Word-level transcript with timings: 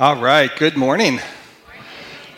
All 0.00 0.14
right, 0.14 0.48
good 0.56 0.76
morning. 0.76 1.18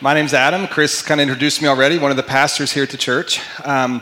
My 0.01 0.15
name's 0.15 0.33
Adam. 0.33 0.65
Chris 0.65 1.03
kind 1.03 1.21
of 1.21 1.27
introduced 1.27 1.61
me 1.61 1.67
already, 1.67 1.99
one 1.99 2.09
of 2.09 2.17
the 2.17 2.23
pastors 2.23 2.71
here 2.71 2.81
at 2.81 2.89
the 2.89 2.97
church. 2.97 3.39
Um, 3.63 4.01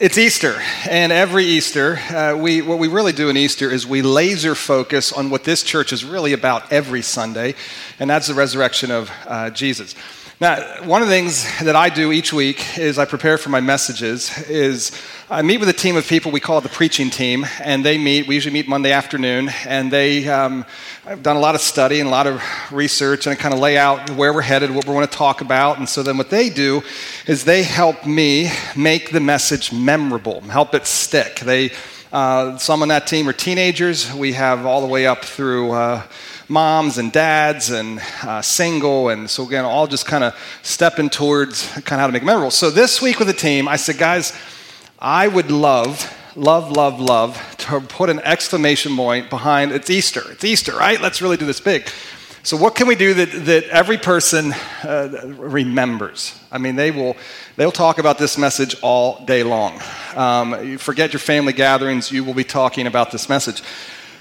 it's 0.00 0.16
Easter, 0.16 0.54
and 0.88 1.12
every 1.12 1.44
Easter, 1.44 1.96
uh, 2.08 2.34
we, 2.40 2.62
what 2.62 2.78
we 2.78 2.88
really 2.88 3.12
do 3.12 3.28
in 3.28 3.36
Easter 3.36 3.70
is 3.70 3.86
we 3.86 4.00
laser 4.00 4.54
focus 4.54 5.12
on 5.12 5.28
what 5.28 5.44
this 5.44 5.62
church 5.62 5.92
is 5.92 6.06
really 6.06 6.32
about 6.32 6.72
every 6.72 7.02
Sunday, 7.02 7.54
and 8.00 8.08
that's 8.08 8.28
the 8.28 8.34
resurrection 8.34 8.90
of 8.90 9.10
uh, 9.26 9.50
Jesus. 9.50 9.94
Now, 10.38 10.84
one 10.84 11.00
of 11.00 11.08
the 11.08 11.14
things 11.14 11.46
that 11.60 11.76
I 11.76 11.88
do 11.88 12.12
each 12.12 12.30
week 12.30 12.76
is 12.76 12.98
I 12.98 13.06
prepare 13.06 13.38
for 13.38 13.48
my 13.48 13.60
messages 13.60 14.36
is 14.50 14.92
I 15.30 15.40
meet 15.40 15.60
with 15.60 15.68
a 15.70 15.72
team 15.72 15.96
of 15.96 16.06
people 16.06 16.30
we 16.30 16.40
call 16.40 16.60
the 16.60 16.68
preaching 16.68 17.08
team, 17.08 17.46
and 17.58 17.82
they 17.82 17.96
meet. 17.96 18.26
We 18.26 18.34
usually 18.34 18.52
meet 18.52 18.68
Monday 18.68 18.92
afternoon, 18.92 19.48
and 19.64 19.90
they 19.90 20.28
um, 20.28 20.66
have 21.04 21.22
done 21.22 21.36
a 21.36 21.40
lot 21.40 21.54
of 21.54 21.62
study 21.62 22.00
and 22.00 22.06
a 22.06 22.10
lot 22.10 22.26
of 22.26 22.42
research, 22.70 23.26
and 23.26 23.38
kind 23.38 23.54
of 23.54 23.60
lay 23.60 23.78
out 23.78 24.10
where 24.10 24.34
we're 24.34 24.42
headed, 24.42 24.70
what 24.72 24.86
we 24.86 24.92
want 24.92 25.10
to 25.10 25.16
talk 25.16 25.40
about. 25.40 25.78
And 25.78 25.88
so 25.88 26.02
then 26.02 26.18
what 26.18 26.28
they 26.28 26.50
do 26.50 26.82
is 27.26 27.46
they 27.46 27.62
help 27.62 28.04
me 28.04 28.50
make 28.76 29.12
the 29.12 29.20
message 29.20 29.72
memorable, 29.72 30.42
help 30.42 30.74
it 30.74 30.86
stick. 30.86 31.40
They 31.40 31.72
uh, 32.12 32.58
some 32.58 32.82
on 32.82 32.88
that 32.88 33.06
team 33.06 33.26
are 33.26 33.32
teenagers. 33.32 34.12
We 34.12 34.34
have 34.34 34.66
all 34.66 34.82
the 34.82 34.86
way 34.86 35.06
up 35.06 35.24
through. 35.24 35.70
Uh, 35.70 36.02
moms 36.48 36.98
and 36.98 37.12
dads 37.12 37.70
and 37.70 38.00
uh, 38.22 38.42
single. 38.42 39.08
And 39.08 39.28
so, 39.28 39.46
again, 39.46 39.64
all 39.64 39.86
just 39.86 40.06
kind 40.06 40.24
of 40.24 40.38
stepping 40.62 41.10
towards 41.10 41.66
kind 41.66 41.78
of 41.80 42.00
how 42.00 42.06
to 42.06 42.12
make 42.12 42.22
memorable. 42.22 42.50
So, 42.50 42.70
this 42.70 43.02
week 43.02 43.18
with 43.18 43.28
the 43.28 43.34
team, 43.34 43.68
I 43.68 43.76
said, 43.76 43.98
guys, 43.98 44.32
I 44.98 45.28
would 45.28 45.50
love, 45.50 46.12
love, 46.36 46.70
love, 46.70 47.00
love 47.00 47.40
to 47.58 47.80
put 47.80 48.10
an 48.10 48.20
exclamation 48.20 48.96
point 48.96 49.30
behind 49.30 49.72
it's 49.72 49.90
Easter. 49.90 50.22
It's 50.30 50.44
Easter, 50.44 50.72
right? 50.72 51.00
Let's 51.00 51.20
really 51.20 51.36
do 51.36 51.46
this 51.46 51.60
big. 51.60 51.88
So, 52.42 52.56
what 52.56 52.76
can 52.76 52.86
we 52.86 52.94
do 52.94 53.12
that, 53.14 53.32
that 53.46 53.64
every 53.64 53.98
person 53.98 54.52
uh, 54.84 55.34
remembers? 55.36 56.38
I 56.52 56.58
mean, 56.58 56.76
they 56.76 56.92
will 56.92 57.16
they'll 57.56 57.72
talk 57.72 57.98
about 57.98 58.18
this 58.18 58.38
message 58.38 58.76
all 58.82 59.24
day 59.24 59.42
long. 59.42 59.80
Um, 60.14 60.64
you 60.64 60.78
forget 60.78 61.12
your 61.12 61.18
family 61.18 61.52
gatherings, 61.52 62.12
you 62.12 62.22
will 62.22 62.34
be 62.34 62.44
talking 62.44 62.86
about 62.86 63.10
this 63.10 63.28
message. 63.28 63.62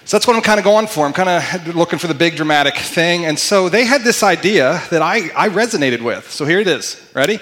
So 0.06 0.16
that's 0.16 0.28
what 0.28 0.36
I'm 0.36 0.44
kind 0.44 0.60
of 0.60 0.64
going 0.64 0.86
for. 0.86 1.04
I'm 1.04 1.14
kind 1.14 1.30
of 1.30 1.76
looking 1.76 1.98
for 1.98 2.06
the 2.06 2.14
big 2.14 2.36
dramatic 2.36 2.76
thing. 2.76 3.26
And 3.26 3.40
so 3.40 3.70
they 3.70 3.86
had 3.86 4.04
this 4.04 4.22
idea 4.22 4.80
that 4.92 5.02
I, 5.02 5.32
I 5.36 5.50
resonated 5.50 6.04
with. 6.04 6.30
So 6.30 6.46
here 6.46 6.60
it 6.60 6.68
is. 6.68 7.02
Ready? 7.16 7.40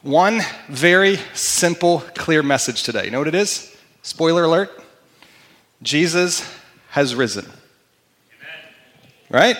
One 0.00 0.40
very 0.68 1.18
simple, 1.34 2.00
clear 2.14 2.42
message 2.42 2.82
today. 2.82 3.04
You 3.04 3.10
know 3.10 3.18
what 3.18 3.28
it 3.28 3.34
is? 3.34 3.76
Spoiler 4.00 4.44
alert 4.44 4.70
Jesus 5.82 6.50
has 6.88 7.14
risen. 7.14 7.44
Amen. 7.44 8.72
Right? 9.28 9.56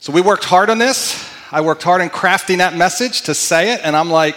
So 0.00 0.12
we 0.12 0.22
worked 0.22 0.44
hard 0.44 0.70
on 0.70 0.78
this. 0.78 1.24
I 1.52 1.60
worked 1.60 1.84
hard 1.84 2.02
in 2.02 2.10
crafting 2.10 2.58
that 2.58 2.74
message 2.74 3.22
to 3.22 3.34
say 3.34 3.74
it, 3.74 3.80
and 3.84 3.94
I'm 3.94 4.10
like, 4.10 4.36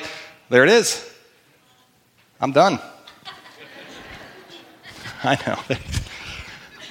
there 0.49 0.63
it 0.63 0.69
is. 0.69 1.09
I'm 2.39 2.51
done. 2.51 2.79
I 5.25 5.37
know. 5.47 5.77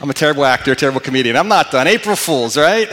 I'm 0.00 0.08
a 0.08 0.14
terrible 0.14 0.46
actor, 0.46 0.74
terrible 0.74 1.00
comedian. 1.00 1.36
I'm 1.36 1.48
not 1.48 1.70
done. 1.70 1.86
April 1.86 2.16
Fools, 2.16 2.56
right? 2.56 2.88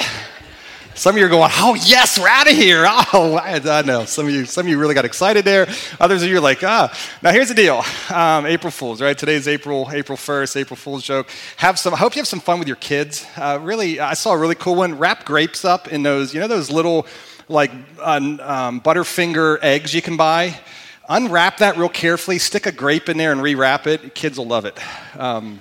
Some 0.95 1.15
of 1.15 1.19
you 1.19 1.25
are 1.25 1.29
going, 1.29 1.49
oh 1.53 1.75
yes, 1.75 2.19
we're 2.19 2.27
out 2.27 2.49
of 2.49 2.57
here. 2.57 2.85
Oh, 3.13 3.37
I, 3.37 3.81
know. 3.83 4.03
Some 4.03 4.27
of 4.27 4.33
you, 4.33 4.43
some 4.43 4.65
of 4.65 4.69
you 4.69 4.77
really 4.77 4.93
got 4.93 5.05
excited 5.05 5.45
there. 5.45 5.67
Others 6.01 6.23
of 6.23 6.29
you 6.29 6.37
are 6.37 6.41
like, 6.41 6.61
ah. 6.61 6.93
Now 7.23 7.31
here's 7.31 7.47
the 7.47 7.55
deal. 7.55 7.83
Um, 8.13 8.45
April 8.45 8.69
Fools, 8.69 9.01
right? 9.01 9.17
Today's 9.17 9.47
April, 9.47 9.87
April 9.89 10.17
1st, 10.17 10.57
April 10.57 10.75
Fool's 10.75 11.03
joke. 11.03 11.29
Have 11.55 11.79
some. 11.79 11.93
I 11.93 11.97
hope 11.97 12.15
you 12.15 12.19
have 12.19 12.27
some 12.27 12.41
fun 12.41 12.59
with 12.59 12.67
your 12.67 12.75
kids. 12.77 13.25
Uh, 13.37 13.59
really, 13.61 14.01
I 14.01 14.15
saw 14.15 14.33
a 14.33 14.37
really 14.37 14.55
cool 14.55 14.75
one. 14.75 14.97
Wrap 14.97 15.23
grapes 15.23 15.63
up 15.63 15.87
in 15.87 16.03
those, 16.03 16.33
you 16.33 16.41
know, 16.41 16.47
those 16.47 16.69
little 16.69 17.07
like 17.47 17.71
um, 18.01 18.81
Butterfinger 18.81 19.59
eggs 19.61 19.93
you 19.93 20.01
can 20.01 20.17
buy 20.17 20.59
unwrap 21.09 21.57
that 21.57 21.75
real 21.75 21.89
carefully, 21.89 22.37
stick 22.37 22.67
a 22.67 22.71
grape 22.71 23.09
in 23.09 23.17
there 23.17 23.31
and 23.31 23.41
rewrap 23.41 23.87
it. 23.87 24.13
Kids 24.15 24.37
will 24.37 24.45
love 24.45 24.65
it. 24.65 24.77
Um, 25.17 25.59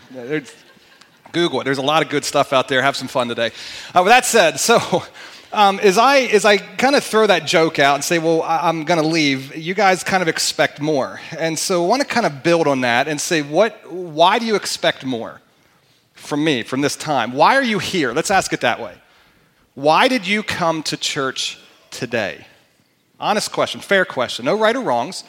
Google 1.32 1.62
it. 1.62 1.64
There's 1.64 1.78
a 1.78 1.82
lot 1.82 2.02
of 2.02 2.10
good 2.10 2.24
stuff 2.24 2.52
out 2.52 2.68
there. 2.68 2.82
Have 2.82 2.96
some 2.96 3.08
fun 3.08 3.28
today. 3.28 3.50
Uh, 3.94 4.02
with 4.04 4.10
that 4.10 4.24
said, 4.24 4.60
so 4.60 4.78
um, 5.52 5.80
as 5.80 5.98
I 5.98 6.20
as 6.20 6.44
I 6.44 6.58
kind 6.58 6.94
of 6.94 7.02
throw 7.02 7.26
that 7.26 7.46
joke 7.46 7.78
out 7.78 7.94
and 7.94 8.04
say, 8.04 8.18
well, 8.18 8.42
I, 8.42 8.68
am 8.68 8.84
going 8.84 9.00
to 9.00 9.06
leave, 9.06 9.56
you 9.56 9.74
guys 9.74 10.04
kind 10.04 10.22
of 10.22 10.28
expect 10.28 10.80
more, 10.80 11.20
and 11.38 11.58
so 11.58 11.84
I 11.84 11.88
want 11.88 12.02
to 12.02 12.08
kind 12.08 12.26
of 12.26 12.42
build 12.42 12.66
on 12.66 12.82
that 12.82 13.08
and 13.08 13.20
say, 13.20 13.42
what? 13.42 13.90
Why 13.90 14.38
do 14.38 14.46
you 14.46 14.54
expect 14.54 15.04
more 15.04 15.40
from 16.14 16.44
me 16.44 16.62
from 16.62 16.82
this 16.82 16.96
time? 16.96 17.32
Why 17.32 17.56
are 17.56 17.62
you 17.62 17.78
here? 17.78 18.12
Let's 18.12 18.30
ask 18.30 18.52
it 18.52 18.60
that 18.60 18.80
way. 18.80 18.94
Why 19.74 20.08
did 20.08 20.26
you 20.26 20.42
come 20.42 20.82
to 20.84 20.96
church 20.96 21.58
today? 21.90 22.46
Honest 23.20 23.52
question, 23.52 23.80
fair 23.80 24.04
question, 24.04 24.44
no 24.44 24.54
right 24.56 24.74
or 24.74 24.82
wrongs. 24.82 25.24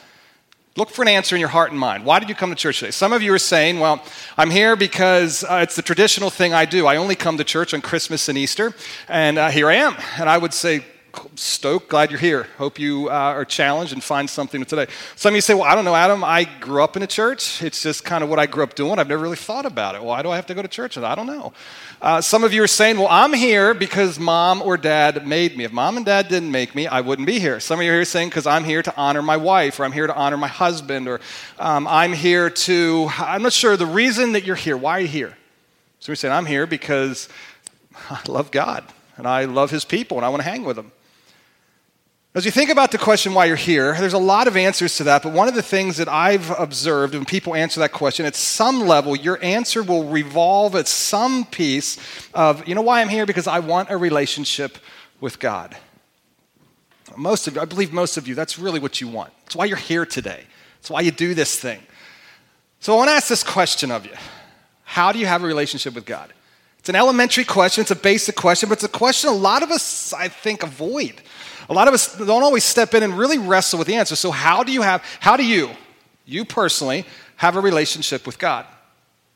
Look 0.80 0.88
for 0.88 1.02
an 1.02 1.08
answer 1.08 1.36
in 1.36 1.40
your 1.40 1.50
heart 1.50 1.72
and 1.72 1.78
mind. 1.78 2.06
Why 2.06 2.20
did 2.20 2.30
you 2.30 2.34
come 2.34 2.48
to 2.48 2.56
church 2.56 2.78
today? 2.78 2.90
Some 2.90 3.12
of 3.12 3.20
you 3.20 3.34
are 3.34 3.38
saying, 3.38 3.80
well, 3.80 4.02
I'm 4.38 4.48
here 4.48 4.76
because 4.76 5.44
uh, 5.44 5.60
it's 5.62 5.76
the 5.76 5.82
traditional 5.82 6.30
thing 6.30 6.54
I 6.54 6.64
do. 6.64 6.86
I 6.86 6.96
only 6.96 7.14
come 7.16 7.36
to 7.36 7.44
church 7.44 7.74
on 7.74 7.82
Christmas 7.82 8.30
and 8.30 8.38
Easter, 8.38 8.72
and 9.06 9.36
uh, 9.36 9.50
here 9.50 9.68
I 9.68 9.74
am. 9.74 9.94
And 10.18 10.30
I 10.30 10.38
would 10.38 10.54
say, 10.54 10.82
stoked, 11.34 11.88
glad 11.88 12.10
you're 12.10 12.20
here. 12.20 12.46
Hope 12.58 12.78
you 12.78 13.08
uh, 13.08 13.12
are 13.12 13.44
challenged 13.44 13.92
and 13.92 14.02
find 14.02 14.28
something 14.28 14.64
today. 14.64 14.86
Some 15.16 15.32
of 15.32 15.34
you 15.36 15.40
say, 15.40 15.54
well, 15.54 15.64
I 15.64 15.74
don't 15.74 15.84
know, 15.84 15.94
Adam, 15.94 16.22
I 16.22 16.44
grew 16.44 16.82
up 16.82 16.96
in 16.96 17.02
a 17.02 17.06
church. 17.06 17.62
It's 17.62 17.82
just 17.82 18.04
kind 18.04 18.22
of 18.22 18.30
what 18.30 18.38
I 18.38 18.46
grew 18.46 18.62
up 18.62 18.74
doing. 18.74 18.98
I've 18.98 19.08
never 19.08 19.22
really 19.22 19.36
thought 19.36 19.66
about 19.66 19.94
it. 19.94 20.02
Why 20.02 20.22
do 20.22 20.30
I 20.30 20.36
have 20.36 20.46
to 20.46 20.54
go 20.54 20.62
to 20.62 20.68
church? 20.68 20.98
I 20.98 21.14
don't 21.14 21.26
know. 21.26 21.52
Uh, 22.02 22.20
some 22.20 22.44
of 22.44 22.52
you 22.52 22.62
are 22.62 22.66
saying, 22.66 22.96
well, 22.98 23.08
I'm 23.10 23.32
here 23.32 23.74
because 23.74 24.18
mom 24.18 24.62
or 24.62 24.76
dad 24.76 25.26
made 25.26 25.56
me. 25.56 25.64
If 25.64 25.72
mom 25.72 25.96
and 25.96 26.06
dad 26.06 26.28
didn't 26.28 26.50
make 26.50 26.74
me, 26.74 26.86
I 26.86 27.00
wouldn't 27.00 27.26
be 27.26 27.38
here. 27.38 27.60
Some 27.60 27.78
of 27.80 27.84
you 27.84 27.92
are 27.92 27.96
here 27.96 28.04
saying, 28.04 28.28
because 28.30 28.46
I'm 28.46 28.64
here 28.64 28.82
to 28.82 28.96
honor 28.96 29.22
my 29.22 29.36
wife, 29.36 29.78
or 29.80 29.84
I'm 29.84 29.92
here 29.92 30.06
to 30.06 30.14
honor 30.14 30.36
my 30.36 30.48
husband, 30.48 31.08
or 31.08 31.20
um, 31.58 31.86
I'm 31.86 32.12
here 32.12 32.48
to, 32.48 33.08
I'm 33.18 33.42
not 33.42 33.52
sure 33.52 33.76
the 33.76 33.86
reason 33.86 34.32
that 34.32 34.44
you're 34.44 34.56
here. 34.56 34.76
Why 34.76 34.98
are 34.98 35.00
you 35.00 35.08
here? 35.08 35.36
So 35.98 36.12
you're 36.12 36.16
saying, 36.16 36.32
I'm 36.32 36.46
here 36.46 36.66
because 36.66 37.28
I 38.08 38.20
love 38.26 38.50
God, 38.50 38.84
and 39.18 39.26
I 39.26 39.44
love 39.44 39.70
his 39.70 39.84
people, 39.84 40.16
and 40.16 40.24
I 40.24 40.30
want 40.30 40.42
to 40.42 40.48
hang 40.48 40.64
with 40.64 40.76
them. 40.76 40.92
As 42.32 42.44
you 42.44 42.52
think 42.52 42.70
about 42.70 42.92
the 42.92 42.98
question 42.98 43.34
why 43.34 43.46
you're 43.46 43.56
here, 43.56 43.96
there's 43.98 44.12
a 44.12 44.18
lot 44.18 44.46
of 44.46 44.56
answers 44.56 44.96
to 44.98 45.04
that, 45.04 45.24
but 45.24 45.32
one 45.32 45.48
of 45.48 45.54
the 45.56 45.62
things 45.62 45.96
that 45.96 46.06
I've 46.06 46.56
observed 46.60 47.14
when 47.14 47.24
people 47.24 47.56
answer 47.56 47.80
that 47.80 47.90
question, 47.90 48.24
at 48.24 48.36
some 48.36 48.86
level, 48.86 49.16
your 49.16 49.42
answer 49.42 49.82
will 49.82 50.04
revolve 50.04 50.76
at 50.76 50.86
some 50.86 51.44
piece 51.44 51.98
of, 52.32 52.68
you 52.68 52.76
know 52.76 52.82
why 52.82 53.00
I'm 53.00 53.08
here? 53.08 53.26
Because 53.26 53.48
I 53.48 53.58
want 53.58 53.90
a 53.90 53.96
relationship 53.96 54.78
with 55.20 55.40
God. 55.40 55.76
Most 57.16 57.48
of 57.48 57.56
you, 57.56 57.62
I 57.62 57.64
believe 57.64 57.92
most 57.92 58.16
of 58.16 58.28
you, 58.28 58.36
that's 58.36 58.60
really 58.60 58.78
what 58.78 59.00
you 59.00 59.08
want. 59.08 59.32
It's 59.46 59.56
why 59.56 59.64
you're 59.64 59.76
here 59.76 60.06
today. 60.06 60.44
it's 60.78 60.88
why 60.88 61.00
you 61.00 61.10
do 61.10 61.34
this 61.34 61.58
thing. 61.58 61.80
So 62.78 62.94
I 62.94 62.96
want 62.96 63.08
to 63.08 63.14
ask 63.14 63.26
this 63.26 63.42
question 63.42 63.90
of 63.90 64.06
you 64.06 64.14
How 64.84 65.10
do 65.10 65.18
you 65.18 65.26
have 65.26 65.42
a 65.42 65.46
relationship 65.48 65.96
with 65.96 66.06
God? 66.06 66.32
It's 66.78 66.88
an 66.88 66.94
elementary 66.94 67.44
question, 67.44 67.82
it's 67.82 67.90
a 67.90 67.96
basic 67.96 68.36
question, 68.36 68.68
but 68.68 68.78
it's 68.78 68.84
a 68.84 68.88
question 68.88 69.30
a 69.30 69.32
lot 69.32 69.64
of 69.64 69.72
us, 69.72 70.12
I 70.12 70.28
think, 70.28 70.62
avoid. 70.62 71.20
A 71.70 71.72
lot 71.72 71.86
of 71.86 71.94
us 71.94 72.16
don't 72.18 72.42
always 72.42 72.64
step 72.64 72.94
in 72.94 73.04
and 73.04 73.16
really 73.16 73.38
wrestle 73.38 73.78
with 73.78 73.86
the 73.86 73.94
answer. 73.94 74.16
So, 74.16 74.32
how 74.32 74.64
do 74.64 74.72
you 74.72 74.82
have, 74.82 75.04
how 75.20 75.36
do 75.36 75.46
you, 75.46 75.70
you 76.26 76.44
personally, 76.44 77.06
have 77.36 77.54
a 77.54 77.60
relationship 77.60 78.26
with 78.26 78.40
God? 78.40 78.66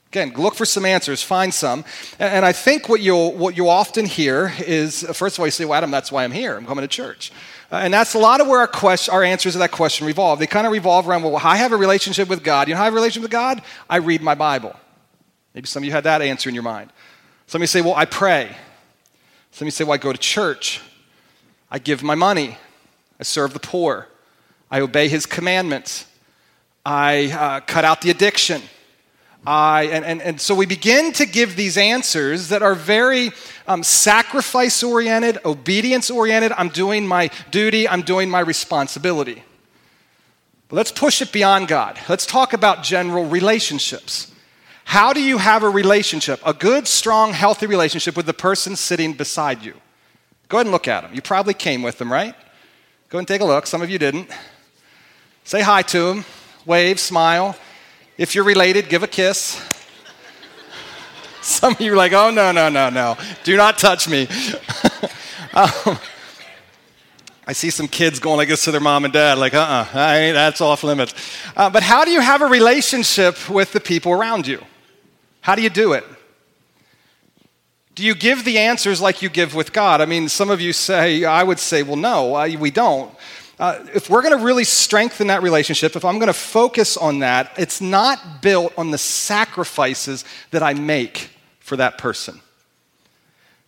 Again, 0.08 0.32
look 0.36 0.56
for 0.56 0.64
some 0.64 0.84
answers, 0.84 1.22
find 1.22 1.54
some. 1.54 1.84
And 2.18 2.44
I 2.44 2.52
think 2.52 2.88
what 2.88 3.00
you'll, 3.00 3.32
what 3.32 3.56
you'll 3.56 3.68
often 3.68 4.04
hear 4.04 4.52
is 4.66 5.02
first 5.12 5.36
of 5.36 5.40
all, 5.40 5.46
you 5.46 5.52
say, 5.52 5.64
Well, 5.64 5.74
Adam, 5.74 5.92
that's 5.92 6.10
why 6.10 6.24
I'm 6.24 6.32
here. 6.32 6.56
I'm 6.56 6.66
coming 6.66 6.82
to 6.82 6.88
church. 6.88 7.30
Uh, 7.70 7.76
and 7.76 7.94
that's 7.94 8.14
a 8.14 8.18
lot 8.18 8.40
of 8.40 8.48
where 8.48 8.58
our, 8.58 8.66
question, 8.66 9.14
our 9.14 9.22
answers 9.22 9.52
to 9.52 9.60
that 9.60 9.70
question 9.70 10.04
revolve. 10.04 10.40
They 10.40 10.48
kind 10.48 10.66
of 10.66 10.72
revolve 10.72 11.08
around, 11.08 11.22
Well, 11.22 11.36
I 11.36 11.56
have 11.56 11.70
a 11.70 11.76
relationship 11.76 12.28
with 12.28 12.42
God. 12.42 12.66
You 12.66 12.74
know 12.74 12.78
how 12.78 12.82
I 12.82 12.86
have 12.86 12.94
a 12.94 12.96
relationship 12.96 13.22
with 13.22 13.30
God? 13.30 13.62
I 13.88 13.96
read 13.96 14.22
my 14.22 14.34
Bible. 14.34 14.74
Maybe 15.54 15.68
some 15.68 15.84
of 15.84 15.84
you 15.84 15.92
had 15.92 16.04
that 16.04 16.20
answer 16.20 16.48
in 16.48 16.54
your 16.54 16.64
mind. 16.64 16.92
Some 17.46 17.60
of 17.60 17.62
you 17.62 17.68
say, 17.68 17.80
Well, 17.80 17.94
I 17.94 18.06
pray. 18.06 18.56
Some 19.52 19.66
of 19.66 19.68
you 19.68 19.72
say, 19.72 19.84
Well, 19.84 19.94
I 19.94 19.98
go 19.98 20.12
to 20.12 20.18
church. 20.18 20.80
I 21.70 21.78
give 21.78 22.02
my 22.02 22.14
money. 22.14 22.58
I 23.18 23.22
serve 23.22 23.52
the 23.52 23.60
poor. 23.60 24.08
I 24.70 24.80
obey 24.80 25.08
his 25.08 25.26
commandments. 25.26 26.06
I 26.84 27.30
uh, 27.32 27.60
cut 27.60 27.84
out 27.84 28.00
the 28.00 28.10
addiction. 28.10 28.62
I, 29.46 29.84
and, 29.84 30.04
and, 30.04 30.22
and 30.22 30.40
so 30.40 30.54
we 30.54 30.64
begin 30.66 31.12
to 31.14 31.26
give 31.26 31.54
these 31.54 31.76
answers 31.76 32.48
that 32.48 32.62
are 32.62 32.74
very 32.74 33.30
um, 33.66 33.82
sacrifice 33.82 34.82
oriented, 34.82 35.38
obedience 35.44 36.10
oriented. 36.10 36.52
I'm 36.52 36.70
doing 36.70 37.06
my 37.06 37.30
duty, 37.50 37.86
I'm 37.86 38.02
doing 38.02 38.30
my 38.30 38.40
responsibility. 38.40 39.44
But 40.68 40.76
let's 40.76 40.92
push 40.92 41.20
it 41.20 41.30
beyond 41.30 41.68
God. 41.68 41.98
Let's 42.08 42.24
talk 42.24 42.54
about 42.54 42.82
general 42.82 43.26
relationships. 43.26 44.32
How 44.84 45.12
do 45.12 45.22
you 45.22 45.38
have 45.38 45.62
a 45.62 45.68
relationship, 45.68 46.40
a 46.44 46.54
good, 46.54 46.86
strong, 46.86 47.32
healthy 47.32 47.66
relationship 47.66 48.16
with 48.16 48.26
the 48.26 48.34
person 48.34 48.76
sitting 48.76 49.12
beside 49.12 49.62
you? 49.62 49.74
Go 50.48 50.58
ahead 50.58 50.66
and 50.66 50.72
look 50.72 50.88
at 50.88 51.02
them. 51.02 51.14
You 51.14 51.22
probably 51.22 51.54
came 51.54 51.82
with 51.82 51.98
them, 51.98 52.12
right? 52.12 52.34
Go 53.08 53.18
and 53.18 53.26
take 53.26 53.40
a 53.40 53.44
look. 53.44 53.66
Some 53.66 53.82
of 53.82 53.90
you 53.90 53.98
didn't. 53.98 54.28
Say 55.44 55.60
hi 55.60 55.82
to 55.82 56.06
them, 56.06 56.24
wave, 56.64 56.98
smile. 56.98 57.56
If 58.16 58.34
you're 58.34 58.44
related, 58.44 58.88
give 58.88 59.02
a 59.02 59.06
kiss. 59.06 59.60
Some 61.42 61.74
of 61.74 61.80
you 61.80 61.92
are 61.92 61.96
like, 61.96 62.12
oh, 62.12 62.30
no, 62.30 62.52
no, 62.52 62.68
no, 62.68 62.88
no. 62.88 63.16
Do 63.42 63.56
not 63.56 63.76
touch 63.76 64.08
me. 64.08 64.26
um, 65.52 65.98
I 67.46 67.52
see 67.52 67.68
some 67.68 67.88
kids 67.88 68.18
going 68.18 68.38
like 68.38 68.48
this 68.48 68.64
to 68.64 68.70
their 68.70 68.80
mom 68.80 69.04
and 69.04 69.12
dad, 69.12 69.36
like, 69.36 69.52
uh 69.52 69.58
uh-uh, 69.58 69.98
uh, 69.98 70.32
that's 70.32 70.62
off 70.62 70.82
limits. 70.82 71.12
Uh, 71.54 71.68
but 71.68 71.82
how 71.82 72.06
do 72.06 72.10
you 72.10 72.20
have 72.20 72.40
a 72.40 72.46
relationship 72.46 73.50
with 73.50 73.72
the 73.72 73.80
people 73.80 74.12
around 74.12 74.46
you? 74.46 74.64
How 75.42 75.54
do 75.54 75.60
you 75.60 75.68
do 75.68 75.92
it? 75.92 76.04
Do 77.94 78.02
you 78.02 78.14
give 78.14 78.44
the 78.44 78.58
answers 78.58 79.00
like 79.00 79.22
you 79.22 79.28
give 79.28 79.54
with 79.54 79.72
God? 79.72 80.00
I 80.00 80.06
mean, 80.06 80.28
some 80.28 80.50
of 80.50 80.60
you 80.60 80.72
say, 80.72 81.24
I 81.24 81.44
would 81.44 81.58
say, 81.58 81.82
well, 81.82 81.96
no, 81.96 82.34
uh, 82.34 82.48
we 82.58 82.70
don't. 82.70 83.14
Uh, 83.58 83.84
if 83.94 84.10
we're 84.10 84.22
going 84.22 84.36
to 84.36 84.44
really 84.44 84.64
strengthen 84.64 85.28
that 85.28 85.42
relationship, 85.42 85.94
if 85.94 86.04
I'm 86.04 86.18
going 86.18 86.26
to 86.26 86.32
focus 86.32 86.96
on 86.96 87.20
that, 87.20 87.52
it's 87.56 87.80
not 87.80 88.42
built 88.42 88.72
on 88.76 88.90
the 88.90 88.98
sacrifices 88.98 90.24
that 90.50 90.62
I 90.62 90.74
make 90.74 91.30
for 91.60 91.76
that 91.76 91.96
person. 91.98 92.40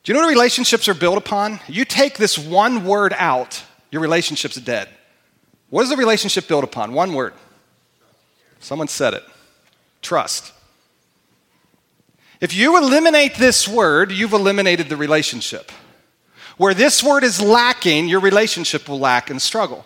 Do 0.03 0.13
you 0.13 0.15
know 0.15 0.25
what 0.25 0.31
relationships 0.31 0.89
are 0.89 0.95
built 0.95 1.19
upon? 1.19 1.61
You 1.69 1.85
take 1.85 2.17
this 2.17 2.37
one 2.37 2.85
word 2.85 3.15
out, 3.17 3.63
your 3.93 4.03
relationship's 4.03 4.57
dead. 4.57 4.89
What 5.71 5.83
is 5.83 5.91
the 5.91 5.97
relationship 5.97 6.49
built 6.49 6.65
upon? 6.65 6.93
One 6.93 7.15
word. 7.15 7.35
Someone 8.61 8.89
said 8.89 9.15
it 9.15 9.25
trust. 10.03 10.53
If 12.41 12.55
you 12.55 12.77
eliminate 12.77 13.37
this 13.37 13.67
word, 13.67 14.13
you've 14.13 14.33
eliminated 14.33 14.89
the 14.89 14.97
relationship. 14.97 15.73
Where 16.57 16.75
this 16.75 17.03
word 17.03 17.25
is 17.25 17.41
lacking, 17.41 18.09
your 18.09 18.21
relationship 18.21 18.89
will 18.89 18.99
lack 18.99 19.31
and 19.31 19.41
struggle. 19.41 19.85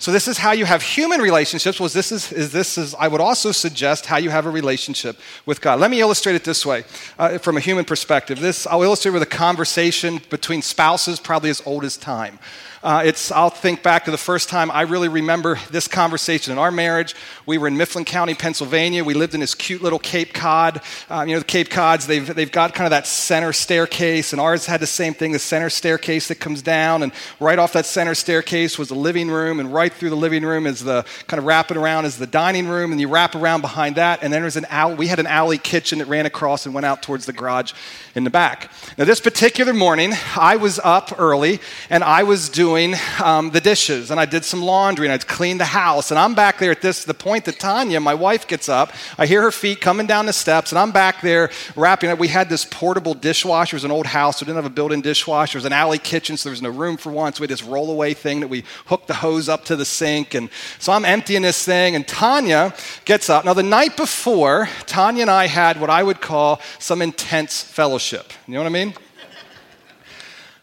So 0.00 0.12
this 0.12 0.28
is 0.28 0.38
how 0.38 0.52
you 0.52 0.64
have 0.64 0.80
human 0.80 1.20
relationships. 1.20 1.78
Was 1.78 1.92
this 1.92 2.10
is, 2.10 2.32
is 2.32 2.52
this 2.52 2.78
is 2.78 2.94
I 2.94 3.06
would 3.06 3.20
also 3.20 3.52
suggest 3.52 4.06
how 4.06 4.16
you 4.16 4.30
have 4.30 4.46
a 4.46 4.50
relationship 4.50 5.18
with 5.44 5.60
God. 5.60 5.78
Let 5.78 5.90
me 5.90 6.00
illustrate 6.00 6.36
it 6.36 6.42
this 6.42 6.64
way, 6.64 6.84
uh, 7.18 7.36
from 7.36 7.58
a 7.58 7.60
human 7.60 7.84
perspective. 7.84 8.40
This 8.40 8.66
I'll 8.66 8.82
illustrate 8.82 9.12
with 9.12 9.22
a 9.22 9.26
conversation 9.26 10.22
between 10.30 10.62
spouses, 10.62 11.20
probably 11.20 11.50
as 11.50 11.60
old 11.66 11.84
as 11.84 11.98
time. 11.98 12.38
Uh, 12.82 13.02
it's, 13.04 13.30
I'll 13.30 13.50
think 13.50 13.82
back 13.82 14.06
to 14.06 14.10
the 14.10 14.16
first 14.16 14.48
time 14.48 14.70
I 14.70 14.82
really 14.82 15.08
remember 15.08 15.58
this 15.70 15.86
conversation 15.86 16.50
in 16.52 16.58
our 16.58 16.70
marriage. 16.70 17.14
We 17.44 17.58
were 17.58 17.68
in 17.68 17.76
Mifflin 17.76 18.06
County, 18.06 18.32
Pennsylvania. 18.32 19.04
We 19.04 19.12
lived 19.12 19.34
in 19.34 19.40
this 19.40 19.54
cute 19.54 19.82
little 19.82 19.98
Cape 19.98 20.32
Cod. 20.32 20.80
Um, 21.10 21.28
you 21.28 21.34
know, 21.34 21.40
the 21.40 21.44
Cape 21.44 21.68
Cods, 21.68 22.06
they've, 22.06 22.34
they've 22.34 22.50
got 22.50 22.74
kind 22.74 22.86
of 22.86 22.92
that 22.92 23.06
center 23.06 23.52
staircase, 23.52 24.32
and 24.32 24.40
ours 24.40 24.64
had 24.64 24.80
the 24.80 24.86
same 24.86 25.12
thing 25.12 25.32
the 25.32 25.38
center 25.38 25.68
staircase 25.68 26.28
that 26.28 26.36
comes 26.36 26.62
down. 26.62 27.02
And 27.02 27.12
right 27.38 27.58
off 27.58 27.74
that 27.74 27.84
center 27.84 28.14
staircase 28.14 28.78
was 28.78 28.88
the 28.88 28.94
living 28.94 29.28
room, 29.28 29.60
and 29.60 29.74
right 29.74 29.89
through 29.92 30.10
the 30.10 30.16
living 30.16 30.44
room 30.44 30.66
is 30.66 30.84
the 30.84 31.04
kind 31.26 31.38
of 31.38 31.44
wrapping 31.44 31.76
around 31.76 32.04
is 32.04 32.18
the 32.18 32.26
dining 32.26 32.68
room, 32.68 32.92
and 32.92 33.00
you 33.00 33.08
wrap 33.08 33.34
around 33.34 33.60
behind 33.60 33.96
that. 33.96 34.22
And 34.22 34.32
then 34.32 34.42
there's 34.42 34.56
an 34.56 34.66
alley. 34.66 34.94
We 34.94 35.06
had 35.06 35.18
an 35.18 35.26
alley 35.26 35.58
kitchen 35.58 35.98
that 35.98 36.06
ran 36.06 36.26
across 36.26 36.66
and 36.66 36.74
went 36.74 36.86
out 36.86 37.02
towards 37.02 37.26
the 37.26 37.32
garage 37.32 37.72
in 38.14 38.24
the 38.24 38.30
back. 38.30 38.70
Now, 38.98 39.04
this 39.04 39.20
particular 39.20 39.72
morning, 39.72 40.12
I 40.36 40.56
was 40.56 40.78
up 40.82 41.18
early 41.18 41.60
and 41.88 42.02
I 42.02 42.22
was 42.22 42.48
doing 42.48 42.94
um, 43.22 43.50
the 43.50 43.60
dishes 43.60 44.10
and 44.10 44.18
I 44.18 44.26
did 44.26 44.44
some 44.44 44.62
laundry 44.62 45.06
and 45.06 45.12
I'd 45.12 45.26
cleaned 45.26 45.60
the 45.60 45.66
house. 45.66 46.10
And 46.10 46.18
I'm 46.18 46.34
back 46.34 46.58
there 46.58 46.70
at 46.70 46.82
this, 46.82 47.04
the 47.04 47.14
point 47.14 47.44
that 47.44 47.58
Tanya, 47.58 48.00
my 48.00 48.14
wife, 48.14 48.46
gets 48.46 48.68
up. 48.68 48.92
I 49.18 49.26
hear 49.26 49.42
her 49.42 49.52
feet 49.52 49.80
coming 49.80 50.06
down 50.06 50.26
the 50.26 50.32
steps 50.32 50.72
and 50.72 50.78
I'm 50.78 50.90
back 50.90 51.20
there 51.20 51.50
wrapping 51.76 52.10
up. 52.10 52.18
We 52.18 52.28
had 52.28 52.48
this 52.48 52.64
portable 52.64 53.14
dishwasher. 53.14 53.76
It 53.76 53.78
was 53.78 53.84
an 53.84 53.90
old 53.90 54.06
house, 54.06 54.38
so 54.38 54.44
we 54.44 54.46
didn't 54.46 54.62
have 54.62 54.72
a 54.72 54.74
built 54.74 54.92
in 54.92 55.00
dishwasher. 55.00 55.56
It 55.56 55.60
was 55.60 55.66
an 55.66 55.72
alley 55.72 55.98
kitchen, 55.98 56.36
so 56.36 56.48
there 56.48 56.52
was 56.52 56.62
no 56.62 56.70
room 56.70 56.96
for 56.96 57.10
one. 57.10 57.32
So 57.32 57.40
we 57.40 57.44
had 57.44 57.50
this 57.50 57.62
rollaway 57.62 58.16
thing 58.16 58.40
that 58.40 58.48
we 58.48 58.64
hooked 58.86 59.06
the 59.06 59.14
hose 59.14 59.48
up 59.48 59.64
to 59.66 59.76
the 59.80 59.84
sink. 59.84 60.34
And 60.34 60.48
so 60.78 60.92
I'm 60.92 61.04
emptying 61.04 61.42
this 61.42 61.64
thing 61.64 61.96
and 61.96 62.06
Tanya 62.06 62.72
gets 63.04 63.28
up. 63.28 63.44
Now, 63.44 63.54
the 63.54 63.64
night 63.64 63.96
before, 63.96 64.68
Tanya 64.86 65.22
and 65.22 65.30
I 65.30 65.48
had 65.48 65.80
what 65.80 65.90
I 65.90 66.04
would 66.04 66.20
call 66.20 66.60
some 66.78 67.02
intense 67.02 67.60
fellowship. 67.60 68.32
You 68.46 68.54
know 68.54 68.60
what 68.60 68.66
I 68.66 68.72
mean? 68.72 68.94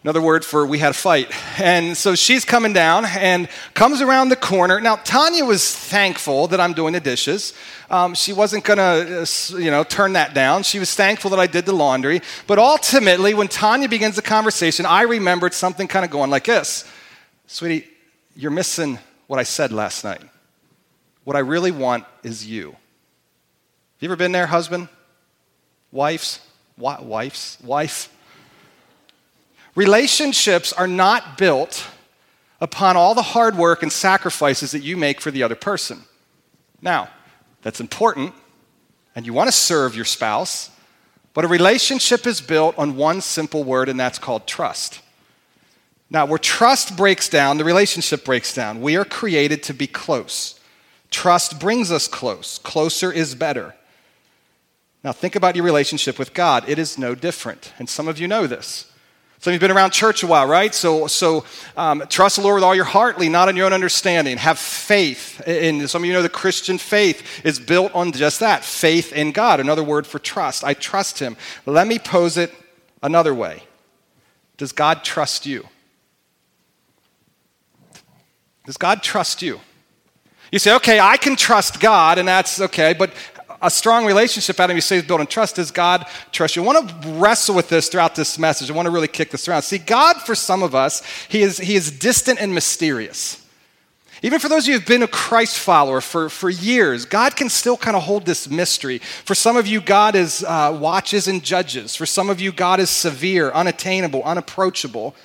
Another 0.08 0.22
word 0.22 0.46
for 0.46 0.66
we 0.66 0.80
had 0.80 0.92
a 0.92 0.94
fight. 0.94 1.30
And 1.60 1.98
so 1.98 2.16
she's 2.16 2.46
coming 2.46 2.72
down 2.72 3.04
and 3.04 3.50
comes 3.74 4.00
around 4.00 4.30
the 4.30 4.38
corner. 4.38 4.80
Now, 4.80 4.96
Tanya 4.96 5.44
was 5.44 5.76
thankful 5.76 6.48
that 6.48 6.62
I'm 6.62 6.72
doing 6.72 6.94
the 6.94 7.02
dishes. 7.02 7.54
Um, 7.90 8.14
she 8.14 8.32
wasn't 8.32 8.64
going 8.64 8.78
to, 8.78 9.24
uh, 9.24 9.58
you 9.58 9.70
know, 9.70 9.84
turn 9.84 10.14
that 10.14 10.34
down. 10.34 10.64
She 10.64 10.80
was 10.80 10.94
thankful 10.94 11.32
that 11.32 11.40
I 11.40 11.48
did 11.48 11.66
the 11.66 11.74
laundry. 11.74 12.22
But 12.46 12.58
ultimately, 12.58 13.34
when 13.34 13.50
Tanya 13.50 13.90
begins 13.90 14.16
the 14.16 14.22
conversation, 14.22 14.86
I 14.86 15.02
remembered 15.02 15.54
something 15.54 15.90
kind 15.90 16.06
of 16.06 16.12
going 16.12 16.30
like 16.30 16.46
this 16.46 16.86
Sweetie, 17.48 17.88
you're 18.36 18.52
missing 18.52 19.00
what 19.28 19.40
I 19.40 19.44
said 19.44 19.72
last 19.72 20.04
night. 20.04 20.22
What 21.24 21.36
I 21.36 21.40
really 21.40 21.72
want 21.72 22.06
is 22.24 22.46
you. 22.46 22.72
Have 22.72 22.78
you 24.00 24.08
ever 24.10 24.16
been 24.16 24.32
there, 24.32 24.48
husband? 24.48 24.90
Wives? 25.92 26.40
Wife's 26.78 27.58
wife. 27.62 28.14
Relationships 29.76 30.74
are 30.74 30.88
not 30.88 31.38
built 31.38 31.88
upon 32.62 32.96
all 32.98 33.14
the 33.14 33.22
hard 33.22 33.56
work 33.56 33.84
and 33.84 33.92
sacrifices 33.92 34.72
that 34.72 34.82
you 34.82 34.98
make 34.98 35.22
for 35.22 35.32
the 35.32 35.44
other 35.44 35.56
person. 35.56 36.04
Now, 36.82 37.10
that's 37.62 37.80
important, 37.80 38.34
and 39.16 39.26
you 39.26 39.34
want 39.34 39.48
to 39.48 39.52
serve 39.52 39.96
your 39.96 40.06
spouse, 40.06 40.70
but 41.34 41.46
a 41.46 41.48
relationship 41.48 42.26
is 42.26 42.42
built 42.42 42.78
on 42.78 42.96
one 42.96 43.22
simple 43.22 43.64
word, 43.64 43.90
and 43.90 44.00
that's 44.00 44.20
called 44.20 44.48
trust. 44.48 45.02
Now, 46.10 46.26
where 46.26 46.38
trust 46.38 46.96
breaks 46.96 47.28
down, 47.28 47.58
the 47.58 47.66
relationship 47.66 48.24
breaks 48.24 48.54
down. 48.54 48.82
We 48.82 48.96
are 48.96 49.06
created 49.06 49.62
to 49.64 49.74
be 49.74 49.88
close. 49.88 50.60
Trust 51.12 51.60
brings 51.60 51.92
us 51.92 52.08
close. 52.08 52.60
Closer 52.60 53.12
is 53.12 53.36
better. 53.36 53.76
Now, 55.04 55.12
think 55.12 55.36
about 55.36 55.56
your 55.56 55.66
relationship 55.66 56.18
with 56.18 56.34
God. 56.34 56.68
It 56.68 56.80
is 56.80 56.98
no 56.98 57.14
different. 57.14 57.74
And 57.78 57.90
some 57.90 58.08
of 58.08 58.20
you 58.20 58.28
know 58.28 58.48
this. 58.48 58.92
Some 59.40 59.52
of 59.52 59.54
you 59.54 59.60
have 59.60 59.70
been 59.70 59.78
around 59.78 59.92
church 59.92 60.24
a 60.24 60.28
while, 60.28 60.48
right? 60.48 60.74
So, 60.74 61.06
so 61.06 61.46
um, 61.76 62.04
trust 62.10 62.38
the 62.38 62.42
Lord 62.42 62.56
with 62.56 62.64
all 62.64 62.74
your 62.74 62.86
heart, 62.86 63.20
lean 63.20 63.32
not 63.32 63.48
on 63.48 63.56
your 63.56 63.68
own 63.68 63.74
understanding. 63.74 64.38
Have 64.38 64.58
faith. 64.58 65.42
And 65.46 65.88
some 65.88 66.02
of 66.02 66.08
you 66.08 66.14
know 66.14 66.24
the 66.24 66.30
Christian 66.30 66.80
faith 66.80 67.46
is 67.46 67.60
built 67.60 67.94
on 67.94 68.12
just 68.14 68.40
that 68.40 68.64
faith 68.64 69.14
in 69.14 69.34
God. 69.34 69.60
Another 69.60 69.84
word 69.84 70.08
for 70.08 70.18
trust. 70.18 70.64
I 70.64 70.74
trust 70.74 71.20
Him. 71.20 71.38
Let 71.68 71.86
me 71.86 72.00
pose 72.00 72.38
it 72.38 72.52
another 73.04 73.34
way 73.34 73.64
Does 74.58 74.72
God 74.72 75.04
trust 75.04 75.46
you? 75.46 75.68
Does 78.68 78.78
God 78.78 79.02
trust 79.02 79.42
you? 79.42 79.62
You 80.52 80.60
say, 80.60 80.76
okay, 80.76 81.00
I 81.00 81.16
can 81.16 81.38
trust 81.38 81.80
God, 81.80 82.18
and 82.18 82.28
that's 82.28 82.60
okay, 82.60 82.94
but 82.94 83.12
a 83.62 83.72
strong 83.72 84.06
relationship, 84.06 84.60
out 84.60 84.70
of 84.70 84.76
you 84.76 84.82
say 84.82 84.98
is 84.98 85.04
built 85.04 85.22
on 85.22 85.28
trust. 85.28 85.56
Does 85.56 85.72
God 85.72 86.06
trust 86.34 86.56
you? 86.56 86.64
I 86.64 86.66
want 86.66 86.90
to 86.90 87.10
wrestle 87.14 87.56
with 87.56 87.70
this 87.70 87.88
throughout 87.88 88.14
this 88.14 88.38
message. 88.38 88.70
I 88.70 88.74
want 88.74 88.86
to 88.86 88.92
really 88.92 89.08
kick 89.08 89.32
this 89.32 89.48
around. 89.48 89.62
See, 89.62 89.78
God, 89.78 90.18
for 90.18 90.36
some 90.36 90.64
of 90.64 90.76
us, 90.76 91.02
He 91.30 91.42
is, 91.42 91.58
he 91.58 91.76
is 91.76 91.90
distant 91.90 92.42
and 92.42 92.54
mysterious. 92.54 93.42
Even 94.22 94.40
for 94.40 94.50
those 94.50 94.66
of 94.66 94.68
you 94.68 94.74
who've 94.80 94.86
been 94.88 95.04
a 95.04 95.08
Christ 95.08 95.58
follower 95.58 96.02
for, 96.02 96.30
for 96.30 96.50
years, 96.50 97.06
God 97.06 97.38
can 97.38 97.50
still 97.50 97.78
kind 97.78 97.96
of 97.96 98.04
hold 98.04 98.26
this 98.26 98.50
mystery. 98.50 98.98
For 98.98 99.34
some 99.34 99.56
of 99.56 99.66
you, 99.66 99.80
God 99.80 100.14
is 100.14 100.44
uh, 100.44 100.78
watches 100.78 101.30
and 101.30 101.42
judges. 101.42 101.96
For 101.96 102.06
some 102.06 102.30
of 102.30 102.42
you, 102.42 102.52
God 102.52 102.82
is 102.82 102.90
severe, 102.90 103.50
unattainable, 103.52 104.24
unapproachable. 104.24 105.16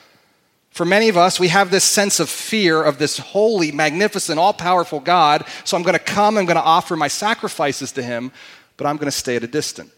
For 0.73 0.87
many 0.87 1.11
of 1.11 1.19
us, 1.19 1.39
we 1.39 1.49
have 1.49 1.71
this 1.71 1.85
sense 1.85 2.19
of 2.19 2.31
fear 2.31 2.83
of 2.83 2.99
this 2.99 3.19
holy, 3.19 3.71
magnificent, 3.71 4.39
all 4.39 4.55
powerful 4.55 5.01
God. 5.01 5.47
So 5.65 5.77
I'm 5.77 5.83
going 5.83 5.93
to 5.93 5.99
come, 5.99 6.39
I'm 6.39 6.47
going 6.47 6.57
to 6.57 6.63
offer 6.63 6.97
my 6.97 7.09
sacrifices 7.09 7.93
to 7.93 8.03
Him, 8.03 8.33
but 8.79 8.87
I'm 8.87 8.97
going 8.97 9.07
to 9.07 9.13
stay 9.13 9.37
at 9.37 9.45
a 9.45 9.47
distance. 9.47 9.91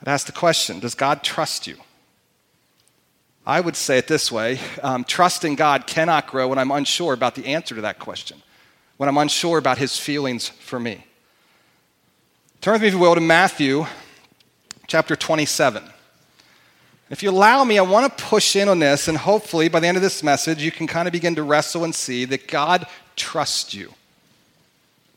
I'd 0.00 0.08
ask 0.08 0.26
the 0.26 0.32
question 0.32 0.80
Does 0.80 0.94
God 0.94 1.22
trust 1.22 1.66
you? 1.66 1.76
I 3.44 3.60
would 3.60 3.76
say 3.76 3.98
it 3.98 4.08
this 4.08 4.32
way 4.32 4.58
um, 4.82 5.04
trust 5.04 5.44
in 5.44 5.54
God 5.54 5.86
cannot 5.86 6.26
grow 6.26 6.48
when 6.48 6.58
I'm 6.58 6.70
unsure 6.70 7.12
about 7.12 7.34
the 7.34 7.46
answer 7.46 7.74
to 7.74 7.82
that 7.82 7.98
question, 7.98 8.42
when 8.96 9.08
I'm 9.08 9.18
unsure 9.18 9.58
about 9.58 9.76
His 9.76 9.98
feelings 9.98 10.48
for 10.48 10.80
me. 10.80 11.04
Turn 12.62 12.72
with 12.72 12.82
me, 12.82 12.88
if 12.88 12.94
you 12.94 13.00
will, 13.00 13.14
to 13.14 13.20
Matthew 13.20 13.84
chapter 14.86 15.14
27. 15.14 15.91
If 17.12 17.22
you 17.22 17.28
allow 17.28 17.62
me, 17.62 17.78
I 17.78 17.82
want 17.82 18.16
to 18.16 18.24
push 18.24 18.56
in 18.56 18.70
on 18.70 18.78
this, 18.78 19.06
and 19.06 19.18
hopefully 19.18 19.68
by 19.68 19.80
the 19.80 19.86
end 19.86 19.98
of 19.98 20.02
this 20.02 20.22
message, 20.22 20.62
you 20.62 20.72
can 20.72 20.86
kind 20.86 21.06
of 21.06 21.12
begin 21.12 21.34
to 21.34 21.42
wrestle 21.42 21.84
and 21.84 21.94
see 21.94 22.24
that 22.24 22.48
God 22.48 22.86
trusts 23.16 23.74
you. 23.74 23.92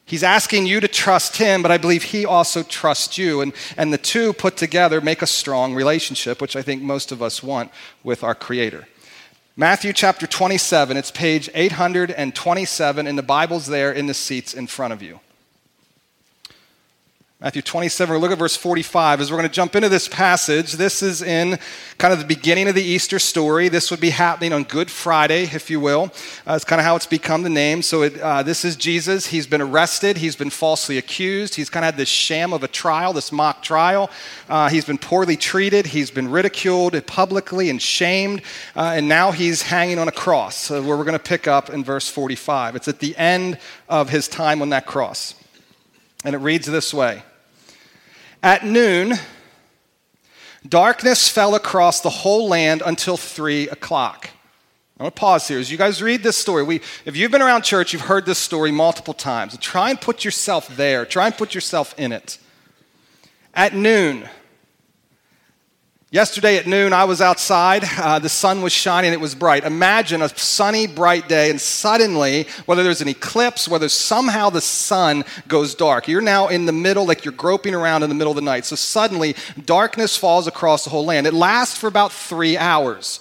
He's 0.05 0.21
asking 0.21 0.65
you 0.65 0.81
to 0.81 0.89
trust 0.89 1.37
him, 1.37 1.61
but 1.61 1.71
I 1.71 1.77
believe 1.77 2.03
he 2.03 2.25
also 2.25 2.63
trusts 2.63 3.17
you. 3.17 3.39
And, 3.39 3.53
and 3.77 3.93
the 3.93 3.97
two 3.97 4.33
put 4.33 4.57
together 4.57 4.99
make 4.99 5.21
a 5.21 5.27
strong 5.27 5.73
relationship, 5.73 6.41
which 6.41 6.57
I 6.57 6.61
think 6.61 6.81
most 6.81 7.13
of 7.13 7.21
us 7.21 7.41
want 7.41 7.71
with 8.03 8.25
our 8.25 8.35
Creator. 8.35 8.89
Matthew 9.55 9.93
chapter 9.93 10.27
27, 10.27 10.97
it's 10.97 11.11
page 11.11 11.49
827, 11.55 13.07
and 13.07 13.17
the 13.17 13.23
Bible's 13.23 13.67
there 13.67 13.93
in 13.93 14.07
the 14.07 14.13
seats 14.13 14.53
in 14.53 14.67
front 14.67 14.91
of 14.91 15.01
you. 15.01 15.21
Matthew 17.41 17.61
27, 17.61 18.15
we 18.15 18.21
look 18.21 18.31
at 18.31 18.37
verse 18.37 18.55
45 18.55 19.19
as 19.19 19.29
we're 19.29 19.35
going 19.35 19.49
to 19.49 19.53
jump 19.53 19.75
into 19.75 19.89
this 19.89 20.07
passage. 20.07 20.71
This 20.71 21.03
is 21.03 21.21
in 21.21 21.59
kind 21.97 22.13
of 22.13 22.19
the 22.19 22.25
beginning 22.25 22.69
of 22.69 22.75
the 22.75 22.81
Easter 22.81 23.19
story. 23.19 23.67
This 23.67 23.91
would 23.91 23.99
be 23.99 24.11
happening 24.11 24.53
on 24.53 24.63
Good 24.63 24.89
Friday, 24.89 25.43
if 25.43 25.69
you 25.69 25.81
will. 25.81 26.13
Uh, 26.47 26.53
it's 26.53 26.63
kind 26.63 26.79
of 26.79 26.85
how 26.85 26.95
it's 26.95 27.05
become 27.05 27.43
the 27.43 27.49
name. 27.49 27.81
So 27.81 28.03
it, 28.03 28.17
uh, 28.21 28.41
this 28.41 28.63
is 28.63 28.77
Jesus. 28.77 29.27
He's 29.27 29.47
been 29.47 29.61
arrested, 29.61 30.15
he's 30.15 30.37
been 30.37 30.49
falsely 30.49 30.97
accused. 30.97 31.55
He's 31.55 31.69
kind 31.69 31.83
of 31.83 31.87
had 31.87 31.97
this 31.97 32.07
sham 32.07 32.53
of 32.53 32.63
a 32.63 32.69
trial, 32.69 33.11
this 33.11 33.33
mock 33.33 33.61
trial. 33.61 34.09
Uh, 34.47 34.69
he's 34.69 34.85
been 34.85 34.97
poorly 34.97 35.35
treated, 35.35 35.87
he's 35.87 36.11
been 36.11 36.31
ridiculed 36.31 37.05
publicly 37.05 37.69
and 37.69 37.81
shamed, 37.81 38.43
uh, 38.77 38.93
and 38.95 39.09
now 39.09 39.31
he's 39.31 39.61
hanging 39.61 39.99
on 39.99 40.07
a 40.07 40.13
cross, 40.13 40.69
where 40.69 40.81
we're 40.81 41.03
going 41.03 41.11
to 41.11 41.19
pick 41.19 41.49
up 41.49 41.69
in 41.69 41.83
verse 41.83 42.09
45. 42.09 42.77
It's 42.77 42.87
at 42.87 42.99
the 42.99 43.13
end 43.17 43.59
of 43.89 44.07
his 44.07 44.29
time 44.29 44.61
on 44.61 44.69
that 44.69 44.85
cross. 44.85 45.35
And 46.25 46.33
it 46.33 46.39
reads 46.39 46.65
this 46.65 46.93
way 46.93 47.23
At 48.41 48.65
noon, 48.65 49.13
darkness 50.67 51.29
fell 51.29 51.55
across 51.55 52.01
the 52.01 52.09
whole 52.09 52.49
land 52.49 52.81
until 52.85 53.15
three 53.15 53.69
o'clock. 53.69 54.31
I'm 54.97 55.03
going 55.03 55.11
to 55.11 55.15
pause 55.15 55.47
here. 55.47 55.59
As 55.59 55.69
you 55.69 55.77
guys 55.77 56.01
read 56.01 56.23
this 56.23 56.37
story, 56.37 56.63
we, 56.63 56.81
if 57.03 57.15
you've 57.17 57.31
been 57.31 57.41
around 57.41 57.63
church, 57.63 57.91
you've 57.91 58.03
heard 58.03 58.25
this 58.25 58.39
story 58.39 58.71
multiple 58.71 59.13
times. 59.13 59.57
Try 59.57 59.89
and 59.89 59.99
put 59.99 60.25
yourself 60.25 60.73
there, 60.75 61.05
try 61.05 61.27
and 61.27 61.37
put 61.37 61.53
yourself 61.53 61.93
in 61.97 62.11
it. 62.11 62.39
At 63.53 63.75
noon, 63.75 64.27
Yesterday 66.11 66.57
at 66.57 66.67
noon, 66.67 66.93
I 66.93 67.05
was 67.05 67.19
outside. 67.19 67.83
Uh, 67.97 68.19
the 68.19 68.29
sun 68.29 68.61
was 68.61 68.71
shining, 68.71 69.11
it 69.11 69.19
was 69.19 69.33
bright. 69.33 69.63
Imagine 69.63 70.21
a 70.21 70.29
sunny, 70.29 70.85
bright 70.85 71.27
day, 71.27 71.49
and 71.49 71.59
suddenly, 71.59 72.47
whether 72.67 72.83
there's 72.83 73.01
an 73.01 73.07
eclipse, 73.07 73.67
whether 73.67 73.89
somehow 73.89 74.51
the 74.51 74.61
sun 74.61 75.25
goes 75.47 75.73
dark, 75.73 76.07
you're 76.07 76.21
now 76.21 76.47
in 76.47 76.67
the 76.67 76.71
middle, 76.71 77.07
like 77.07 77.25
you're 77.25 77.33
groping 77.33 77.73
around 77.73 78.03
in 78.03 78.09
the 78.09 78.15
middle 78.15 78.31
of 78.31 78.35
the 78.35 78.43
night. 78.43 78.65
So 78.65 78.75
suddenly, 78.75 79.35
darkness 79.65 80.15
falls 80.15 80.45
across 80.45 80.83
the 80.83 80.91
whole 80.91 81.05
land. 81.05 81.25
It 81.25 81.33
lasts 81.33 81.75
for 81.75 81.87
about 81.87 82.11
three 82.11 82.55
hours. 82.55 83.19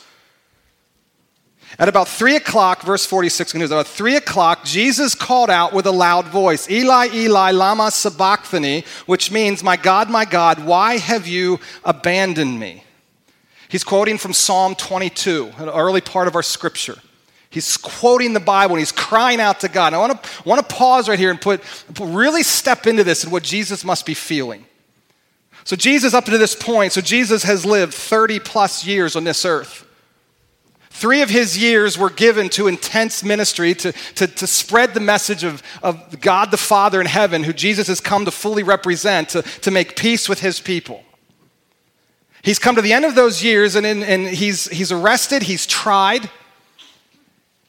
At 1.78 1.88
about 1.88 2.08
three 2.08 2.36
o'clock, 2.36 2.82
verse 2.82 3.04
46 3.04 3.52
continues, 3.52 3.70
about 3.70 3.88
three 3.88 4.16
o'clock, 4.16 4.64
Jesus 4.64 5.14
called 5.14 5.50
out 5.50 5.72
with 5.72 5.86
a 5.86 5.90
loud 5.90 6.26
voice, 6.26 6.70
Eli, 6.70 7.08
Eli, 7.12 7.50
lama 7.50 7.90
sabachthani, 7.90 8.84
which 9.06 9.32
means, 9.32 9.62
My 9.62 9.76
God, 9.76 10.08
my 10.08 10.24
God, 10.24 10.64
why 10.64 10.98
have 10.98 11.26
you 11.26 11.58
abandoned 11.84 12.60
me? 12.60 12.84
He's 13.68 13.82
quoting 13.82 14.18
from 14.18 14.32
Psalm 14.32 14.76
22, 14.76 15.52
an 15.56 15.68
early 15.68 16.00
part 16.00 16.28
of 16.28 16.36
our 16.36 16.44
scripture. 16.44 16.96
He's 17.50 17.76
quoting 17.76 18.32
the 18.32 18.40
Bible 18.40 18.74
and 18.74 18.80
he's 18.80 18.92
crying 18.92 19.40
out 19.40 19.60
to 19.60 19.68
God. 19.68 19.88
And 19.88 19.96
I 19.96 19.98
want 19.98 20.22
to, 20.22 20.42
want 20.44 20.68
to 20.68 20.74
pause 20.74 21.08
right 21.08 21.18
here 21.18 21.30
and 21.30 21.40
put, 21.40 21.62
really 22.00 22.42
step 22.42 22.86
into 22.86 23.04
this 23.04 23.22
and 23.22 23.32
what 23.32 23.42
Jesus 23.42 23.84
must 23.84 24.06
be 24.06 24.14
feeling. 24.14 24.64
So, 25.62 25.76
Jesus, 25.76 26.14
up 26.14 26.24
to 26.26 26.36
this 26.36 26.54
point, 26.54 26.92
so 26.92 27.00
Jesus 27.00 27.42
has 27.44 27.64
lived 27.64 27.94
30 27.94 28.40
plus 28.40 28.84
years 28.84 29.16
on 29.16 29.24
this 29.24 29.44
earth. 29.44 29.86
Three 30.94 31.22
of 31.22 31.28
his 31.28 31.58
years 31.58 31.98
were 31.98 32.08
given 32.08 32.48
to 32.50 32.68
intense 32.68 33.24
ministry 33.24 33.74
to, 33.74 33.90
to, 34.14 34.28
to 34.28 34.46
spread 34.46 34.94
the 34.94 35.00
message 35.00 35.42
of, 35.42 35.60
of 35.82 36.20
God 36.20 36.52
the 36.52 36.56
Father 36.56 37.00
in 37.00 37.08
heaven, 37.08 37.42
who 37.42 37.52
Jesus 37.52 37.88
has 37.88 38.00
come 38.00 38.24
to 38.26 38.30
fully 38.30 38.62
represent, 38.62 39.30
to, 39.30 39.42
to 39.42 39.72
make 39.72 39.96
peace 39.96 40.28
with 40.28 40.38
his 40.38 40.60
people. 40.60 41.02
He's 42.42 42.60
come 42.60 42.76
to 42.76 42.80
the 42.80 42.92
end 42.92 43.04
of 43.04 43.16
those 43.16 43.42
years 43.42 43.74
and, 43.74 43.84
in, 43.84 44.04
and 44.04 44.28
he's, 44.28 44.68
he's 44.68 44.92
arrested, 44.92 45.42
he's 45.42 45.66
tried, 45.66 46.30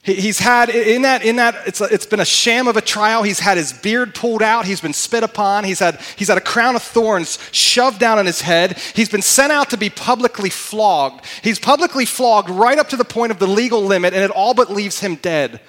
He's 0.06 0.38
had, 0.38 0.70
in 0.70 1.02
that, 1.02 1.26
in 1.26 1.38
that 1.38 1.56
it's, 1.66 1.82
a, 1.82 1.86
it's 1.86 2.06
been 2.06 2.20
a 2.20 2.26
sham 2.26 2.68
of 2.68 2.78
a 2.78 2.82
trial. 2.82 3.24
He's 3.24 3.40
had 3.40 3.58
his 3.58 3.74
beard 3.74 4.14
pulled 4.14 4.44
out. 4.44 4.66
He's 4.66 4.80
been 4.80 4.94
spit 4.94 5.24
upon. 5.24 5.64
He's 5.64 5.80
had, 5.80 6.00
he's 6.16 6.28
had 6.28 6.38
a 6.38 6.42
crown 6.42 6.76
of 6.76 6.84
thorns 6.84 7.40
shoved 7.52 7.98
down 7.98 8.20
on 8.20 8.28
his 8.28 8.42
head. 8.42 8.78
He's 8.94 9.10
been 9.10 9.24
sent 9.24 9.52
out 9.52 9.72
to 9.72 9.78
be 9.78 9.90
publicly 9.90 10.52
flogged. 10.52 11.26
He's 11.42 11.58
publicly 11.58 12.06
flogged 12.06 12.52
right 12.52 12.78
up 12.78 12.90
to 12.90 12.98
the 12.98 13.04
point 13.04 13.32
of 13.32 13.40
the 13.40 13.48
legal 13.48 13.84
limit, 13.84 14.14
and 14.14 14.24
it 14.24 14.30
all 14.30 14.54
but 14.54 14.70
leaves 14.70 15.00
him 15.00 15.16
dead. 15.16 15.60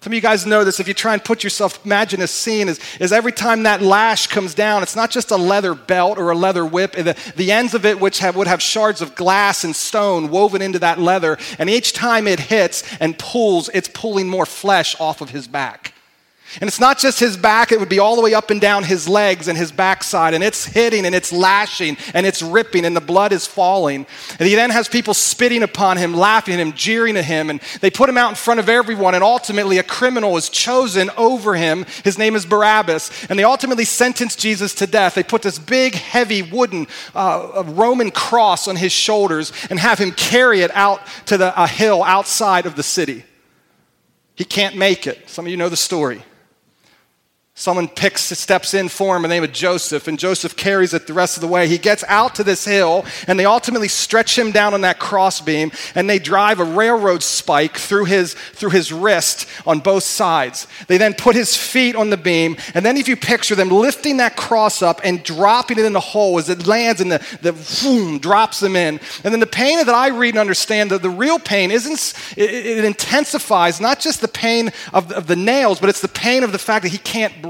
Some 0.00 0.12
of 0.12 0.14
you 0.14 0.20
guys 0.20 0.46
know 0.46 0.62
this. 0.62 0.78
If 0.78 0.86
you 0.86 0.94
try 0.94 1.14
and 1.14 1.24
put 1.24 1.42
yourself, 1.42 1.84
imagine 1.84 2.22
a 2.22 2.28
scene 2.28 2.68
is, 2.68 2.78
is 3.00 3.12
every 3.12 3.32
time 3.32 3.64
that 3.64 3.82
lash 3.82 4.28
comes 4.28 4.54
down, 4.54 4.84
it's 4.84 4.94
not 4.94 5.10
just 5.10 5.32
a 5.32 5.36
leather 5.36 5.74
belt 5.74 6.18
or 6.18 6.30
a 6.30 6.36
leather 6.36 6.64
whip. 6.64 6.92
The, 6.92 7.16
the 7.34 7.50
ends 7.50 7.74
of 7.74 7.84
it, 7.84 7.98
which 7.98 8.20
have, 8.20 8.36
would 8.36 8.46
have 8.46 8.62
shards 8.62 9.02
of 9.02 9.16
glass 9.16 9.64
and 9.64 9.74
stone 9.74 10.30
woven 10.30 10.62
into 10.62 10.78
that 10.78 11.00
leather, 11.00 11.36
and 11.58 11.68
each 11.68 11.94
time 11.94 12.28
it 12.28 12.38
hits 12.38 12.84
and 13.00 13.18
pulls, 13.18 13.68
it's 13.70 13.88
pulling 13.88 14.28
more 14.28 14.46
flesh 14.46 14.98
off 15.00 15.20
of 15.20 15.30
his 15.30 15.48
back. 15.48 15.94
And 16.60 16.66
it's 16.66 16.80
not 16.80 16.98
just 16.98 17.20
his 17.20 17.36
back, 17.36 17.70
it 17.70 17.78
would 17.78 17.88
be 17.88 17.98
all 17.98 18.16
the 18.16 18.22
way 18.22 18.34
up 18.34 18.50
and 18.50 18.60
down 18.60 18.82
his 18.82 19.08
legs 19.08 19.46
and 19.48 19.56
his 19.56 19.70
backside, 19.70 20.34
and 20.34 20.42
it's 20.42 20.64
hitting 20.64 21.06
and 21.06 21.14
it's 21.14 21.32
lashing 21.32 21.96
and 22.14 22.26
it's 22.26 22.42
ripping, 22.42 22.84
and 22.84 22.96
the 22.96 23.00
blood 23.00 23.32
is 23.32 23.46
falling. 23.46 24.06
And 24.38 24.48
he 24.48 24.54
then 24.54 24.70
has 24.70 24.88
people 24.88 25.14
spitting 25.14 25.62
upon 25.62 25.96
him, 25.96 26.14
laughing 26.14 26.54
at 26.54 26.60
him, 26.60 26.72
jeering 26.72 27.16
at 27.16 27.24
him, 27.24 27.50
and 27.50 27.60
they 27.80 27.90
put 27.90 28.08
him 28.08 28.18
out 28.18 28.30
in 28.30 28.34
front 28.34 28.60
of 28.60 28.68
everyone, 28.68 29.14
and 29.14 29.22
ultimately 29.22 29.78
a 29.78 29.82
criminal 29.82 30.36
is 30.36 30.48
chosen 30.48 31.10
over 31.16 31.54
him. 31.54 31.86
His 32.02 32.18
name 32.18 32.34
is 32.34 32.44
Barabbas, 32.44 33.26
and 33.28 33.38
they 33.38 33.44
ultimately 33.44 33.84
sentence 33.84 34.34
Jesus 34.34 34.74
to 34.76 34.86
death. 34.86 35.14
They 35.14 35.22
put 35.22 35.42
this 35.42 35.58
big, 35.58 35.94
heavy 35.94 36.42
wooden 36.42 36.86
uh, 37.14 37.62
Roman 37.66 38.10
cross 38.10 38.66
on 38.68 38.76
his 38.76 38.92
shoulders 38.92 39.52
and 39.70 39.78
have 39.78 39.98
him 39.98 40.12
carry 40.12 40.60
it 40.60 40.70
out 40.74 41.00
to 41.26 41.36
the, 41.36 41.62
a 41.62 41.66
hill 41.66 42.02
outside 42.02 42.66
of 42.66 42.76
the 42.76 42.82
city. 42.82 43.24
He 44.34 44.44
can't 44.44 44.76
make 44.76 45.06
it. 45.06 45.28
Some 45.28 45.46
of 45.46 45.50
you 45.50 45.56
know 45.56 45.68
the 45.68 45.76
story. 45.76 46.22
Someone 47.58 47.88
picks, 47.88 48.22
steps 48.22 48.72
in 48.72 48.88
for 48.88 49.16
him 49.16 49.22
the 49.22 49.28
name 49.28 49.42
of 49.42 49.50
Joseph, 49.50 50.06
and 50.06 50.16
Joseph 50.16 50.54
carries 50.54 50.94
it 50.94 51.08
the 51.08 51.12
rest 51.12 51.36
of 51.36 51.40
the 51.40 51.48
way. 51.48 51.66
He 51.66 51.76
gets 51.76 52.04
out 52.06 52.36
to 52.36 52.44
this 52.44 52.64
hill, 52.64 53.04
and 53.26 53.36
they 53.36 53.46
ultimately 53.46 53.88
stretch 53.88 54.38
him 54.38 54.52
down 54.52 54.74
on 54.74 54.82
that 54.82 55.00
crossbeam, 55.00 55.72
and 55.96 56.08
they 56.08 56.20
drive 56.20 56.60
a 56.60 56.64
railroad 56.64 57.20
spike 57.20 57.76
through 57.76 58.04
his, 58.04 58.34
through 58.34 58.70
his 58.70 58.92
wrist 58.92 59.48
on 59.66 59.80
both 59.80 60.04
sides. 60.04 60.68
They 60.86 60.98
then 60.98 61.14
put 61.14 61.34
his 61.34 61.56
feet 61.56 61.96
on 61.96 62.10
the 62.10 62.16
beam, 62.16 62.56
and 62.74 62.86
then 62.86 62.96
if 62.96 63.08
you 63.08 63.16
picture 63.16 63.56
them 63.56 63.70
lifting 63.70 64.18
that 64.18 64.36
cross 64.36 64.80
up 64.80 65.00
and 65.02 65.24
dropping 65.24 65.80
it 65.80 65.84
in 65.84 65.94
the 65.94 65.98
hole 65.98 66.38
as 66.38 66.48
it 66.48 66.64
lands, 66.68 67.00
and 67.00 67.10
the, 67.10 67.38
the 67.42 67.54
boom 67.82 68.20
drops 68.20 68.60
them 68.60 68.76
in. 68.76 69.00
And 69.24 69.34
then 69.34 69.40
the 69.40 69.46
pain 69.48 69.78
that 69.78 69.88
I 69.88 70.10
read 70.10 70.34
and 70.34 70.38
understand 70.38 70.92
that 70.92 71.02
the 71.02 71.10
real 71.10 71.40
pain 71.40 71.72
isn't, 71.72 72.14
it, 72.36 72.50
it 72.50 72.84
intensifies 72.84 73.80
not 73.80 73.98
just 73.98 74.20
the 74.20 74.28
pain 74.28 74.70
of, 74.92 75.10
of 75.10 75.26
the 75.26 75.34
nails, 75.34 75.80
but 75.80 75.88
it's 75.88 76.02
the 76.02 76.06
pain 76.06 76.44
of 76.44 76.52
the 76.52 76.58
fact 76.60 76.84
that 76.84 76.90
he 76.90 76.98
can't 76.98 77.32
breathe. 77.42 77.47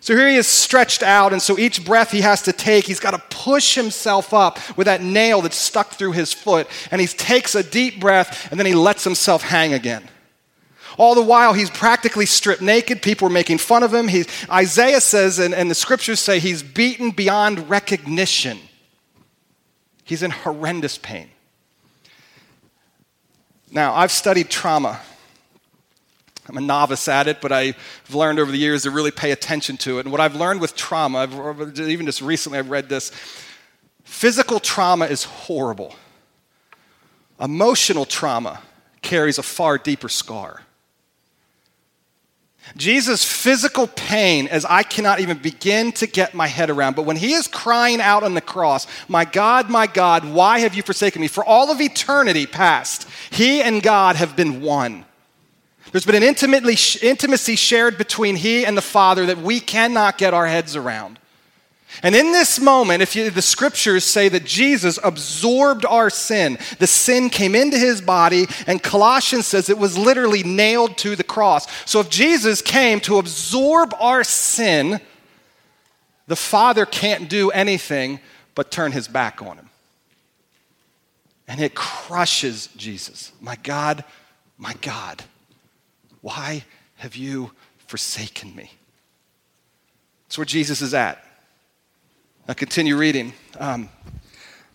So 0.00 0.14
here 0.14 0.28
he 0.28 0.36
is 0.36 0.46
stretched 0.46 1.02
out, 1.02 1.32
and 1.32 1.42
so 1.42 1.58
each 1.58 1.84
breath 1.84 2.12
he 2.12 2.20
has 2.20 2.42
to 2.42 2.52
take, 2.52 2.86
he's 2.86 3.00
got 3.00 3.10
to 3.10 3.36
push 3.36 3.74
himself 3.74 4.32
up 4.32 4.58
with 4.76 4.84
that 4.84 5.02
nail 5.02 5.42
that's 5.42 5.56
stuck 5.56 5.90
through 5.94 6.12
his 6.12 6.32
foot. 6.32 6.68
And 6.92 7.00
he 7.00 7.08
takes 7.08 7.56
a 7.56 7.62
deep 7.62 7.98
breath, 7.98 8.48
and 8.50 8.60
then 8.60 8.66
he 8.66 8.74
lets 8.74 9.02
himself 9.02 9.42
hang 9.42 9.72
again. 9.72 10.08
All 10.96 11.14
the 11.14 11.22
while, 11.22 11.54
he's 11.54 11.70
practically 11.70 12.24
stripped 12.24 12.62
naked. 12.62 13.02
People 13.02 13.26
are 13.26 13.32
making 13.32 13.58
fun 13.58 13.82
of 13.82 13.92
him. 13.92 14.06
He's, 14.06 14.28
Isaiah 14.48 15.00
says, 15.00 15.38
and, 15.38 15.52
and 15.52 15.70
the 15.70 15.74
scriptures 15.74 16.20
say, 16.20 16.38
he's 16.38 16.62
beaten 16.62 17.10
beyond 17.10 17.68
recognition. 17.68 18.58
He's 20.04 20.22
in 20.22 20.30
horrendous 20.30 20.98
pain. 20.98 21.28
Now, 23.72 23.92
I've 23.94 24.12
studied 24.12 24.48
trauma 24.48 25.00
I'm 26.48 26.56
a 26.56 26.60
novice 26.60 27.08
at 27.08 27.26
it, 27.26 27.40
but 27.40 27.50
I've 27.50 27.76
learned 28.12 28.38
over 28.38 28.52
the 28.52 28.58
years 28.58 28.84
to 28.84 28.90
really 28.90 29.10
pay 29.10 29.32
attention 29.32 29.76
to 29.78 29.98
it. 29.98 30.06
And 30.06 30.12
what 30.12 30.20
I've 30.20 30.36
learned 30.36 30.60
with 30.60 30.76
trauma, 30.76 31.18
I've, 31.18 31.78
even 31.78 32.06
just 32.06 32.22
recently 32.22 32.58
I've 32.58 32.70
read 32.70 32.88
this 32.88 33.10
physical 34.04 34.60
trauma 34.60 35.06
is 35.06 35.24
horrible, 35.24 35.94
emotional 37.40 38.04
trauma 38.04 38.60
carries 39.02 39.38
a 39.38 39.42
far 39.42 39.78
deeper 39.78 40.08
scar. 40.08 40.62
Jesus' 42.76 43.24
physical 43.24 43.86
pain, 43.86 44.48
as 44.48 44.64
I 44.64 44.82
cannot 44.82 45.20
even 45.20 45.38
begin 45.38 45.92
to 45.92 46.06
get 46.06 46.34
my 46.34 46.48
head 46.48 46.68
around, 46.68 46.96
but 46.96 47.04
when 47.04 47.16
he 47.16 47.32
is 47.32 47.46
crying 47.46 48.00
out 48.00 48.24
on 48.24 48.34
the 48.34 48.40
cross, 48.40 48.88
My 49.08 49.24
God, 49.24 49.70
my 49.70 49.86
God, 49.86 50.24
why 50.24 50.58
have 50.60 50.74
you 50.74 50.82
forsaken 50.82 51.20
me? 51.20 51.28
For 51.28 51.44
all 51.44 51.70
of 51.70 51.80
eternity 51.80 52.46
past, 52.46 53.08
he 53.30 53.62
and 53.62 53.82
God 53.82 54.16
have 54.16 54.34
been 54.34 54.60
one. 54.62 55.04
There's 55.92 56.06
been 56.06 56.14
an 56.14 56.22
intimately, 56.22 56.76
intimacy 57.02 57.56
shared 57.56 57.96
between 57.96 58.36
he 58.36 58.66
and 58.66 58.76
the 58.76 58.82
Father 58.82 59.26
that 59.26 59.38
we 59.38 59.60
cannot 59.60 60.18
get 60.18 60.34
our 60.34 60.46
heads 60.46 60.76
around. 60.76 61.18
And 62.02 62.14
in 62.14 62.32
this 62.32 62.60
moment, 62.60 63.02
if 63.02 63.16
you, 63.16 63.30
the 63.30 63.40
scriptures 63.40 64.04
say 64.04 64.28
that 64.28 64.44
Jesus 64.44 64.98
absorbed 65.02 65.86
our 65.86 66.10
sin, 66.10 66.58
the 66.78 66.86
sin 66.86 67.30
came 67.30 67.54
into 67.54 67.78
his 67.78 68.00
body, 68.00 68.46
and 68.66 68.82
Colossians 68.82 69.46
says 69.46 69.70
it 69.70 69.78
was 69.78 69.96
literally 69.96 70.42
nailed 70.42 70.98
to 70.98 71.16
the 71.16 71.24
cross. 71.24 71.66
So 71.88 72.00
if 72.00 72.10
Jesus 72.10 72.60
came 72.60 73.00
to 73.00 73.18
absorb 73.18 73.94
our 73.98 74.24
sin, 74.24 75.00
the 76.26 76.36
Father 76.36 76.84
can't 76.84 77.30
do 77.30 77.50
anything 77.50 78.20
but 78.54 78.70
turn 78.70 78.92
his 78.92 79.08
back 79.08 79.40
on 79.40 79.56
him. 79.56 79.70
And 81.48 81.60
it 81.60 81.74
crushes 81.74 82.68
Jesus. 82.76 83.32
My 83.40 83.56
God, 83.62 84.04
my 84.58 84.74
God. 84.82 85.22
Why 86.26 86.64
have 86.96 87.14
you 87.14 87.52
forsaken 87.86 88.52
me? 88.56 88.72
That's 90.24 90.36
where 90.36 90.44
Jesus 90.44 90.82
is 90.82 90.92
at. 90.92 91.24
Now, 92.48 92.54
continue 92.54 92.96
reading. 92.96 93.32
Um, 93.60 93.88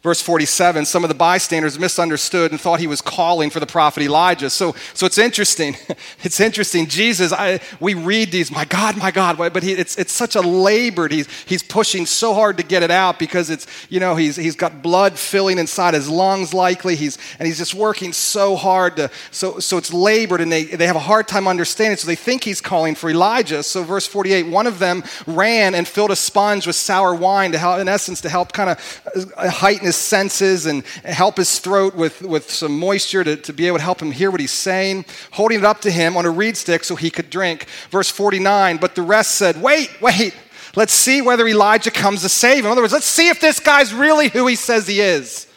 Verse 0.04 0.20
47, 0.20 0.86
some 0.86 1.04
of 1.04 1.10
the 1.10 1.14
bystanders 1.16 1.78
misunderstood 1.78 2.50
and 2.50 2.60
thought 2.60 2.80
he 2.80 2.88
was 2.88 3.02
calling 3.02 3.52
for 3.52 3.60
the 3.60 3.68
prophet 3.68 4.02
Elijah. 4.02 4.50
So, 4.50 4.74
so 4.94 5.06
it's 5.06 5.18
interesting. 5.18 5.78
It's 6.24 6.40
interesting. 6.40 6.88
Jesus, 6.88 7.34
I, 7.34 7.60
we 7.80 7.94
read 7.94 8.32
these, 8.32 8.52
my 8.52 8.66
God, 8.66 8.96
my 8.96 9.12
God, 9.12 9.38
but 9.38 9.64
he, 9.64 9.74
it's, 9.74 9.98
it's 9.98 10.12
such 10.12 10.36
a 10.36 10.42
labored, 10.42 11.12
he's, 11.12 11.28
he's 11.46 11.64
pushing 11.64 12.06
so 12.06 12.34
hard 12.34 12.58
to 12.58 12.64
get 12.64 12.84
it 12.84 12.92
out 12.92 13.18
because 13.18 13.50
it's, 13.50 13.66
you 13.90 14.00
know, 14.00 14.16
he's, 14.16 14.36
he's 14.36 14.56
got 14.56 14.84
blood 14.84 15.18
filling 15.18 15.58
inside 15.58 15.94
his 15.96 16.08
lungs 16.08 16.54
likely, 16.54 16.96
he's, 16.96 17.18
and 17.40 17.48
he's 17.48 17.58
just 17.58 17.74
working 17.74 18.14
so 18.14 18.56
hard 18.56 18.98
to, 18.98 19.10
so, 19.32 19.60
so 19.60 19.78
it's 19.78 19.92
labored 19.92 20.42
and 20.42 20.52
they, 20.52 20.66
they 20.66 20.86
have 20.86 20.96
a 20.96 21.00
hard 21.00 21.28
time 21.28 21.48
understanding, 21.48 21.98
so 21.98 22.08
they 22.08 22.16
think 22.16 22.44
he's 22.44 22.62
calling 22.62 22.94
for 22.94 23.10
Elijah. 23.10 23.64
So 23.64 23.84
verse 23.84 24.06
48, 24.06 24.44
one 24.48 24.68
of 24.68 24.80
them 24.80 25.04
ran 25.26 25.74
and 25.74 25.88
filled 25.88 26.12
a 26.12 26.16
sponge 26.16 26.68
with 26.68 26.76
sour 26.76 27.16
wine 27.16 27.52
to 27.52 27.58
help, 27.58 27.80
in 27.80 27.88
essence, 27.88 28.22
to 28.22 28.30
help 28.30 28.54
kind 28.54 28.70
of 28.70 29.02
heighten 29.38 29.91
his 29.92 29.98
senses 29.98 30.66
and 30.66 30.86
help 31.04 31.38
his 31.38 31.60
throat 31.60 31.96
with, 31.96 32.22
with 32.22 32.50
some 32.50 32.80
moisture 32.80 33.24
to, 33.24 33.36
to 33.36 33.54
be 33.54 33.68
able 33.68 33.78
to 33.78 33.84
help 33.84 34.02
him 34.02 34.12
hear 34.12 34.32
what 34.32 34.40
he's 34.40 34.52
saying, 34.52 35.06
holding 35.32 35.60
it 35.60 35.66
up 35.66 35.82
to 35.82 35.92
him 35.92 36.16
on 36.16 36.26
a 36.26 36.30
reed 36.30 36.56
stick 36.56 36.84
so 36.84 36.96
he 36.96 37.10
could 37.10 37.30
drink. 37.30 37.68
Verse 37.90 38.10
49 38.10 38.78
But 38.78 38.96
the 38.96 39.02
rest 39.02 39.32
said, 39.32 39.62
Wait, 39.62 39.90
wait, 40.02 40.34
let's 40.76 40.94
see 40.94 41.22
whether 41.22 41.48
Elijah 41.48 41.92
comes 41.92 42.22
to 42.22 42.30
save 42.30 42.60
him. 42.60 42.68
In 42.68 42.72
other 42.72 42.82
words, 42.82 42.94
let's 42.94 43.06
see 43.06 43.28
if 43.28 43.42
this 43.42 43.60
guy's 43.60 43.94
really 43.94 44.30
who 44.30 44.48
he 44.48 44.56
says 44.56 44.88
he 44.88 45.02
is. 45.02 45.48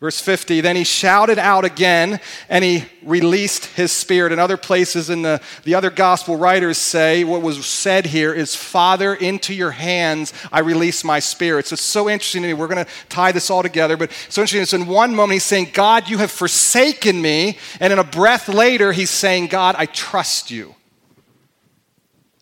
Verse 0.00 0.20
50, 0.20 0.60
then 0.60 0.76
he 0.76 0.84
shouted 0.84 1.40
out 1.40 1.64
again 1.64 2.20
and 2.48 2.62
he 2.62 2.84
released 3.02 3.66
his 3.66 3.90
spirit. 3.90 4.30
In 4.30 4.38
other 4.38 4.56
places 4.56 5.10
in 5.10 5.22
the, 5.22 5.40
the 5.64 5.74
other 5.74 5.90
gospel 5.90 6.36
writers 6.36 6.78
say 6.78 7.24
what 7.24 7.42
was 7.42 7.66
said 7.66 8.06
here 8.06 8.32
is, 8.32 8.54
Father, 8.54 9.12
into 9.12 9.52
your 9.52 9.72
hands 9.72 10.32
I 10.52 10.60
release 10.60 11.02
my 11.02 11.18
spirit. 11.18 11.66
So 11.66 11.74
it's 11.74 11.82
so 11.82 12.08
interesting 12.08 12.42
to 12.42 12.48
me. 12.48 12.54
We're 12.54 12.68
going 12.68 12.84
to 12.84 12.90
tie 13.08 13.32
this 13.32 13.50
all 13.50 13.64
together, 13.64 13.96
but 13.96 14.12
so 14.28 14.40
interesting. 14.42 14.62
It's 14.62 14.72
in 14.72 14.86
one 14.86 15.16
moment 15.16 15.32
he's 15.32 15.44
saying, 15.44 15.70
God, 15.74 16.08
you 16.08 16.18
have 16.18 16.30
forsaken 16.30 17.20
me. 17.20 17.58
And 17.80 17.92
in 17.92 17.98
a 17.98 18.04
breath 18.04 18.48
later, 18.48 18.92
he's 18.92 19.10
saying, 19.10 19.48
God, 19.48 19.74
I 19.76 19.86
trust 19.86 20.52
you. 20.52 20.76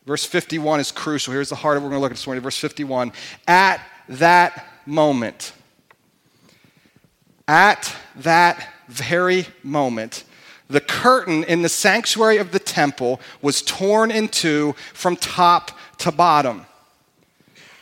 Verse 0.05 0.27
51 0.27 0.81
is 0.81 0.93
crucial. 0.93 1.33
Here's 1.33 1.49
the 1.49 1.57
heart 1.57 1.79
of 1.79 1.83
what 1.83 1.87
we're 1.87 1.93
going 1.93 2.01
to 2.01 2.03
look 2.03 2.13
at 2.13 2.17
this 2.17 2.27
morning. 2.27 2.43
Verse 2.43 2.59
51. 2.59 3.13
At 3.49 3.81
that 4.11 4.67
moment, 4.85 5.55
at 7.49 7.95
that 8.17 8.69
very 8.89 9.47
moment, 9.63 10.25
the 10.69 10.81
curtain 10.81 11.45
in 11.45 11.63
the 11.63 11.69
sanctuary 11.69 12.39
of 12.39 12.51
the 12.53 12.59
temple 12.59 13.21
was 13.41 13.63
torn 13.63 14.11
in 14.11 14.29
two 14.29 14.75
from 14.95 15.17
top 15.17 15.71
to 15.99 16.11
bottom. 16.11 16.67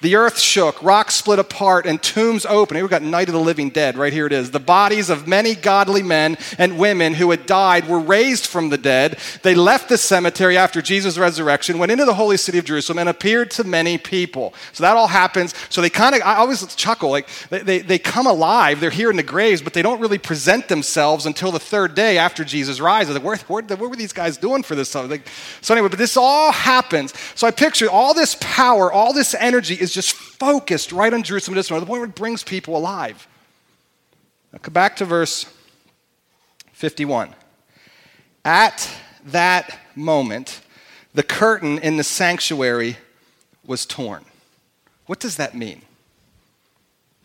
The 0.05 0.17
earth 0.17 0.39
shook, 0.39 0.83
rocks 0.83 1.15
split 1.15 1.39
apart, 1.39 1.87
and 1.87 2.03
tombs 2.03 2.45
opened. 2.45 2.79
We've 2.79 2.91
got 2.91 3.01
Night 3.01 3.31
of 3.31 3.33
the 3.33 3.41
Living 3.41 3.71
Dead, 3.71 3.97
right 3.97 4.13
here 4.13 4.27
it 4.27 4.35
is. 4.35 4.51
The 4.51 4.61
bodies 4.61 5.09
of 5.09 5.27
many 5.27 5.55
godly 5.55 6.03
men 6.03 6.37
and 6.59 6.79
women 6.79 7.15
who 7.15 7.31
had 7.31 7.47
died 7.47 7.89
were 7.89 7.99
raised 7.99 8.47
from 8.47 8.69
the 8.69 8.77
dead. 8.77 9.17
They 9.41 9.55
left 9.55 9.89
the 9.89 9.97
cemetery 9.97 10.59
after 10.59 10.83
Jesus' 10.83 11.17
resurrection, 11.17 11.79
went 11.79 11.91
into 11.91 12.05
the 12.05 12.13
holy 12.13 12.37
city 12.37 12.59
of 12.59 12.67
Jerusalem, 12.67 12.99
and 12.99 13.09
appeared 13.09 13.51
to 13.53 13.65
many 13.65 13.97
people. 13.97 14.53
So 14.75 14.83
that 14.83 14.95
all 14.95 15.07
happens. 15.09 15.55
So 15.71 15.81
they 15.81 15.89
kind 15.89 16.15
of, 16.15 16.21
I 16.21 16.35
always 16.35 16.75
chuckle, 16.75 17.09
like 17.09 17.27
they, 17.49 17.61
they, 17.61 17.79
they 17.79 17.99
come 17.99 18.27
alive, 18.27 18.81
they're 18.81 18.91
here 18.91 19.09
in 19.09 19.17
the 19.17 19.23
graves, 19.23 19.63
but 19.63 19.73
they 19.73 19.81
don't 19.81 20.01
really 20.01 20.19
present 20.19 20.69
themselves 20.69 21.25
until 21.25 21.51
the 21.51 21.59
third 21.59 21.95
day 21.95 22.19
after 22.19 22.45
Jesus 22.45 22.79
rises. 22.79 23.15
Like, 23.15 23.25
where, 23.25 23.39
where, 23.47 23.63
what 23.63 23.89
were 23.89 23.97
these 23.97 24.13
guys 24.13 24.37
doing 24.37 24.65
for 24.65 24.75
this? 24.75 24.95
Like, 24.95 25.27
so 25.63 25.73
anyway, 25.73 25.89
but 25.89 25.99
this 25.99 26.19
all 26.19 26.53
happens. 26.53 27.15
So 27.35 27.47
I 27.47 27.51
picture 27.53 27.89
all 27.89 28.13
this 28.13 28.37
power, 28.39 28.93
all 28.93 29.15
this 29.15 29.35
energy 29.35 29.73
is 29.73 29.94
just 29.95 30.13
focused 30.13 30.93
right 30.93 31.13
on 31.13 31.23
Jerusalem 31.23 31.55
this 31.55 31.69
to 31.69 31.75
the 31.75 31.87
point 31.87 32.01
where 32.01 32.09
it 32.09 32.15
brings 32.15 32.43
people 32.43 32.77
alive. 32.77 33.27
Now 34.53 34.59
come 34.61 34.75
back 34.75 34.97
to 34.97 35.05
verse 35.05 35.47
51. 36.73 37.35
At 38.45 38.91
that 39.27 39.79
moment, 39.95 40.61
the 41.15 41.23
curtain 41.23 41.79
in 41.79 41.97
the 41.97 42.05
sanctuary 42.05 42.99
was 43.65 43.87
torn. 43.87 44.25
What 45.07 45.21
does 45.21 45.37
that 45.37 45.55
mean? 45.55 45.83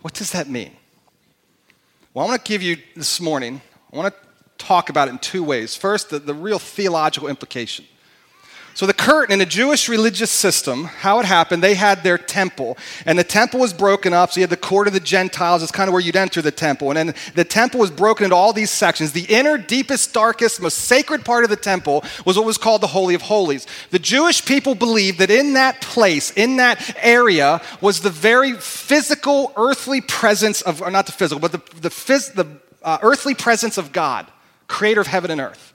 What 0.01 0.13
does 0.13 0.31
that 0.31 0.47
mean? 0.49 0.71
Well, 2.13 2.25
I 2.25 2.29
want 2.29 2.43
to 2.43 2.49
give 2.49 2.61
you 2.61 2.77
this 2.95 3.19
morning, 3.19 3.61
I 3.91 3.97
want 3.97 4.13
to 4.13 4.19
talk 4.57 4.89
about 4.89 5.07
it 5.07 5.11
in 5.11 5.19
two 5.19 5.43
ways. 5.43 5.75
First, 5.75 6.09
the, 6.09 6.19
the 6.19 6.33
real 6.33 6.59
theological 6.59 7.27
implication. 7.27 7.85
So, 8.73 8.85
the 8.85 8.93
curtain 8.93 9.33
in 9.33 9.41
a 9.41 9.45
Jewish 9.45 9.89
religious 9.89 10.31
system, 10.31 10.85
how 10.85 11.19
it 11.19 11.25
happened, 11.25 11.61
they 11.61 11.75
had 11.75 12.03
their 12.03 12.17
temple, 12.17 12.77
and 13.05 13.19
the 13.19 13.23
temple 13.23 13.59
was 13.59 13.73
broken 13.73 14.13
up. 14.13 14.31
So, 14.31 14.39
you 14.39 14.43
had 14.43 14.49
the 14.49 14.57
court 14.57 14.87
of 14.87 14.93
the 14.93 14.99
Gentiles, 14.99 15.63
it's 15.63 15.71
kind 15.71 15.87
of 15.87 15.93
where 15.93 16.01
you'd 16.01 16.15
enter 16.15 16.41
the 16.41 16.51
temple. 16.51 16.89
And 16.89 16.97
then 16.97 17.15
the 17.35 17.43
temple 17.43 17.79
was 17.79 17.91
broken 17.91 18.23
into 18.23 18.35
all 18.35 18.53
these 18.53 18.71
sections. 18.71 19.11
The 19.11 19.25
inner, 19.25 19.57
deepest, 19.57 20.13
darkest, 20.13 20.61
most 20.61 20.77
sacred 20.77 21.25
part 21.25 21.43
of 21.43 21.49
the 21.49 21.55
temple 21.55 22.03
was 22.25 22.37
what 22.37 22.45
was 22.45 22.57
called 22.57 22.81
the 22.81 22.87
Holy 22.87 23.15
of 23.15 23.21
Holies. 23.23 23.67
The 23.91 23.99
Jewish 23.99 24.45
people 24.45 24.75
believed 24.75 25.19
that 25.19 25.31
in 25.31 25.53
that 25.53 25.81
place, 25.81 26.31
in 26.31 26.57
that 26.57 26.95
area, 27.01 27.61
was 27.81 28.01
the 28.01 28.09
very 28.09 28.53
physical, 28.53 29.51
earthly 29.57 30.01
presence 30.01 30.61
of, 30.61 30.81
or 30.81 30.91
not 30.91 31.05
the 31.05 31.11
physical, 31.11 31.39
but 31.39 31.51
the, 31.51 31.61
the, 31.81 31.89
phys, 31.89 32.33
the 32.33 32.47
uh, 32.83 32.97
earthly 33.01 33.35
presence 33.35 33.77
of 33.77 33.91
God, 33.91 34.27
creator 34.67 35.01
of 35.01 35.07
heaven 35.07 35.31
and 35.31 35.41
earth. 35.41 35.73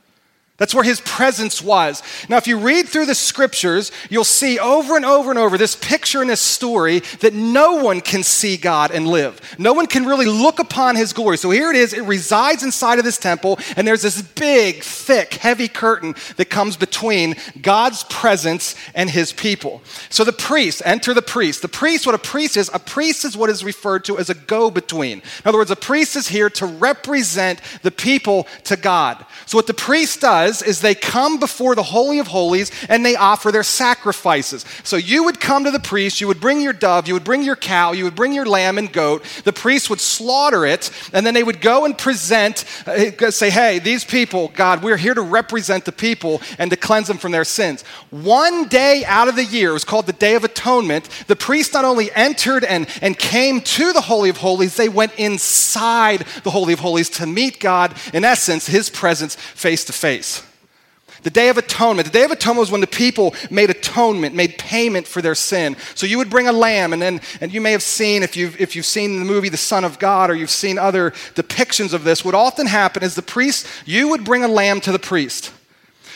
That's 0.57 0.73
where 0.73 0.85
his 0.85 1.01
presence 1.01 1.61
was. 1.61 2.01
Now, 2.29 2.37
if 2.37 2.47
you 2.47 2.59
read 2.59 2.89
through 2.89 3.07
the 3.07 3.15
scriptures, 3.17 3.91
you'll 4.09 4.23
see 4.23 4.61
over 4.61 4.95
and 4.95 5.05
over 5.05 5.31
and 5.31 5.39
over 5.39 5.59
this 5.59 5.75
picture 5.75 6.23
in 6.23 6.29
this 6.29 6.41
story 6.41 7.01
that 7.21 7.35
no 7.35 7.83
one 7.83 8.01
can 8.01 8.23
see 8.23 8.57
God 8.57 8.93
and 8.93 9.09
live. 9.09 9.41
No 9.59 9.73
one 9.73 9.89
can 9.89 10.07
really 10.07 10.27
look 10.27 10.61
upon 10.61 10.95
his 10.95 11.13
glory. 11.13 11.39
So 11.39 11.51
here 11.51 11.71
it 11.71 11.77
is, 11.77 11.93
it 11.93 12.05
resides 12.05 12.63
inside 12.63 13.01
of 13.01 13.05
this 13.05 13.19
temple, 13.19 13.59
and 13.77 13.85
there's 13.85 14.03
this 14.03 14.23
big, 14.23 14.85
thick, 14.85 15.35
heavy 15.35 15.67
curtain 15.67 16.15
that 16.37 16.51
comes 16.51 16.77
between 16.77 17.35
God's 17.61 18.05
presence 18.05 18.77
and 18.95 19.11
his 19.11 19.33
people. 19.33 19.83
So 20.09 20.23
the 20.23 20.33
priest, 20.33 20.83
enter 20.85 21.15
the 21.15 21.21
priest. 21.21 21.63
The 21.63 21.69
priest, 21.69 22.07
what 22.07 22.15
a 22.15 22.19
priest 22.19 22.57
is, 22.57 22.71
a 22.73 22.79
priest 22.79 23.25
is 23.25 23.37
what 23.37 23.51
is 23.51 23.65
referred 23.65 24.05
to 24.05 24.19
as 24.19 24.31
a 24.31 24.35
go 24.35 24.71
between. 24.71 25.19
In 25.19 25.47
other 25.47 25.59
words, 25.59 25.73
a 25.73 25.77
priest 25.77 26.15
is 26.15 26.29
here 26.29 26.49
to 26.51 26.67
represent 26.67 27.61
the 27.83 27.91
people 27.91 28.47
to 28.65 28.77
God. 28.77 29.27
So 29.47 29.59
what 29.59 29.67
the 29.67 29.75
priest 29.75 30.21
does, 30.21 30.44
does 30.45 30.63
is 30.63 30.81
they 30.81 30.95
come 30.95 31.39
before 31.39 31.75
the 31.75 31.83
Holy 31.83 32.19
of 32.19 32.27
Holies 32.27 32.71
and 32.89 33.05
they 33.05 33.17
offer 33.17 33.51
their 33.51 33.63
sacrifices. 33.63 34.65
So 34.83 34.97
you 34.97 35.25
would 35.25 35.41
come 35.41 35.65
to 35.65 35.71
the 35.71 35.81
priest, 35.81 36.21
you 36.21 36.29
would 36.29 36.41
bring 36.41 36.61
your 36.61 36.73
dove, 36.73 37.09
you 37.09 37.15
would 37.15 37.25
bring 37.25 37.43
your 37.43 37.57
cow, 37.57 37.93
you 37.93 38.05
would 38.05 38.15
bring 38.15 38.33
your 38.33 38.47
lamb 38.47 38.79
and 38.79 38.93
goat. 38.93 39.25
The 39.45 39.53
priest 39.53 39.91
would 39.91 40.01
slaughter 40.01 40.67
it, 40.67 40.91
and 41.13 41.27
then 41.27 41.35
they 41.35 41.43
would 41.43 41.61
go 41.61 41.85
and 41.85 41.97
present, 41.97 42.65
uh, 42.87 43.31
say, 43.31 43.51
hey, 43.51 43.79
these 43.79 44.05
people, 44.05 44.49
God, 44.55 44.83
we're 44.83 44.97
here 44.97 45.15
to 45.15 45.23
represent 45.23 45.85
the 45.85 45.93
people 45.93 46.41
and 46.59 46.71
to 46.71 46.77
cleanse 46.77 47.09
them 47.09 47.19
from 47.19 47.33
their 47.33 47.45
sins. 47.45 47.83
One 48.11 48.69
day 48.69 49.05
out 49.07 49.29
of 49.29 49.37
the 49.37 49.45
year, 49.45 49.71
it 49.71 49.75
was 49.75 49.85
called 49.85 50.07
the 50.07 50.13
Day 50.13 50.35
of 50.35 50.45
Atonement, 50.45 51.09
the 51.27 51.37
priest 51.37 51.75
not 51.75 51.85
only 51.85 52.13
entered 52.13 52.65
and, 52.65 52.87
and 53.01 53.19
came 53.19 53.61
to 53.61 53.93
the 53.93 54.01
Holy 54.01 54.31
of 54.31 54.39
Holies, 54.39 54.77
they 54.77 54.89
went 54.89 55.13
inside 55.19 56.25
the 56.43 56.51
Holy 56.51 56.73
of 56.73 56.81
Holies 56.81 57.11
to 57.11 57.27
meet 57.27 57.61
God, 57.61 57.95
in 58.13 58.25
essence, 58.25 58.67
his 58.67 58.91
presence 58.91 59.35
face 59.37 59.85
to 59.85 59.93
face. 59.93 60.34
The 61.25 61.31
Day 61.31 61.49
of 61.49 61.59
Atonement. 61.59 62.07
The 62.07 62.13
Day 62.13 62.25
of 62.25 62.31
Atonement 62.31 62.61
was 62.61 62.71
when 62.71 62.83
the 62.83 62.87
people 62.87 63.35
made 63.51 63.71
atonement, 63.71 64.35
made 64.35 64.59
payment 64.59 65.07
for 65.07 65.23
their 65.23 65.35
sin. 65.35 65.75
So 65.95 66.07
you 66.07 66.19
would 66.19 66.29
bring 66.29 66.49
a 66.49 66.53
lamb, 66.53 66.93
and 66.93 67.01
then, 67.01 67.23
and 67.41 67.53
you 67.53 67.63
may 67.63 67.73
have 67.73 67.83
seen, 67.83 68.23
if 68.23 68.37
you've, 68.37 68.61
if 68.61 68.77
you've 68.77 68.85
seen 68.85 69.19
the 69.19 69.25
movie 69.25 69.49
The 69.49 69.57
Son 69.57 69.85
of 69.85 69.99
God, 69.99 70.31
or 70.31 70.35
you've 70.35 70.51
seen 70.51 70.79
other 70.79 71.13
depictions 71.35 71.95
of 71.95 72.05
this, 72.05 72.25
what 72.25 72.35
often 72.35 72.67
happened 72.67 73.05
is 73.05 73.15
the 73.15 73.23
priest, 73.23 73.67
you 73.87 74.09
would 74.09 74.23
bring 74.23 74.45
a 74.45 74.49
lamb 74.49 74.83
to 74.83 74.93
the 74.93 74.99
priest. 74.99 75.51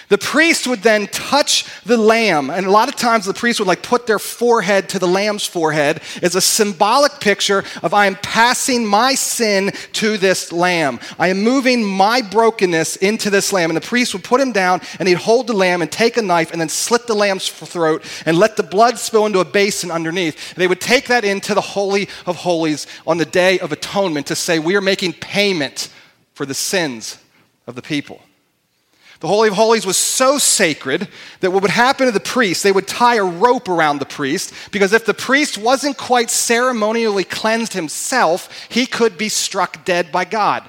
The 0.09 0.18
priest 0.18 0.66
would 0.66 0.83
then 0.83 1.07
touch 1.09 1.66
the 1.85 1.99
lamb, 1.99 2.49
and 2.49 2.64
a 2.64 2.71
lot 2.71 2.88
of 2.88 2.97
times 2.97 3.27
the 3.27 3.35
priest 3.35 3.61
would 3.61 3.68
like 3.68 3.83
put 3.83 4.07
their 4.07 4.18
forehead 4.18 4.88
to 4.90 4.99
the 4.99 5.07
lamb's 5.07 5.47
forehead 5.47 6.01
as 6.23 6.35
a 6.35 6.40
symbolic 6.40 7.21
picture 7.21 7.62
of 7.83 7.92
I 7.92 8.07
am 8.07 8.16
passing 8.16 8.87
my 8.87 9.14
sin 9.14 9.71
to 9.94 10.16
this 10.16 10.51
lamb. 10.51 10.99
I 11.18 11.29
am 11.29 11.42
moving 11.42 11.85
my 11.85 12.23
brokenness 12.23 12.97
into 12.97 13.29
this 13.29 13.53
lamb. 13.53 13.71
And 13.71 13.77
the 13.77 13.87
priest 13.87 14.14
would 14.14 14.25
put 14.25 14.40
him 14.40 14.53
down 14.53 14.81
and 14.99 15.09
he'd 15.09 15.18
hold 15.18 15.47
the 15.47 15.53
lamb 15.53 15.83
and 15.83 15.92
take 15.92 16.16
a 16.16 16.23
knife 16.23 16.53
and 16.53 16.61
then 16.61 16.71
slit 16.71 17.07
the 17.07 17.14
lamb's 17.14 17.49
throat 17.49 18.03
and 18.25 18.38
let 18.38 18.57
the 18.57 18.62
blood 18.62 18.99
spill 18.99 19.27
into 19.27 19.40
a 19.40 19.44
basin 19.44 19.90
underneath. 19.90 20.55
They 20.55 20.68
would 20.68 20.81
take 20.81 21.09
that 21.09 21.25
into 21.25 21.55
the 21.55 21.61
Holy 21.61 22.09
of 22.25 22.37
Holies 22.37 22.87
on 23.07 23.18
the 23.18 23.27
day 23.27 23.59
of 23.59 23.73
atonement 23.73 24.27
to 24.29 24.35
say, 24.35 24.59
We 24.59 24.77
are 24.77 24.81
making 24.81 25.14
payment 25.14 25.90
for 26.33 26.47
the 26.47 26.55
sins 26.55 27.18
of 27.66 27.75
the 27.75 27.83
people. 27.83 28.23
The 29.21 29.29
Holy 29.29 29.49
of 29.49 29.55
Holies 29.55 29.85
was 29.85 29.97
so 29.97 30.39
sacred 30.39 31.09
that 31.41 31.51
what 31.51 31.63
would 31.63 31.73
happen 31.73 32.07
to 32.07 32.13
the 32.13 32.21
priest, 32.21 32.63
they 32.63 32.71
would 32.71 32.87
tie 32.87 33.17
a 33.17 33.25
rope 33.25 33.69
around 33.69 33.99
the 33.99 34.07
priest 34.07 34.55
because 34.71 34.93
if 34.93 35.07
the 35.07 35.15
priest 35.15 35.59
wasn't 35.59 35.97
quite 35.97 36.31
ceremonially 36.31 37.25
cleansed 37.25 37.73
himself, 37.73 38.49
he 38.69 38.87
could 38.87 39.19
be 39.19 39.29
struck 39.29 39.85
dead 39.85 40.13
by 40.13 40.25
God. 40.25 40.69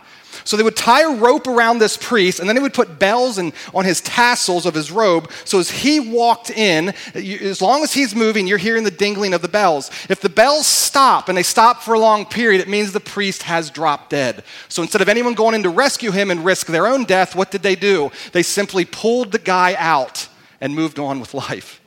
So 0.50 0.58
they 0.58 0.64
would 0.64 0.76
tie 0.76 1.04
a 1.04 1.16
rope 1.16 1.46
around 1.46 1.78
this 1.78 1.96
priest, 1.96 2.40
and 2.40 2.50
then 2.50 2.56
they 2.56 2.62
would 2.62 2.74
put 2.74 2.98
bells 2.98 3.38
and, 3.38 3.54
on 3.72 3.86
his 3.86 4.02
tassels 4.02 4.66
of 4.66 4.74
his 4.74 4.92
robe. 4.92 5.30
So 5.46 5.60
as 5.60 5.70
he 5.70 6.00
walked 6.00 6.50
in, 6.50 6.92
as 7.14 7.62
long 7.62 7.84
as 7.84 7.94
he's 7.94 8.16
moving, 8.16 8.48
you're 8.48 8.58
hearing 8.58 8.84
the 8.84 8.90
dingling 8.90 9.36
of 9.36 9.44
the 9.44 9.48
bells. 9.48 9.92
If 10.10 10.22
the 10.22 10.28
bells 10.28 10.66
stop 10.66 11.30
and 11.30 11.38
they 11.38 11.44
stop 11.44 11.84
for 11.84 11.94
a 11.94 12.00
long 12.00 12.26
period, 12.26 12.62
it 12.62 12.68
means 12.68 12.92
the 12.92 13.00
priest 13.00 13.44
has 13.44 13.70
dropped 13.70 14.10
dead. 14.10 14.44
So 14.70 14.82
instead 14.82 15.04
of 15.04 15.08
anyone 15.08 15.36
going 15.36 15.54
in 15.54 15.62
to 15.62 15.70
rescue 15.70 16.10
him 16.10 16.32
and 16.32 16.44
risk 16.44 16.66
their 16.66 16.88
own 16.88 17.06
death, 17.06 17.36
what 17.36 17.52
did 17.52 17.62
they 17.62 17.76
do? 17.76 18.10
They 18.32 18.42
simply 18.42 18.86
pulled 18.86 19.32
the 19.32 19.38
guy 19.38 19.76
out 19.78 20.30
and 20.60 20.74
moved 20.74 20.98
on 20.98 21.20
with 21.20 21.36
life. 21.36 21.80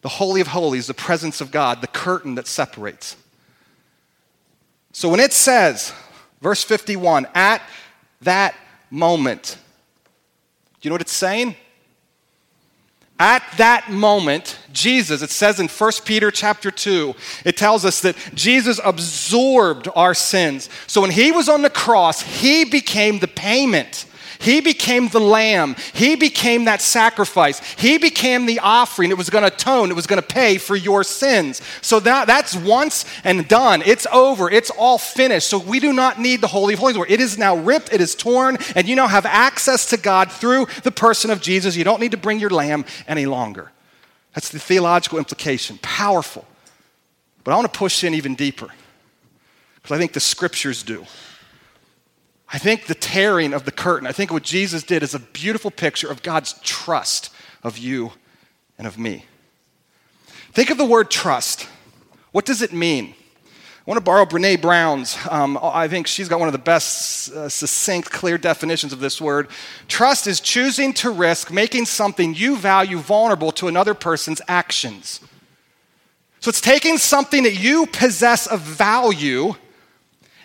The 0.00 0.08
Holy 0.08 0.40
of 0.40 0.48
Holies, 0.48 0.88
the 0.88 0.94
presence 0.94 1.40
of 1.40 1.52
God, 1.52 1.80
the 1.80 1.86
curtain 1.86 2.34
that 2.34 2.48
separates. 2.48 3.14
So 4.90 5.08
when 5.08 5.20
it 5.20 5.32
says, 5.32 5.92
verse 6.42 6.62
51, 6.62 7.26
at 7.34 7.62
that 8.20 8.54
moment, 8.90 9.56
do 10.80 10.86
you 10.86 10.90
know 10.90 10.94
what 10.94 11.00
it's 11.00 11.12
saying? 11.12 11.56
At 13.18 13.44
that 13.58 13.88
moment, 13.88 14.58
Jesus, 14.72 15.22
it 15.22 15.30
says 15.30 15.60
in 15.60 15.68
1 15.68 15.92
Peter 16.04 16.32
chapter 16.32 16.72
2, 16.72 17.14
it 17.44 17.56
tells 17.56 17.84
us 17.84 18.00
that 18.00 18.16
Jesus 18.34 18.80
absorbed 18.84 19.88
our 19.94 20.12
sins. 20.12 20.68
So 20.88 21.00
when 21.00 21.12
he 21.12 21.30
was 21.30 21.48
on 21.48 21.62
the 21.62 21.70
cross, 21.70 22.22
he 22.22 22.64
became 22.64 23.20
the 23.20 23.28
payment 23.28 24.01
he 24.42 24.60
became 24.60 25.08
the 25.08 25.20
lamb. 25.20 25.76
He 25.94 26.16
became 26.16 26.64
that 26.64 26.82
sacrifice. 26.82 27.60
He 27.74 27.96
became 27.96 28.46
the 28.46 28.58
offering 28.58 29.10
It 29.10 29.16
was 29.16 29.30
going 29.30 29.48
to 29.48 29.54
atone, 29.54 29.90
it 29.90 29.94
was 29.94 30.08
going 30.08 30.20
to 30.20 30.26
pay 30.26 30.58
for 30.58 30.74
your 30.74 31.04
sins. 31.04 31.62
So 31.80 32.00
that, 32.00 32.26
that's 32.26 32.56
once 32.56 33.04
and 33.22 33.46
done. 33.46 33.82
It's 33.86 34.06
over. 34.12 34.50
It's 34.50 34.70
all 34.70 34.98
finished. 34.98 35.48
So 35.48 35.58
we 35.58 35.78
do 35.78 35.92
not 35.92 36.18
need 36.18 36.40
the 36.40 36.48
Holy 36.48 36.74
of 36.74 36.80
Holies. 36.80 36.96
It 37.08 37.20
is 37.20 37.38
now 37.38 37.56
ripped, 37.56 37.92
it 37.92 38.00
is 38.00 38.16
torn, 38.16 38.58
and 38.74 38.88
you 38.88 38.96
now 38.96 39.06
have 39.06 39.26
access 39.26 39.86
to 39.86 39.96
God 39.96 40.30
through 40.32 40.66
the 40.82 40.90
person 40.90 41.30
of 41.30 41.40
Jesus. 41.40 41.76
You 41.76 41.84
don't 41.84 42.00
need 42.00 42.10
to 42.10 42.16
bring 42.16 42.40
your 42.40 42.50
lamb 42.50 42.84
any 43.06 43.26
longer. 43.26 43.70
That's 44.34 44.48
the 44.48 44.58
theological 44.58 45.18
implication. 45.18 45.78
Powerful. 45.82 46.44
But 47.44 47.52
I 47.52 47.54
want 47.56 47.72
to 47.72 47.78
push 47.78 48.02
in 48.02 48.14
even 48.14 48.34
deeper 48.34 48.68
because 49.76 49.94
I 49.94 49.98
think 49.98 50.12
the 50.12 50.20
scriptures 50.20 50.82
do. 50.82 51.06
I 52.52 52.58
think 52.58 52.86
the 52.86 52.94
tearing 52.94 53.54
of 53.54 53.64
the 53.64 53.72
curtain, 53.72 54.06
I 54.06 54.12
think 54.12 54.30
what 54.30 54.42
Jesus 54.42 54.82
did 54.82 55.02
is 55.02 55.14
a 55.14 55.18
beautiful 55.18 55.70
picture 55.70 56.10
of 56.10 56.22
God's 56.22 56.52
trust 56.62 57.32
of 57.62 57.78
you 57.78 58.12
and 58.76 58.86
of 58.86 58.98
me. 58.98 59.24
Think 60.52 60.68
of 60.68 60.76
the 60.76 60.84
word 60.84 61.10
trust. 61.10 61.66
What 62.30 62.44
does 62.44 62.60
it 62.60 62.72
mean? 62.72 63.14
I 63.44 63.90
want 63.90 63.96
to 63.96 64.04
borrow 64.04 64.26
Brene 64.26 64.60
Brown's. 64.60 65.16
Um, 65.28 65.58
I 65.62 65.88
think 65.88 66.06
she's 66.06 66.28
got 66.28 66.38
one 66.38 66.48
of 66.48 66.52
the 66.52 66.58
best, 66.58 67.32
uh, 67.32 67.48
succinct, 67.48 68.10
clear 68.10 68.36
definitions 68.36 68.92
of 68.92 69.00
this 69.00 69.18
word. 69.18 69.48
Trust 69.88 70.26
is 70.26 70.38
choosing 70.38 70.92
to 70.94 71.10
risk 71.10 71.50
making 71.50 71.86
something 71.86 72.34
you 72.34 72.56
value 72.56 72.98
vulnerable 72.98 73.50
to 73.52 73.66
another 73.66 73.94
person's 73.94 74.42
actions. 74.46 75.20
So 76.40 76.50
it's 76.50 76.60
taking 76.60 76.98
something 76.98 77.44
that 77.44 77.58
you 77.58 77.86
possess 77.86 78.46
of 78.46 78.60
value 78.60 79.54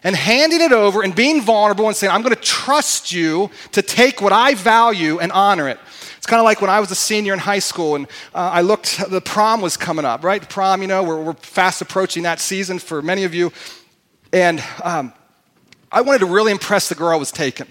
and 0.04 0.16
handing 0.16 0.62
it 0.62 0.72
over 0.72 1.04
and 1.04 1.16
being 1.16 1.42
vulnerable 1.42 1.88
and 1.88 1.96
saying, 1.96 2.12
I'm 2.12 2.22
going 2.22 2.36
to 2.36 2.42
trust 2.42 3.12
you 3.12 3.50
to 3.72 3.82
take 3.82 4.22
what 4.22 4.34
I 4.34 4.54
value 4.54 5.20
and 5.20 5.32
honor 5.32 5.68
it. 5.68 5.80
It's 6.18 6.26
kind 6.26 6.40
of 6.40 6.46
like 6.46 6.62
when 6.62 6.70
I 6.70 6.80
was 6.80 6.92
a 6.92 6.96
senior 6.96 7.34
in 7.34 7.40
high 7.40 7.60
school 7.60 7.96
and 7.96 8.08
uh, 8.34 8.50
I 8.54 8.62
looked, 8.62 9.10
the 9.10 9.22
prom 9.22 9.62
was 9.62 9.78
coming 9.78 10.06
up, 10.06 10.24
right? 10.24 10.42
The 10.42 10.48
prom, 10.48 10.82
you 10.82 10.88
know, 10.88 11.04
we're, 11.04 11.22
we're 11.22 11.34
fast 11.34 11.82
approaching 11.82 12.24
that 12.24 12.40
season 12.40 12.80
for 12.80 13.02
many 13.02 13.24
of 13.24 13.34
you. 13.34 13.52
And 14.34 14.64
um, 14.84 15.14
I 15.92 16.02
wanted 16.02 16.20
to 16.20 16.26
really 16.26 16.52
impress 16.52 16.90
the 16.90 16.96
girl 16.96 17.10
I 17.10 17.16
was 17.16 17.32
taking. 17.32 17.68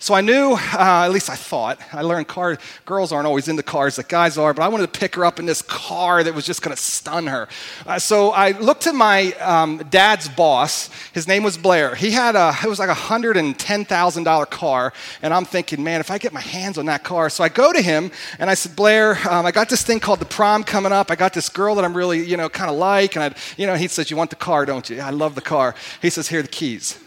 So 0.00 0.14
I 0.14 0.20
knew, 0.20 0.52
uh, 0.52 1.02
at 1.04 1.08
least 1.08 1.28
I 1.28 1.34
thought, 1.34 1.80
I 1.92 2.02
learned 2.02 2.28
car, 2.28 2.56
girls 2.84 3.10
aren't 3.10 3.26
always 3.26 3.48
into 3.48 3.64
cars 3.64 3.98
like 3.98 4.08
guys 4.08 4.38
are, 4.38 4.54
but 4.54 4.62
I 4.62 4.68
wanted 4.68 4.92
to 4.92 5.00
pick 5.00 5.16
her 5.16 5.24
up 5.24 5.40
in 5.40 5.46
this 5.46 5.60
car 5.60 6.22
that 6.22 6.32
was 6.32 6.46
just 6.46 6.62
going 6.62 6.74
to 6.74 6.80
stun 6.80 7.26
her. 7.26 7.48
Uh, 7.84 7.98
so 7.98 8.30
I 8.30 8.52
looked 8.52 8.86
at 8.86 8.94
my 8.94 9.32
um, 9.40 9.78
dad's 9.90 10.28
boss. 10.28 10.88
His 11.12 11.26
name 11.26 11.42
was 11.42 11.58
Blair. 11.58 11.96
He 11.96 12.12
had 12.12 12.36
a, 12.36 12.54
it 12.62 12.68
was 12.68 12.78
like 12.78 12.90
a 12.90 12.94
$110,000 12.94 14.50
car. 14.50 14.92
And 15.20 15.34
I'm 15.34 15.44
thinking, 15.44 15.82
man, 15.82 15.98
if 15.98 16.12
I 16.12 16.18
get 16.18 16.32
my 16.32 16.42
hands 16.42 16.78
on 16.78 16.86
that 16.86 17.02
car. 17.02 17.28
So 17.28 17.42
I 17.42 17.48
go 17.48 17.72
to 17.72 17.82
him 17.82 18.12
and 18.38 18.48
I 18.48 18.54
said, 18.54 18.76
Blair, 18.76 19.18
um, 19.28 19.46
I 19.46 19.50
got 19.50 19.68
this 19.68 19.82
thing 19.82 19.98
called 19.98 20.20
the 20.20 20.26
prom 20.26 20.62
coming 20.62 20.92
up. 20.92 21.10
I 21.10 21.16
got 21.16 21.32
this 21.32 21.48
girl 21.48 21.74
that 21.74 21.84
I'm 21.84 21.96
really, 21.96 22.24
you 22.24 22.36
know, 22.36 22.48
kind 22.48 22.70
of 22.70 22.76
like. 22.76 23.16
And 23.16 23.34
I, 23.34 23.38
you 23.56 23.66
know, 23.66 23.74
he 23.74 23.88
says, 23.88 24.12
you 24.12 24.16
want 24.16 24.30
the 24.30 24.36
car, 24.36 24.64
don't 24.64 24.88
you? 24.88 25.00
I 25.00 25.10
love 25.10 25.34
the 25.34 25.40
car. 25.40 25.74
He 26.00 26.08
says, 26.08 26.28
here 26.28 26.38
are 26.38 26.42
the 26.42 26.48
keys. 26.48 27.00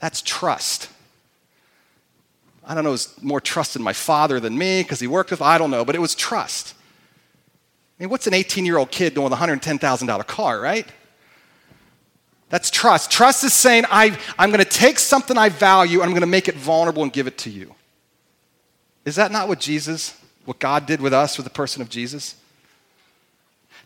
That's 0.00 0.20
trust. 0.20 0.88
I 2.70 2.74
don't 2.74 2.84
know, 2.84 2.92
was 2.92 3.20
more 3.20 3.40
trust 3.40 3.74
in 3.74 3.82
my 3.82 3.92
father 3.92 4.38
than 4.38 4.56
me 4.56 4.84
because 4.84 5.00
he 5.00 5.08
worked 5.08 5.32
with, 5.32 5.42
I 5.42 5.58
don't 5.58 5.72
know, 5.72 5.84
but 5.84 5.96
it 5.96 6.00
was 6.00 6.14
trust. 6.14 6.74
I 7.98 8.04
mean, 8.04 8.10
what's 8.10 8.28
an 8.28 8.32
18 8.32 8.64
year 8.64 8.78
old 8.78 8.92
kid 8.92 9.14
doing 9.14 9.24
with 9.24 9.32
a 9.32 9.42
$110,000 9.42 10.26
car, 10.28 10.60
right? 10.60 10.86
That's 12.48 12.70
trust. 12.70 13.10
Trust 13.10 13.42
is 13.42 13.52
saying, 13.54 13.86
I, 13.90 14.16
I'm 14.38 14.50
going 14.50 14.62
to 14.62 14.70
take 14.70 15.00
something 15.00 15.36
I 15.36 15.48
value 15.48 15.98
and 15.98 16.04
I'm 16.04 16.10
going 16.10 16.20
to 16.20 16.28
make 16.28 16.46
it 16.46 16.54
vulnerable 16.54 17.02
and 17.02 17.12
give 17.12 17.26
it 17.26 17.38
to 17.38 17.50
you. 17.50 17.74
Is 19.04 19.16
that 19.16 19.32
not 19.32 19.48
what 19.48 19.58
Jesus, 19.58 20.16
what 20.44 20.60
God 20.60 20.86
did 20.86 21.00
with 21.00 21.12
us 21.12 21.36
with 21.38 21.44
the 21.44 21.50
person 21.50 21.82
of 21.82 21.88
Jesus? 21.88 22.36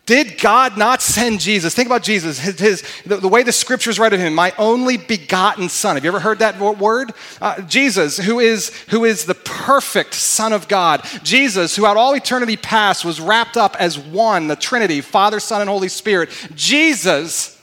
Did 0.05 0.39
God 0.39 0.77
not 0.77 1.01
send 1.01 1.39
Jesus? 1.39 1.73
Think 1.73 1.87
about 1.87 2.03
Jesus, 2.03 2.37
his, 2.37 2.59
his 2.59 2.83
the, 3.07 3.17
the, 3.17 3.27
way 3.27 3.41
the 3.41 3.51
scriptures 3.51 3.97
write 3.97 4.13
of 4.13 4.19
him, 4.19 4.35
my 4.35 4.53
only 4.59 4.97
begotten 4.97 5.67
son. 5.67 5.95
Have 5.95 6.03
you 6.03 6.09
ever 6.09 6.19
heard 6.19 6.39
that 6.39 6.59
word? 6.59 7.11
Uh, 7.41 7.61
Jesus, 7.61 8.17
who 8.17 8.39
is, 8.39 8.69
who 8.89 9.03
is 9.03 9.25
the 9.25 9.33
perfect 9.33 10.13
Son 10.13 10.53
of 10.53 10.67
God. 10.67 11.03
Jesus, 11.23 11.75
who 11.75 11.87
out 11.87 11.97
all 11.97 12.13
eternity 12.15 12.55
past 12.55 13.03
was 13.03 13.19
wrapped 13.19 13.57
up 13.57 13.75
as 13.79 13.97
one, 13.97 14.47
the 14.47 14.55
Trinity, 14.55 15.01
Father, 15.01 15.39
Son, 15.39 15.61
and 15.61 15.69
Holy 15.69 15.89
Spirit. 15.89 16.29
Jesus, 16.53 17.59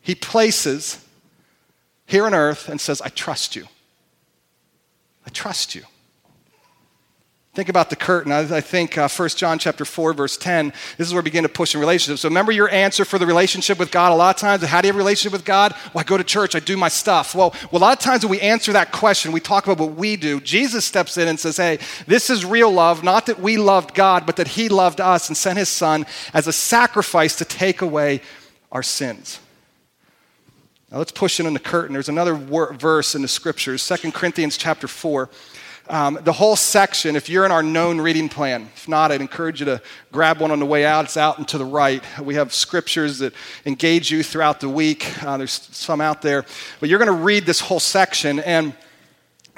he 0.00 0.14
places 0.14 1.04
here 2.06 2.26
on 2.26 2.34
earth 2.34 2.68
and 2.68 2.80
says, 2.80 3.00
I 3.00 3.08
trust 3.08 3.56
you. 3.56 3.66
I 5.26 5.30
trust 5.30 5.74
you. 5.74 5.82
Think 7.58 7.68
about 7.68 7.90
the 7.90 7.96
curtain. 7.96 8.30
I, 8.30 8.60
think 8.60 8.96
uh, 8.96 9.08
1 9.08 9.30
John 9.30 9.58
chapter 9.58 9.84
4, 9.84 10.12
verse 10.12 10.36
10, 10.36 10.72
this 10.96 11.08
is 11.08 11.12
where 11.12 11.20
we 11.20 11.24
begin 11.24 11.42
to 11.42 11.48
push 11.48 11.74
in 11.74 11.80
relationships. 11.80 12.20
So 12.20 12.28
remember 12.28 12.52
your 12.52 12.70
answer 12.70 13.04
for 13.04 13.18
the 13.18 13.26
relationship 13.26 13.80
with 13.80 13.90
God. 13.90 14.12
A 14.12 14.14
lot 14.14 14.36
of 14.36 14.40
times, 14.40 14.62
how 14.62 14.80
do 14.80 14.86
you 14.86 14.92
have 14.92 14.96
a 14.96 15.02
relationship 15.02 15.32
with 15.32 15.44
God? 15.44 15.74
Well, 15.92 16.02
I 16.02 16.04
go 16.04 16.16
to 16.16 16.22
church, 16.22 16.54
I 16.54 16.60
do 16.60 16.76
my 16.76 16.86
stuff. 16.86 17.34
Well, 17.34 17.52
well, 17.72 17.80
a 17.80 17.84
lot 17.84 17.98
of 17.98 17.98
times 17.98 18.22
when 18.22 18.30
we 18.30 18.40
answer 18.40 18.72
that 18.74 18.92
question, 18.92 19.32
we 19.32 19.40
talk 19.40 19.66
about 19.66 19.80
what 19.80 19.96
we 19.96 20.14
do. 20.14 20.40
Jesus 20.40 20.84
steps 20.84 21.16
in 21.18 21.26
and 21.26 21.40
says, 21.40 21.56
hey, 21.56 21.80
this 22.06 22.30
is 22.30 22.44
real 22.44 22.70
love, 22.70 23.02
not 23.02 23.26
that 23.26 23.40
we 23.40 23.56
loved 23.56 23.92
God, 23.92 24.24
but 24.24 24.36
that 24.36 24.46
he 24.46 24.68
loved 24.68 25.00
us 25.00 25.26
and 25.28 25.36
sent 25.36 25.58
his 25.58 25.68
son 25.68 26.06
as 26.32 26.46
a 26.46 26.52
sacrifice 26.52 27.34
to 27.34 27.44
take 27.44 27.82
away 27.82 28.20
our 28.70 28.84
sins. 28.84 29.40
Now 30.92 30.98
let's 30.98 31.10
push 31.10 31.40
in 31.40 31.46
on 31.46 31.54
the 31.54 31.58
curtain. 31.58 31.94
There's 31.94 32.08
another 32.08 32.36
wor- 32.36 32.72
verse 32.72 33.16
in 33.16 33.22
the 33.22 33.26
scriptures, 33.26 33.84
2 33.84 34.12
Corinthians 34.12 34.56
chapter 34.56 34.86
4. 34.86 35.28
Um, 35.90 36.18
the 36.22 36.34
whole 36.34 36.54
section, 36.54 37.16
if 37.16 37.30
you're 37.30 37.46
in 37.46 37.52
our 37.52 37.62
known 37.62 37.98
reading 37.98 38.28
plan, 38.28 38.68
if 38.76 38.88
not, 38.88 39.10
I'd 39.10 39.22
encourage 39.22 39.60
you 39.60 39.66
to 39.66 39.80
grab 40.12 40.38
one 40.38 40.50
on 40.50 40.58
the 40.58 40.66
way 40.66 40.84
out. 40.84 41.06
It's 41.06 41.16
out 41.16 41.38
and 41.38 41.48
to 41.48 41.56
the 41.56 41.64
right. 41.64 42.02
We 42.20 42.34
have 42.34 42.52
scriptures 42.52 43.20
that 43.20 43.32
engage 43.64 44.10
you 44.10 44.22
throughout 44.22 44.60
the 44.60 44.68
week. 44.68 45.10
Uh, 45.24 45.38
there's 45.38 45.52
some 45.72 46.02
out 46.02 46.20
there. 46.20 46.44
But 46.80 46.90
you're 46.90 46.98
going 46.98 47.06
to 47.16 47.24
read 47.24 47.46
this 47.46 47.60
whole 47.60 47.80
section, 47.80 48.38
and 48.40 48.74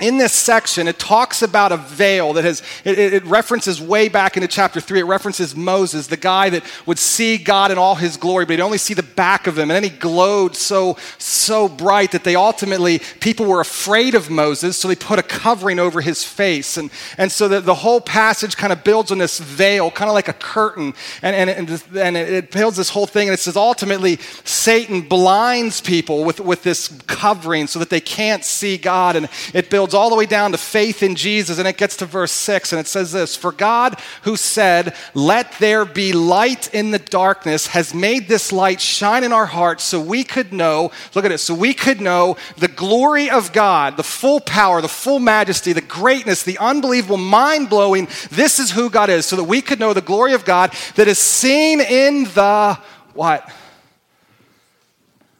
in 0.01 0.19
this 0.19 0.33
section, 0.33 0.89
it 0.89 0.99
talks 0.99 1.43
about 1.43 1.73
a 1.73 1.77
veil 1.77 2.33
that 2.35 2.45
has, 2.45 2.63
it, 2.85 2.99
it, 2.99 3.25
references 3.25 3.81
way 3.81 4.09
back 4.09 4.37
into 4.37 4.49
chapter 4.49 4.81
three. 4.81 5.01
It 5.01 5.05
references 5.05 5.55
Moses, 5.55 6.07
the 6.07 6.17
guy 6.17 6.51
that 6.51 6.65
would 6.87 6.99
see 6.99 7.37
God 7.39 7.71
in 7.71 7.79
all 7.79 7.95
his 7.95 8.17
glory, 8.17 8.45
but 8.45 8.53
he'd 8.53 8.61
only 8.61 8.79
see 8.79 8.95
the 8.95 9.03
back 9.03 9.47
of 9.47 9.59
him. 9.59 9.71
And 9.71 9.73
then 9.73 9.85
he 9.85 9.91
glowed 9.91 10.57
so, 10.57 10.97
so 11.19 11.69
bright 11.69 12.13
that 12.13 12.25
they 12.25 12.35
ultimately, 12.35 13.01
people 13.21 13.47
were 13.47 13.61
afraid 13.61 14.15
of 14.15 14.31
Moses, 14.31 14.77
so 14.77 14.89
they 14.89 14.97
put 14.97 15.19
a 15.19 15.23
covering 15.23 15.79
over 15.79 16.01
his 16.01 16.25
face. 16.25 16.77
And, 16.77 16.91
and 17.19 17.31
so 17.31 17.49
the, 17.49 17.61
the 17.61 17.75
whole 17.75 18.01
passage 18.01 18.57
kind 18.57 18.73
of 18.73 18.83
builds 18.85 19.13
on 19.13 19.19
this 19.19 19.39
veil, 19.39 19.91
kind 19.91 20.09
of 20.09 20.15
like 20.15 20.29
a 20.29 20.33
curtain. 20.33 20.95
And, 21.23 21.37
and, 21.37 21.71
and, 21.71 21.83
and 21.97 22.17
it 22.17 22.51
builds 22.51 22.77
this 22.77 22.91
whole 22.91 23.07
thing. 23.07 23.29
And 23.29 23.35
it 23.35 23.41
says 23.41 23.57
ultimately, 23.57 24.19
Satan 24.45 25.03
blinds 25.03 25.81
people 25.81 26.25
with, 26.25 26.41
with 26.41 26.63
this 26.63 26.89
covering 27.07 27.67
so 27.67 27.79
that 27.79 27.91
they 27.91 28.01
can't 28.01 28.45
see 28.45 28.77
God. 28.77 29.17
And 29.17 29.29
it 29.53 29.71
builds 29.71 29.90
builds 29.91 29.95
all 29.95 30.11
the 30.11 30.17
way 30.17 30.27
down 30.27 30.53
to 30.53 30.59
faith 30.59 31.03
in 31.03 31.17
Jesus, 31.17 31.59
and 31.59 31.67
it 31.67 31.77
gets 31.77 31.97
to 31.97 32.07
verse 32.07 32.31
6, 32.31 32.73
and 32.73 32.79
it 32.79 32.87
says 32.87 33.11
this 33.11 33.35
For 33.35 33.51
God, 33.51 33.99
who 34.23 34.37
said, 34.37 34.95
Let 35.15 35.53
there 35.59 35.85
be 35.85 36.13
light 36.13 36.73
in 36.73 36.93
the 36.93 36.99
darkness, 37.01 37.69
has 37.69 37.93
made 37.93 38.29
this 38.29 38.53
light 38.53 38.81
shine 38.81 39.25
in 39.25 39.33
our 39.33 39.47
hearts 39.47 39.83
so 39.83 40.01
we 40.01 40.23
could 40.23 40.53
know, 40.53 40.93
look 41.15 41.25
at 41.25 41.33
it, 41.33 41.39
so 41.39 41.55
we 41.55 41.75
could 41.75 42.01
know 42.01 42.37
the 42.57 42.69
glory 42.69 43.31
of 43.31 43.53
God, 43.53 43.97
the 43.97 44.05
full 44.05 44.41
power, 44.41 44.81
the 44.81 44.89
full 44.89 45.19
majesty, 45.19 45.73
the 45.73 45.81
greatness, 45.81 46.45
the 46.45 46.59
unbelievable, 46.59 47.17
mind 47.17 47.69
blowing. 47.69 48.07
This 48.31 48.61
is 48.61 48.71
who 48.71 48.91
God 48.91 49.11
is, 49.11 49.27
so 49.27 49.35
that 49.37 49.45
we 49.45 49.61
could 49.61 49.81
know 49.81 49.93
the 49.93 50.01
glory 50.01 50.35
of 50.35 50.45
God 50.45 50.73
that 50.95 51.09
is 51.09 51.19
seen 51.19 51.81
in 51.81 52.25
the 52.25 52.79
what? 53.15 53.51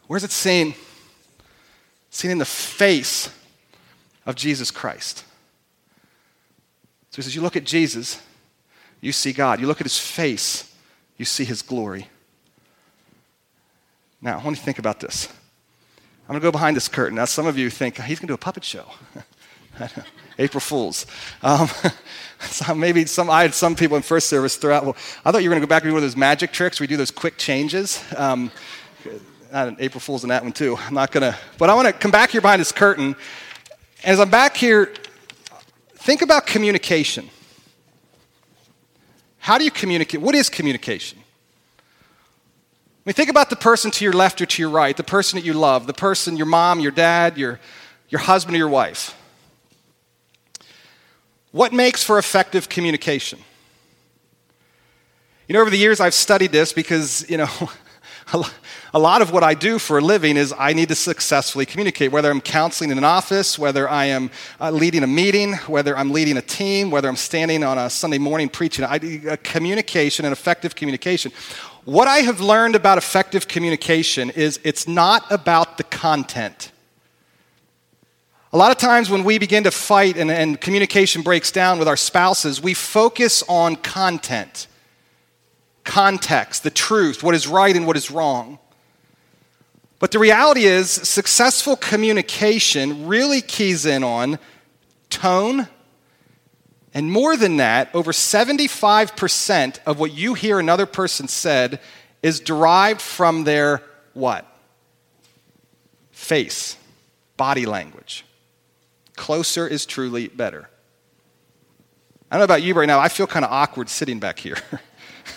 Where's 0.07 0.25
it 0.25 0.31
seen? 0.31 0.75
seen 2.13 2.31
in 2.31 2.39
the 2.39 2.45
face 2.45 3.29
of 4.25 4.35
Jesus 4.35 4.71
Christ. 4.71 5.25
So 7.09 7.17
he 7.17 7.21
says, 7.23 7.35
You 7.35 7.41
look 7.41 7.55
at 7.55 7.65
Jesus, 7.65 8.21
you 9.01 9.11
see 9.11 9.33
God. 9.33 9.59
You 9.59 9.67
look 9.67 9.81
at 9.81 9.85
his 9.85 9.99
face, 9.99 10.73
you 11.17 11.25
see 11.25 11.43
his 11.43 11.61
glory. 11.61 12.07
Now, 14.21 14.33
I 14.33 14.43
want 14.43 14.49
you 14.49 14.55
to 14.57 14.61
think 14.61 14.79
about 14.79 14.99
this. 14.99 15.27
I'm 16.27 16.33
going 16.33 16.41
to 16.41 16.47
go 16.47 16.51
behind 16.51 16.77
this 16.77 16.87
curtain. 16.87 17.15
Now, 17.15 17.25
some 17.25 17.47
of 17.47 17.57
you 17.57 17.69
think 17.69 17.97
he's 17.97 18.19
going 18.19 18.27
to 18.27 18.31
do 18.31 18.33
a 18.35 18.37
puppet 18.37 18.63
show. 18.63 18.85
April 20.37 20.61
Fools. 20.61 21.05
Um, 21.41 21.67
so 22.41 22.73
maybe 22.75 23.05
some, 23.05 23.29
I 23.29 23.41
had 23.41 23.53
some 23.53 23.75
people 23.75 23.97
in 23.97 24.03
first 24.03 24.27
service 24.27 24.55
throw 24.55 24.75
out, 24.75 24.83
well, 24.83 24.95
I 25.25 25.31
thought 25.31 25.43
you 25.43 25.49
were 25.49 25.55
going 25.55 25.61
to 25.61 25.67
go 25.67 25.69
back 25.69 25.83
and 25.83 25.89
do 25.89 25.93
one 25.93 26.03
of 26.03 26.09
those 26.09 26.15
magic 26.15 26.51
tricks 26.51 26.79
where 26.79 26.85
we 26.85 26.87
do 26.87 26.97
those 26.97 27.11
quick 27.11 27.37
changes. 27.37 28.03
Um, 28.15 28.51
April 29.53 29.99
Fools 29.99 30.23
in 30.23 30.29
that 30.29 30.43
one 30.43 30.53
too. 30.53 30.77
I'm 30.77 30.93
not 30.93 31.11
going 31.11 31.29
to, 31.31 31.37
but 31.57 31.69
I 31.69 31.73
want 31.73 31.87
to 31.87 31.93
come 31.93 32.11
back 32.11 32.29
here 32.29 32.41
behind 32.41 32.61
this 32.61 32.71
curtain. 32.71 33.15
As 34.03 34.19
I'm 34.19 34.31
back 34.31 34.57
here, 34.57 34.91
think 35.93 36.23
about 36.23 36.47
communication. 36.47 37.29
How 39.37 39.59
do 39.59 39.63
you 39.63 39.69
communicate? 39.69 40.21
What 40.21 40.33
is 40.33 40.49
communication? 40.49 41.19
I 41.19 43.03
mean, 43.05 43.13
think 43.13 43.29
about 43.29 43.51
the 43.51 43.55
person 43.55 43.91
to 43.91 44.03
your 44.03 44.13
left 44.13 44.41
or 44.41 44.47
to 44.47 44.61
your 44.61 44.71
right, 44.71 44.97
the 44.97 45.03
person 45.03 45.37
that 45.37 45.45
you 45.45 45.53
love, 45.53 45.85
the 45.85 45.93
person, 45.93 46.35
your 46.35 46.47
mom, 46.47 46.79
your 46.79 46.91
dad, 46.91 47.37
your, 47.37 47.59
your 48.09 48.21
husband, 48.21 48.55
or 48.55 48.57
your 48.57 48.69
wife. 48.69 49.15
What 51.51 51.71
makes 51.71 52.03
for 52.03 52.17
effective 52.17 52.69
communication? 52.69 53.39
You 55.47 55.53
know, 55.53 55.61
over 55.61 55.69
the 55.69 55.77
years 55.77 55.99
I've 55.99 56.13
studied 56.13 56.51
this 56.51 56.73
because, 56.73 57.29
you 57.29 57.37
know, 57.37 57.49
a 58.93 58.99
lot 58.99 59.21
of 59.21 59.31
what 59.31 59.41
I 59.41 59.53
do 59.53 59.79
for 59.79 59.99
a 59.99 60.01
living 60.01 60.35
is 60.35 60.53
I 60.57 60.73
need 60.73 60.89
to 60.89 60.95
successfully 60.95 61.65
communicate, 61.65 62.11
whether 62.11 62.29
I'm 62.29 62.41
counseling 62.41 62.91
in 62.91 62.97
an 62.97 63.05
office, 63.05 63.57
whether 63.57 63.87
I 63.87 64.05
am 64.05 64.29
uh, 64.59 64.69
leading 64.71 65.03
a 65.03 65.07
meeting, 65.07 65.53
whether 65.67 65.97
I'm 65.97 66.11
leading 66.11 66.35
a 66.35 66.41
team, 66.41 66.91
whether 66.91 67.07
I'm 67.07 67.15
standing 67.15 67.63
on 67.63 67.77
a 67.77 67.89
Sunday 67.89 68.17
morning 68.17 68.49
preaching. 68.49 68.83
I, 68.83 68.99
uh, 69.29 69.37
communication 69.43 70.25
and 70.25 70.33
effective 70.33 70.75
communication. 70.75 71.31
What 71.85 72.09
I 72.09 72.17
have 72.17 72.41
learned 72.41 72.75
about 72.75 72.97
effective 72.97 73.47
communication 73.47 74.29
is 74.29 74.59
it's 74.63 74.87
not 74.89 75.25
about 75.31 75.77
the 75.77 75.83
content. 75.85 76.71
A 78.51 78.57
lot 78.57 78.71
of 78.71 78.77
times 78.77 79.09
when 79.09 79.23
we 79.23 79.37
begin 79.37 79.63
to 79.63 79.71
fight 79.71 80.17
and, 80.17 80.29
and, 80.29 80.59
communication 80.59 81.21
breaks 81.21 81.51
down 81.51 81.79
with 81.79 81.87
our 81.87 81.95
spouses, 81.95 82.61
we 82.61 82.73
focus 82.73 83.41
on 83.47 83.77
content, 83.77 84.67
context, 85.85 86.63
the 86.63 86.69
truth, 86.69 87.23
what 87.23 87.33
is 87.33 87.47
right 87.47 87.73
and 87.73 87.87
what 87.87 87.95
is 87.95 88.11
wrong. 88.11 88.59
But 90.01 90.09
the 90.09 90.17
reality 90.17 90.63
is, 90.63 90.89
successful 90.89 91.75
communication 91.75 93.05
really 93.05 93.39
keys 93.39 93.85
in 93.85 94.03
on 94.03 94.39
tone, 95.11 95.67
and 96.91 97.11
more 97.11 97.37
than 97.37 97.57
that, 97.57 97.93
over 97.93 98.11
75% 98.11 99.79
of 99.85 99.99
what 99.99 100.11
you 100.11 100.33
hear 100.33 100.59
another 100.59 100.87
person 100.87 101.27
said 101.27 101.79
is 102.23 102.39
derived 102.39 102.99
from 102.99 103.43
their 103.43 103.83
what? 104.13 104.47
Face, 106.09 106.77
body 107.37 107.67
language. 107.67 108.25
Closer 109.15 109.67
is 109.67 109.85
truly 109.85 110.29
better. 110.29 110.67
I 112.31 112.37
don't 112.37 112.39
know 112.39 112.45
about 112.45 112.63
you 112.63 112.73
right 112.73 112.87
now, 112.87 112.99
I 112.99 113.07
feel 113.07 113.27
kind 113.27 113.45
of 113.45 113.51
awkward 113.51 113.87
sitting 113.87 114.19
back 114.19 114.39
here. 114.39 114.57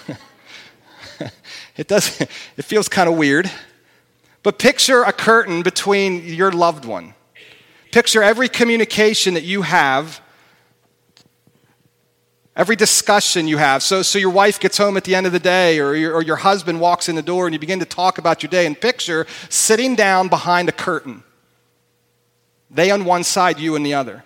it 1.77 1.87
does 1.87 2.19
it 2.57 2.65
feels 2.65 2.89
kind 2.89 3.11
of 3.11 3.19
weird. 3.19 3.51
But 4.45 4.59
picture 4.59 5.03
a 5.03 5.13
curtain 5.13 5.63
between 5.63 6.23
your 6.23 6.53
loved 6.53 6.85
one. 6.85 7.15
Picture 7.91 8.23
every 8.23 8.49
communication 8.49 9.35
that 9.35 9.43
you 9.43 9.63
have, 9.63 10.21
every 12.55 12.77
discussion 12.77 13.49
you 13.49 13.57
have. 13.57 13.83
So, 13.83 14.03
so 14.03 14.19
your 14.19 14.31
wife 14.31 14.61
gets 14.61 14.77
home 14.77 14.99
at 14.99 15.05
the 15.05 15.15
end 15.15 15.27
of 15.27 15.33
the 15.33 15.39
day, 15.39 15.81
or 15.81 15.95
your, 15.95 16.13
or 16.13 16.23
your 16.23 16.37
husband 16.37 16.79
walks 16.79 17.09
in 17.09 17.17
the 17.17 17.23
door, 17.23 17.47
and 17.47 17.55
you 17.55 17.59
begin 17.59 17.79
to 17.79 17.87
talk 17.87 18.19
about 18.19 18.43
your 18.43 18.51
day. 18.51 18.67
And 18.67 18.79
picture 18.79 19.27
sitting 19.49 19.97
down 19.97 20.29
behind 20.29 20.69
a 20.69 20.73
curtain. 20.73 21.25
They 22.71 22.91
on 22.91 23.07
one 23.07 23.25
side, 23.25 23.59
you 23.59 23.77
on 23.77 23.83
the 23.83 23.95
other. 23.95 24.25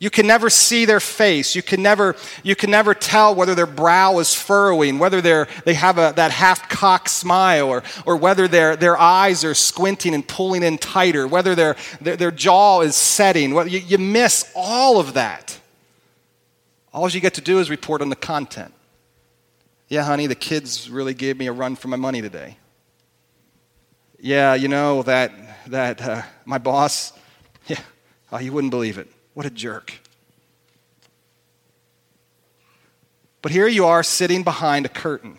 You 0.00 0.08
can 0.08 0.26
never 0.26 0.48
see 0.48 0.86
their 0.86 0.98
face. 0.98 1.54
You 1.54 1.62
can 1.62 1.82
never, 1.82 2.16
you 2.42 2.56
can 2.56 2.70
never 2.70 2.94
tell 2.94 3.34
whether 3.34 3.54
their 3.54 3.66
brow 3.66 4.18
is 4.18 4.34
furrowing, 4.34 4.98
whether 4.98 5.20
they're, 5.20 5.46
they 5.66 5.74
have 5.74 5.98
a, 5.98 6.14
that 6.16 6.30
half 6.30 6.70
cocked 6.70 7.10
smile, 7.10 7.68
or, 7.68 7.82
or 8.06 8.16
whether 8.16 8.48
their, 8.48 8.76
their 8.76 8.96
eyes 8.96 9.44
are 9.44 9.52
squinting 9.52 10.14
and 10.14 10.26
pulling 10.26 10.62
in 10.62 10.78
tighter, 10.78 11.28
whether 11.28 11.54
their, 11.54 11.76
their, 12.00 12.16
their 12.16 12.30
jaw 12.30 12.80
is 12.80 12.96
setting. 12.96 13.50
You, 13.50 13.78
you 13.78 13.98
miss 13.98 14.50
all 14.56 14.98
of 14.98 15.12
that. 15.14 15.60
All 16.94 17.06
you 17.10 17.20
get 17.20 17.34
to 17.34 17.42
do 17.42 17.58
is 17.58 17.68
report 17.68 18.00
on 18.00 18.08
the 18.08 18.16
content. 18.16 18.72
Yeah, 19.88 20.04
honey, 20.04 20.26
the 20.26 20.34
kids 20.34 20.88
really 20.88 21.12
gave 21.12 21.36
me 21.36 21.46
a 21.46 21.52
run 21.52 21.76
for 21.76 21.88
my 21.88 21.96
money 21.96 22.22
today. 22.22 22.56
Yeah, 24.18 24.54
you 24.54 24.68
know, 24.68 25.02
that 25.02 25.32
that 25.66 26.00
uh, 26.00 26.22
my 26.46 26.58
boss, 26.58 27.12
yeah, 27.66 27.80
oh, 28.32 28.38
you 28.38 28.52
wouldn't 28.52 28.70
believe 28.70 28.96
it. 28.96 29.08
What 29.40 29.46
a 29.46 29.50
jerk. 29.50 29.94
But 33.40 33.52
here 33.52 33.66
you 33.66 33.86
are 33.86 34.02
sitting 34.02 34.42
behind 34.42 34.84
a 34.84 34.90
curtain. 34.90 35.38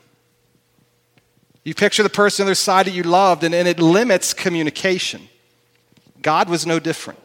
You 1.63 1.75
picture 1.75 2.01
the 2.01 2.09
person 2.09 2.41
on 2.41 2.45
the 2.47 2.49
other 2.49 2.55
side 2.55 2.87
that 2.87 2.95
you 2.95 3.03
loved, 3.03 3.43
and, 3.43 3.53
and 3.53 3.67
it 3.67 3.79
limits 3.79 4.33
communication. 4.33 5.29
God 6.19 6.49
was 6.49 6.65
no 6.65 6.79
different. 6.79 7.19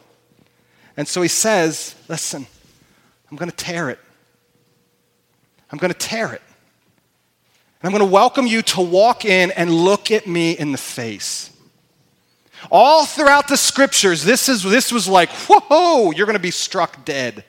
And 0.95 1.07
so 1.07 1.23
he 1.23 1.27
says, 1.27 1.95
Listen, 2.07 2.45
I'm 3.31 3.37
going 3.37 3.49
to 3.49 3.57
tear 3.57 3.89
it. 3.89 3.99
I'm 5.71 5.79
going 5.79 5.91
to 5.91 5.97
tear 5.97 6.31
it. 6.31 6.43
And 7.81 7.85
I'm 7.87 7.91
going 7.91 8.07
to 8.07 8.13
welcome 8.13 8.45
you 8.45 8.61
to 8.61 8.81
walk 8.81 9.25
in 9.25 9.49
and 9.49 9.71
look 9.71 10.11
at 10.11 10.27
me 10.27 10.51
in 10.51 10.73
the 10.73 10.77
face. 10.77 11.49
All 12.71 13.05
throughout 13.05 13.47
the 13.47 13.57
scriptures, 13.57 14.23
this, 14.23 14.49
is, 14.49 14.63
this 14.63 14.91
was 14.91 15.07
like, 15.07 15.29
whoa, 15.47 16.11
you're 16.11 16.25
going 16.25 16.33
to 16.33 16.39
be 16.39 16.51
struck 16.51 17.05
dead. 17.05 17.43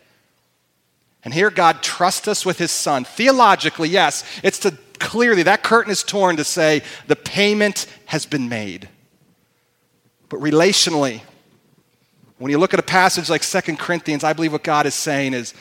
And 1.24 1.34
here 1.34 1.50
God 1.50 1.82
trusts 1.82 2.28
us 2.28 2.46
with 2.46 2.58
his 2.58 2.70
son. 2.70 3.04
Theologically, 3.04 3.88
yes, 3.88 4.24
it's 4.42 4.58
to 4.60 4.76
clearly, 4.98 5.42
that 5.44 5.62
curtain 5.62 5.90
is 5.90 6.02
torn 6.02 6.36
to 6.36 6.44
say 6.44 6.82
the 7.06 7.16
payment 7.16 7.86
has 8.06 8.26
been 8.26 8.48
made. 8.48 8.88
But 10.28 10.40
relationally, 10.40 11.22
when 12.38 12.50
you 12.50 12.58
look 12.58 12.74
at 12.74 12.80
a 12.80 12.84
passage 12.84 13.30
like 13.30 13.42
Second 13.42 13.78
Corinthians, 13.78 14.22
I 14.24 14.32
believe 14.32 14.52
what 14.52 14.62
God 14.62 14.86
is 14.86 14.94
saying 14.94 15.34
is 15.34 15.54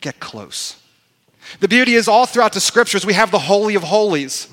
get 0.00 0.18
close. 0.20 0.76
The 1.60 1.68
beauty 1.68 1.94
is 1.94 2.08
all 2.08 2.26
throughout 2.26 2.52
the 2.52 2.60
scriptures, 2.60 3.06
we 3.06 3.14
have 3.14 3.30
the 3.30 3.38
Holy 3.38 3.74
of 3.74 3.82
Holies. 3.82 4.48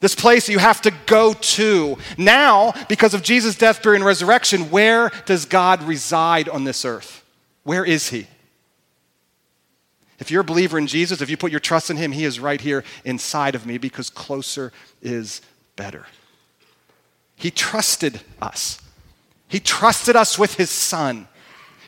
This 0.00 0.14
place 0.14 0.48
you 0.48 0.58
have 0.58 0.80
to 0.82 0.92
go 1.06 1.34
to. 1.34 1.98
Now, 2.16 2.72
because 2.88 3.12
of 3.12 3.22
Jesus' 3.22 3.54
death, 3.54 3.82
burial, 3.82 4.00
and 4.00 4.06
resurrection, 4.06 4.70
where 4.70 5.10
does 5.26 5.44
God 5.44 5.82
reside 5.82 6.48
on 6.48 6.64
this 6.64 6.86
earth? 6.86 7.22
Where 7.64 7.84
is 7.84 8.08
He? 8.08 8.26
If 10.18 10.30
you're 10.30 10.40
a 10.40 10.44
believer 10.44 10.78
in 10.78 10.86
Jesus, 10.86 11.20
if 11.20 11.28
you 11.28 11.36
put 11.36 11.50
your 11.50 11.60
trust 11.60 11.90
in 11.90 11.98
Him, 11.98 12.12
He 12.12 12.24
is 12.24 12.40
right 12.40 12.60
here 12.60 12.82
inside 13.04 13.54
of 13.54 13.66
me 13.66 13.76
because 13.76 14.08
closer 14.08 14.72
is 15.02 15.42
better. 15.76 16.06
He 17.36 17.50
trusted 17.50 18.20
us. 18.40 18.80
He 19.48 19.60
trusted 19.60 20.16
us 20.16 20.38
with 20.38 20.54
His 20.54 20.70
Son. 20.70 21.28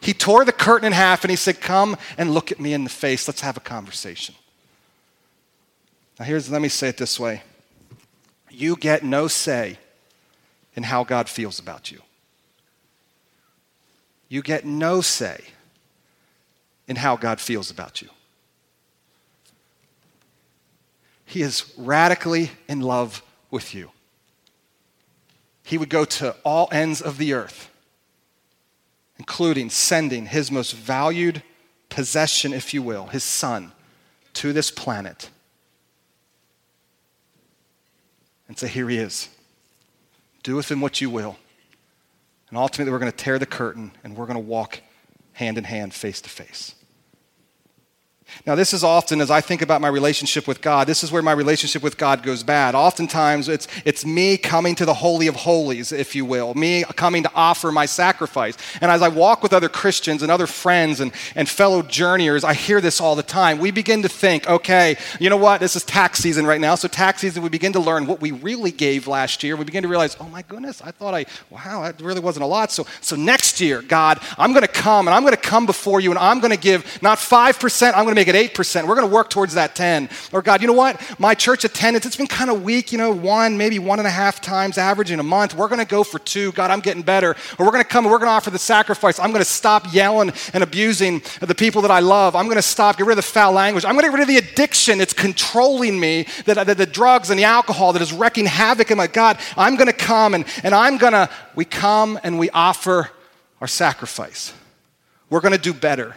He 0.03 0.13
tore 0.13 0.45
the 0.45 0.53
curtain 0.53 0.87
in 0.87 0.93
half 0.93 1.25
and 1.25 1.31
He 1.31 1.37
said, 1.37 1.63
Come 1.63 1.97
and 2.19 2.35
look 2.35 2.53
at 2.53 2.61
me 2.61 2.75
in 2.75 2.85
the 2.85 2.91
face. 2.91 3.27
Let's 3.27 3.41
have 3.41 3.57
a 3.57 3.61
conversation. 3.61 4.35
Now, 6.19 6.27
here's, 6.27 6.51
let 6.51 6.61
me 6.61 6.69
say 6.69 6.89
it 6.89 6.99
this 6.99 7.19
way 7.19 7.43
you 8.53 8.77
get 8.77 9.03
no 9.03 9.29
say 9.29 9.79
in 10.75 10.83
how 10.83 11.05
God 11.05 11.29
feels 11.29 11.59
about 11.59 11.91
you. 11.91 12.01
You 14.29 14.43
get 14.43 14.65
no 14.65 15.01
say 15.01 15.45
in 16.89 16.97
how 16.97 17.17
God 17.17 17.41
feels 17.41 17.71
about 17.71 18.01
you. 18.01 18.09
He 21.25 21.43
is 21.43 21.73
radically 21.77 22.51
in 22.69 22.81
love 22.81 23.23
with 23.51 23.75
you. 23.75 23.91
He 25.65 25.79
would 25.79 25.89
go 25.89 26.05
to 26.05 26.35
all 26.45 26.69
ends 26.73 27.01
of 27.01 27.19
the 27.19 27.33
earth, 27.33 27.71
including 29.19 29.71
sending 29.71 30.27
his 30.27 30.51
most 30.51 30.75
valued 30.75 31.43
possession, 31.89 32.53
if 32.53 32.75
you 32.75 32.83
will, 32.83 33.07
his 33.07 33.25
son, 33.25 33.73
to 34.35 34.53
this 34.53 34.71
planet 34.71 35.31
and 38.53 38.59
say, 38.59 38.69
Here 38.69 38.89
he 38.89 38.99
is. 38.99 39.31
Do 40.43 40.57
with 40.57 40.71
him 40.71 40.81
what 40.81 41.01
you 41.01 41.09
will. 41.09 41.39
And 42.51 42.59
ultimately, 42.59 42.93
we're 42.93 42.99
going 42.99 43.11
to 43.11 43.17
tear 43.17 43.39
the 43.39 43.47
curtain 43.47 43.93
and 44.05 44.15
we're 44.15 44.27
going 44.27 44.37
to 44.37 44.47
walk 44.47 44.81
hand 45.33 45.57
in 45.57 45.65
hand, 45.65 45.95
face 45.95 46.21
to 46.21 46.29
face. 46.29 46.75
Now, 48.47 48.55
this 48.55 48.73
is 48.73 48.83
often, 48.83 49.21
as 49.21 49.31
I 49.31 49.41
think 49.41 49.63
about 49.63 49.81
my 49.81 49.89
relationship 49.89 50.49
with 50.49 50.61
God, 50.61 50.87
this 50.87 51.05
is 51.05 51.13
where 51.13 51.23
my 51.23 51.33
relationship 51.33 51.83
with 51.83 51.97
God 51.97 52.23
goes 52.23 52.43
bad. 52.43 52.75
Oftentimes, 52.75 53.49
it's, 53.49 53.69
it's 53.85 54.05
me 54.05 54.37
coming 54.37 54.75
to 54.77 54.85
the 54.85 54.95
Holy 54.95 55.29
of 55.29 55.37
Holies, 55.37 55.93
if 55.93 56.15
you 56.15 56.25
will, 56.25 56.55
me 56.55 56.85
coming 56.97 57.23
to 57.23 57.31
offer 57.35 57.71
my 57.71 57.87
sacrifice. 57.87 58.57
And 58.81 58.91
as 58.91 59.01
I 59.01 59.09
walk 59.09 59.43
with 59.43 59.53
other 59.53 59.69
Christians 59.69 60.23
and 60.23 60.33
other 60.33 60.47
friends 60.47 61.01
and, 61.01 61.13
and 61.37 61.49
fellow 61.49 61.83
journeyers, 61.83 62.43
I 62.43 62.55
hear 62.55 62.81
this 62.81 63.01
all 63.01 63.15
the 63.15 63.23
time. 63.23 63.59
We 63.59 63.71
begin 63.71 64.03
to 64.03 64.09
think, 64.09 64.49
okay, 64.49 64.97
you 65.21 65.31
know 65.31 65.37
what? 65.37 65.61
This 65.61 65.77
is 65.77 65.85
tax 65.85 66.19
season 66.19 66.47
right 66.47 66.61
now. 66.61 66.75
So, 66.75 66.89
tax 66.89 67.21
season, 67.21 67.43
we 67.43 67.49
begin 67.49 67.73
to 67.75 67.81
learn 67.81 68.07
what 68.07 68.21
we 68.21 68.33
really 68.33 68.73
gave 68.73 69.07
last 69.07 69.43
year. 69.43 69.57
We 69.57 69.65
begin 69.65 69.83
to 69.83 69.89
realize, 69.89 70.17
oh 70.19 70.29
my 70.29 70.43
goodness, 70.43 70.83
I 70.83 70.91
thought 70.91 71.15
I, 71.15 71.27
wow, 71.51 71.83
that 71.83 72.01
really 72.01 72.21
wasn't 72.21 72.45
a 72.45 72.47
lot. 72.47 72.73
So, 72.73 72.87
so 73.01 73.15
next 73.15 73.61
year, 73.61 73.83
God, 73.83 74.21
I'm 74.37 74.53
going 74.53 74.63
to 74.63 74.69
come 74.69 75.07
and 75.07 75.15
I'm 75.15 75.23
going 75.23 75.35
to 75.35 75.41
come 75.41 75.67
before 75.67 76.01
you 76.01 76.11
and 76.11 76.19
I'm 76.19 76.41
going 76.41 76.51
to 76.51 76.59
give 76.59 77.01
not 77.03 77.19
5%, 77.19 77.89
I'm 77.89 78.05
going 78.05 78.09
to 78.09 78.15
make 78.15 78.22
it 78.29 78.55
8%. 78.55 78.87
We're 78.87 78.95
going 78.95 79.09
to 79.09 79.15
work 79.15 79.31
towards 79.31 79.55
that 79.55 79.75
10. 79.75 80.09
Or 80.33 80.43
God, 80.43 80.61
you 80.61 80.67
know 80.67 80.73
what? 80.73 81.01
My 81.19 81.35
church 81.35 81.65
attendance, 81.65 82.07
it's 82.07 82.17
been 82.17 82.27
kind 82.27 82.51
of 82.51 82.63
weak, 82.63 82.93
you 82.93 82.99
know, 82.99 83.11
one, 83.11 83.57
maybe 83.57 83.79
one 83.79 83.99
and 83.99 84.09
a 84.09 84.11
half 84.11 84.41
times 84.41 84.79
average 84.79 85.11
in 85.11 85.21
a 85.21 85.23
month. 85.23 85.55
We're 85.55 85.69
going 85.69 85.81
to 85.81 85.87
go 85.87 86.05
for 86.05 86.19
two. 86.19 86.53
God, 86.53 86.71
I'm 86.71 86.81
getting 86.81 87.03
better. 87.03 87.31
Or 87.59 87.67
we're 87.67 87.73
going 87.73 87.85
to 87.85 87.89
come 87.89 88.05
and 88.05 88.13
we're 88.13 88.19
going 88.19 88.29
to 88.29 88.35
offer 88.35 88.51
the 88.51 88.59
sacrifice. 88.59 89.19
I'm 89.19 89.31
going 89.31 89.45
to 89.45 89.51
stop 89.51 89.93
yelling 89.93 90.33
and 90.53 90.63
abusing 90.63 91.23
the 91.41 91.55
people 91.55 91.83
that 91.83 91.91
I 91.91 92.01
love. 92.01 92.37
I'm 92.37 92.47
going 92.47 92.57
to 92.57 92.63
stop, 92.63 92.99
get 92.99 93.07
rid 93.07 93.13
of 93.13 93.25
the 93.25 93.31
foul 93.31 93.53
language. 93.53 93.85
I'm 93.85 93.93
going 93.93 94.05
to 94.05 94.11
get 94.11 94.15
rid 94.15 94.23
of 94.23 94.29
the 94.29 94.39
addiction 94.39 94.99
that's 94.99 95.13
controlling 95.13 95.99
me, 95.99 96.27
that, 96.47 96.67
the, 96.67 96.75
the 96.75 96.87
drugs 96.87 97.31
and 97.31 97.39
the 97.39 97.45
alcohol 97.45 97.93
that 97.93 98.03
is 98.03 98.13
wrecking 98.13 98.47
havoc 98.47 98.91
in 98.91 98.97
my 98.97 99.07
God. 99.07 99.39
I'm 99.57 99.77
going 99.77 99.87
to 99.87 99.93
come 99.93 100.35
and, 100.35 100.45
and 100.63 100.75
I'm 100.75 100.99
going 100.99 101.13
to, 101.13 101.29
we 101.55 101.65
come 101.65 102.19
and 102.23 102.39
we 102.39 102.51
offer 102.51 103.11
our 103.61 103.69
sacrifice. 103.69 104.53
We're 105.31 105.41
going 105.41 105.53
to 105.53 105.59
do 105.59 105.73
better. 105.73 106.15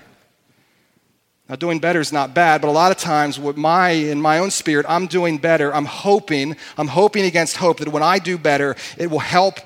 Now, 1.48 1.56
doing 1.56 1.80
better 1.80 2.00
is 2.00 2.12
not 2.12 2.34
bad, 2.34 2.62
but 2.62 2.70
a 2.70 2.72
lot 2.72 2.92
of 2.92 2.98
times, 2.98 3.40
with 3.40 3.56
my, 3.56 3.90
in 3.90 4.20
my 4.20 4.40
own 4.40 4.50
spirit, 4.50 4.86
I'm 4.90 5.06
doing 5.06 5.38
better. 5.38 5.74
I'm 5.74 5.86
hoping, 5.86 6.58
I'm 6.76 6.88
hoping 6.88 7.24
against 7.26 7.58
hope 7.58 7.78
that 7.78 7.90
when 7.90 8.02
I 8.02 8.18
do 8.18 8.38
better, 8.38 8.76
it 8.98 9.12
will 9.12 9.20
help 9.20 9.60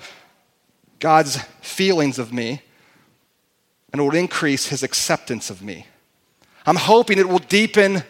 God's 1.00 1.38
feelings 1.62 2.20
of 2.20 2.34
me 2.34 2.62
and 3.92 4.02
it 4.02 4.04
will 4.04 4.15
increase 4.15 4.68
his 4.68 4.84
acceptance 4.84 5.50
of 5.50 5.62
me. 5.62 5.88
I'm 6.65 6.76
hoping 6.76 7.18
it 7.18 7.28
will 7.28 7.39
deepen 7.39 8.04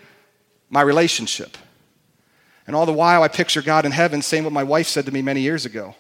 my 0.69 0.81
relationship. 0.81 1.57
And 2.67 2.75
all 2.75 2.85
the 2.85 2.93
while, 2.93 3.23
I 3.23 3.27
picture 3.27 3.61
God 3.61 3.85
in 3.85 3.91
heaven 3.91 4.21
saying 4.21 4.43
what 4.43 4.53
my 4.53 4.63
wife 4.63 4.87
said 4.87 5.05
to 5.05 5.11
me 5.11 5.21
many 5.21 5.41
years 5.41 5.65
ago 5.65 5.95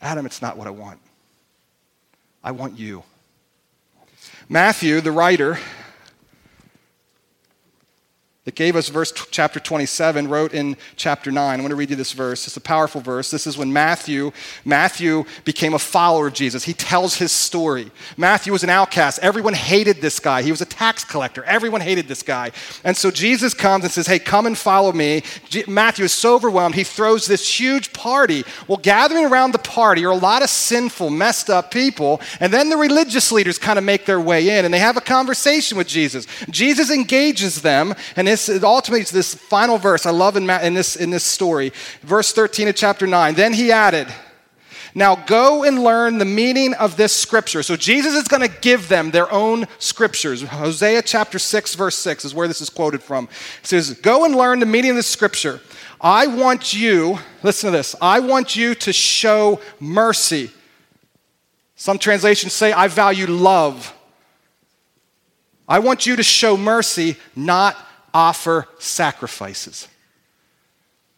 Adam, 0.00 0.26
it's 0.26 0.40
not 0.40 0.56
what 0.56 0.68
I 0.68 0.70
want. 0.70 1.00
I 2.42 2.52
want 2.52 2.78
you. 2.78 3.02
Matthew, 4.48 5.00
the 5.00 5.10
writer, 5.10 5.58
that 8.48 8.54
gave 8.54 8.76
us 8.76 8.88
verse 8.88 9.12
t- 9.12 9.24
chapter 9.30 9.60
27 9.60 10.26
wrote 10.26 10.54
in 10.54 10.74
chapter 10.96 11.30
9 11.30 11.60
i 11.60 11.62
want 11.62 11.68
to 11.68 11.76
read 11.76 11.90
you 11.90 11.96
this 11.96 12.14
verse. 12.14 12.46
It's 12.46 12.56
a 12.56 12.62
powerful 12.62 13.02
verse. 13.02 13.30
This 13.30 13.46
is 13.46 13.58
when 13.58 13.70
matthew 13.70 14.32
matthew 14.64 15.26
became 15.44 15.74
a 15.74 15.78
follower 15.78 16.28
of 16.28 16.32
jesus. 16.32 16.64
He 16.64 16.72
tells 16.72 17.16
his 17.16 17.30
story. 17.30 17.90
Matthew 18.16 18.54
was 18.54 18.64
an 18.64 18.70
outcast. 18.70 19.18
Everyone 19.18 19.52
hated 19.52 20.00
this 20.00 20.18
guy. 20.18 20.40
He 20.40 20.50
was 20.50 20.62
a 20.62 20.64
tax 20.64 21.04
collector. 21.04 21.44
Everyone 21.44 21.82
hated 21.82 22.08
this 22.08 22.22
guy. 22.22 22.52
And 22.84 22.96
so 22.96 23.10
jesus 23.10 23.52
comes 23.52 23.84
and 23.84 23.92
says 23.92 24.06
hey 24.06 24.18
come 24.18 24.46
and 24.46 24.56
follow 24.56 24.92
me. 24.92 25.24
G- 25.50 25.64
matthew 25.68 26.06
is 26.06 26.12
so 26.12 26.34
overwhelmed 26.34 26.74
he 26.74 26.84
throws 26.84 27.26
this 27.26 27.60
huge 27.60 27.92
party. 27.92 28.44
Well 28.66 28.78
gathering 28.78 29.26
around 29.26 29.52
the 29.52 29.58
party 29.58 30.06
are 30.06 30.12
a 30.12 30.16
lot 30.16 30.42
of 30.42 30.48
sinful 30.48 31.10
messed 31.10 31.50
up 31.50 31.70
people 31.70 32.22
and 32.40 32.50
then 32.50 32.70
the 32.70 32.78
religious 32.78 33.30
leaders 33.30 33.58
kind 33.58 33.78
of 33.78 33.84
make 33.84 34.06
their 34.06 34.22
way 34.22 34.58
in 34.58 34.64
and 34.64 34.72
they 34.72 34.78
have 34.78 34.96
a 34.96 35.02
conversation 35.02 35.76
with 35.76 35.86
jesus. 35.86 36.26
Jesus 36.48 36.90
engages 36.90 37.60
them 37.60 37.94
and 38.16 38.26
his 38.26 38.37
this 38.46 38.62
ultimately 38.62 39.02
it's 39.02 39.10
this 39.10 39.34
final 39.34 39.78
verse 39.78 40.06
I 40.06 40.10
love 40.10 40.36
in, 40.36 40.48
in, 40.48 40.74
this, 40.74 40.96
in 40.96 41.10
this 41.10 41.24
story. 41.24 41.72
Verse 42.02 42.32
13 42.32 42.68
of 42.68 42.76
chapter 42.76 43.06
9. 43.06 43.34
Then 43.34 43.52
he 43.52 43.72
added, 43.72 44.08
now 44.94 45.14
go 45.14 45.64
and 45.64 45.82
learn 45.82 46.18
the 46.18 46.24
meaning 46.24 46.74
of 46.74 46.96
this 46.96 47.14
scripture. 47.14 47.62
So 47.62 47.76
Jesus 47.76 48.14
is 48.14 48.24
going 48.26 48.42
to 48.42 48.60
give 48.60 48.88
them 48.88 49.10
their 49.10 49.30
own 49.30 49.66
scriptures. 49.78 50.42
Hosea 50.42 51.02
chapter 51.02 51.38
6, 51.38 51.74
verse 51.74 51.96
6 51.96 52.24
is 52.24 52.34
where 52.34 52.48
this 52.48 52.60
is 52.60 52.70
quoted 52.70 53.02
from. 53.02 53.28
It 53.60 53.66
says, 53.66 53.94
Go 53.94 54.24
and 54.24 54.34
learn 54.34 54.60
the 54.60 54.66
meaning 54.66 54.90
of 54.90 54.96
this 54.96 55.06
scripture. 55.06 55.60
I 56.00 56.26
want 56.26 56.74
you, 56.74 57.18
listen 57.42 57.70
to 57.70 57.76
this, 57.76 57.94
I 58.00 58.20
want 58.20 58.56
you 58.56 58.74
to 58.76 58.92
show 58.92 59.60
mercy. 59.80 60.50
Some 61.76 61.98
translations 61.98 62.52
say, 62.52 62.72
I 62.72 62.88
value 62.88 63.26
love. 63.26 63.94
I 65.68 65.80
want 65.80 66.06
you 66.06 66.16
to 66.16 66.22
show 66.22 66.56
mercy, 66.56 67.16
not 67.36 67.76
offer 68.12 68.66
sacrifices. 68.78 69.88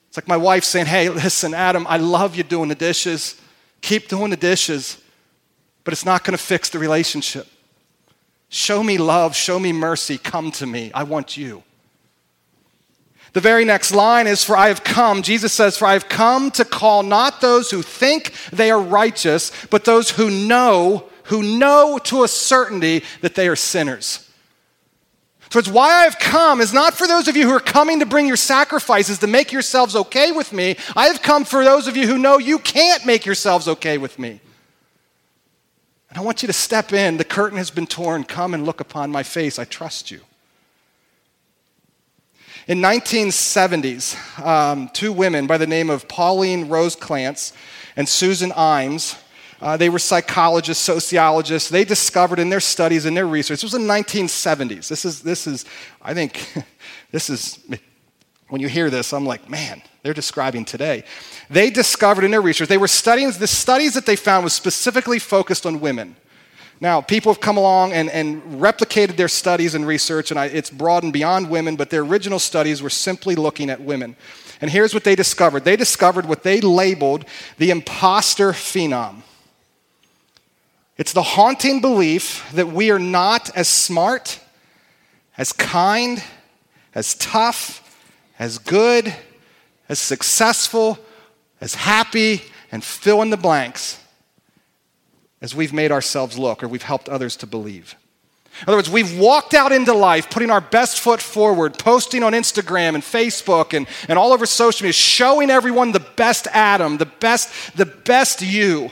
It's 0.08 0.16
like 0.16 0.28
my 0.28 0.36
wife 0.36 0.64
saying, 0.64 0.86
Hey, 0.86 1.08
listen, 1.08 1.54
Adam, 1.54 1.86
I 1.88 1.98
love 1.98 2.34
you 2.34 2.42
doing 2.42 2.68
the 2.68 2.74
dishes. 2.74 3.40
Keep 3.80 4.08
doing 4.08 4.30
the 4.30 4.36
dishes, 4.36 4.98
but 5.84 5.92
it's 5.92 6.04
not 6.04 6.24
going 6.24 6.36
to 6.36 6.42
fix 6.42 6.68
the 6.68 6.78
relationship. 6.78 7.46
Show 8.48 8.82
me 8.82 8.98
love, 8.98 9.36
show 9.36 9.58
me 9.58 9.72
mercy, 9.72 10.18
come 10.18 10.50
to 10.52 10.66
me. 10.66 10.90
I 10.92 11.04
want 11.04 11.36
you. 11.36 11.62
The 13.32 13.40
very 13.40 13.64
next 13.64 13.92
line 13.92 14.26
is, 14.26 14.44
For 14.44 14.56
I 14.56 14.68
have 14.68 14.82
come, 14.82 15.22
Jesus 15.22 15.52
says, 15.52 15.78
For 15.78 15.86
I 15.86 15.92
have 15.92 16.08
come 16.08 16.50
to 16.52 16.64
call 16.64 17.02
not 17.02 17.40
those 17.40 17.70
who 17.70 17.82
think 17.82 18.32
they 18.52 18.70
are 18.70 18.80
righteous, 18.80 19.52
but 19.70 19.84
those 19.84 20.10
who 20.10 20.30
know, 20.30 21.08
who 21.24 21.58
know 21.58 21.98
to 22.04 22.24
a 22.24 22.28
certainty 22.28 23.04
that 23.20 23.36
they 23.36 23.46
are 23.46 23.56
sinners. 23.56 24.28
So 25.50 25.58
it's 25.58 25.68
why 25.68 26.06
I've 26.06 26.18
come 26.18 26.60
is 26.60 26.72
not 26.72 26.94
for 26.94 27.08
those 27.08 27.26
of 27.26 27.36
you 27.36 27.44
who 27.44 27.52
are 27.52 27.60
coming 27.60 27.98
to 28.00 28.06
bring 28.06 28.28
your 28.28 28.36
sacrifices 28.36 29.18
to 29.18 29.26
make 29.26 29.50
yourselves 29.50 29.96
okay 29.96 30.30
with 30.30 30.52
me. 30.52 30.76
I 30.94 31.08
have 31.08 31.22
come 31.22 31.44
for 31.44 31.64
those 31.64 31.88
of 31.88 31.96
you 31.96 32.06
who 32.06 32.18
know 32.18 32.38
you 32.38 32.60
can't 32.60 33.04
make 33.04 33.26
yourselves 33.26 33.66
okay 33.66 33.98
with 33.98 34.16
me. 34.16 34.40
And 36.08 36.18
I 36.18 36.20
want 36.20 36.42
you 36.42 36.46
to 36.46 36.52
step 36.52 36.92
in. 36.92 37.16
The 37.16 37.24
curtain 37.24 37.58
has 37.58 37.70
been 37.70 37.88
torn. 37.88 38.22
Come 38.22 38.54
and 38.54 38.64
look 38.64 38.80
upon 38.80 39.10
my 39.10 39.24
face. 39.24 39.58
I 39.58 39.64
trust 39.64 40.12
you. 40.12 40.20
In 42.68 42.78
1970s, 42.78 44.44
um, 44.44 44.88
two 44.92 45.12
women 45.12 45.48
by 45.48 45.58
the 45.58 45.66
name 45.66 45.90
of 45.90 46.06
Pauline 46.06 46.68
Rose 46.68 46.94
Clance 46.94 47.52
and 47.96 48.08
Susan 48.08 48.50
Imes 48.50 49.20
uh, 49.60 49.76
they 49.76 49.88
were 49.88 49.98
psychologists, 49.98 50.82
sociologists. 50.82 51.68
They 51.68 51.84
discovered 51.84 52.38
in 52.38 52.48
their 52.48 52.60
studies 52.60 53.04
and 53.04 53.16
their 53.16 53.26
research, 53.26 53.60
this 53.60 53.72
was 53.72 53.74
in 53.74 53.86
the 53.86 53.92
1970s. 53.92 54.88
This 54.88 55.04
is, 55.04 55.20
this 55.20 55.46
is 55.46 55.64
I 56.00 56.14
think, 56.14 56.52
this 57.10 57.28
is, 57.28 57.58
when 58.48 58.60
you 58.60 58.68
hear 58.68 58.90
this, 58.90 59.12
I'm 59.12 59.26
like, 59.26 59.48
man, 59.48 59.82
they're 60.02 60.14
describing 60.14 60.64
today. 60.64 61.04
They 61.50 61.70
discovered 61.70 62.24
in 62.24 62.30
their 62.30 62.40
research, 62.40 62.68
they 62.68 62.78
were 62.78 62.88
studying, 62.88 63.30
the 63.32 63.46
studies 63.46 63.94
that 63.94 64.06
they 64.06 64.16
found 64.16 64.44
was 64.44 64.54
specifically 64.54 65.18
focused 65.18 65.66
on 65.66 65.80
women. 65.80 66.16
Now, 66.82 67.02
people 67.02 67.30
have 67.30 67.42
come 67.42 67.58
along 67.58 67.92
and, 67.92 68.08
and 68.08 68.42
replicated 68.58 69.16
their 69.16 69.28
studies 69.28 69.74
and 69.74 69.86
research, 69.86 70.30
and 70.30 70.40
I, 70.40 70.46
it's 70.46 70.70
broadened 70.70 71.12
beyond 71.12 71.50
women, 71.50 71.76
but 71.76 71.90
their 71.90 72.00
original 72.00 72.38
studies 72.38 72.82
were 72.82 72.88
simply 72.88 73.34
looking 73.34 73.68
at 73.68 73.82
women. 73.82 74.16
And 74.62 74.70
here's 74.70 74.94
what 74.94 75.04
they 75.04 75.14
discovered 75.14 75.64
they 75.64 75.76
discovered 75.76 76.24
what 76.24 76.42
they 76.42 76.62
labeled 76.62 77.26
the 77.58 77.70
imposter 77.70 78.52
phenom. 78.52 79.22
It's 81.00 81.14
the 81.14 81.22
haunting 81.22 81.80
belief 81.80 82.46
that 82.52 82.68
we 82.68 82.90
are 82.90 82.98
not 82.98 83.56
as 83.56 83.68
smart, 83.68 84.38
as 85.38 85.50
kind, 85.50 86.22
as 86.94 87.14
tough, 87.14 87.98
as 88.38 88.58
good, 88.58 89.14
as 89.88 89.98
successful, 89.98 90.98
as 91.58 91.74
happy, 91.74 92.42
and 92.70 92.84
fill 92.84 93.22
in 93.22 93.30
the 93.30 93.38
blanks 93.38 93.98
as 95.40 95.54
we've 95.54 95.72
made 95.72 95.90
ourselves 95.90 96.36
look 96.36 96.62
or 96.62 96.68
we've 96.68 96.82
helped 96.82 97.08
others 97.08 97.34
to 97.36 97.46
believe. 97.46 97.96
In 98.60 98.68
other 98.68 98.76
words, 98.76 98.90
we've 98.90 99.18
walked 99.18 99.54
out 99.54 99.72
into 99.72 99.94
life 99.94 100.28
putting 100.28 100.50
our 100.50 100.60
best 100.60 101.00
foot 101.00 101.22
forward, 101.22 101.78
posting 101.78 102.22
on 102.22 102.34
Instagram 102.34 102.94
and 102.94 103.02
Facebook 103.02 103.72
and, 103.74 103.86
and 104.06 104.18
all 104.18 104.34
over 104.34 104.44
social 104.44 104.84
media, 104.84 104.92
showing 104.92 105.48
everyone 105.48 105.92
the 105.92 106.00
best 106.00 106.46
Adam, 106.48 106.98
the 106.98 107.06
best, 107.06 107.74
the 107.74 107.86
best 107.86 108.42
you. 108.42 108.90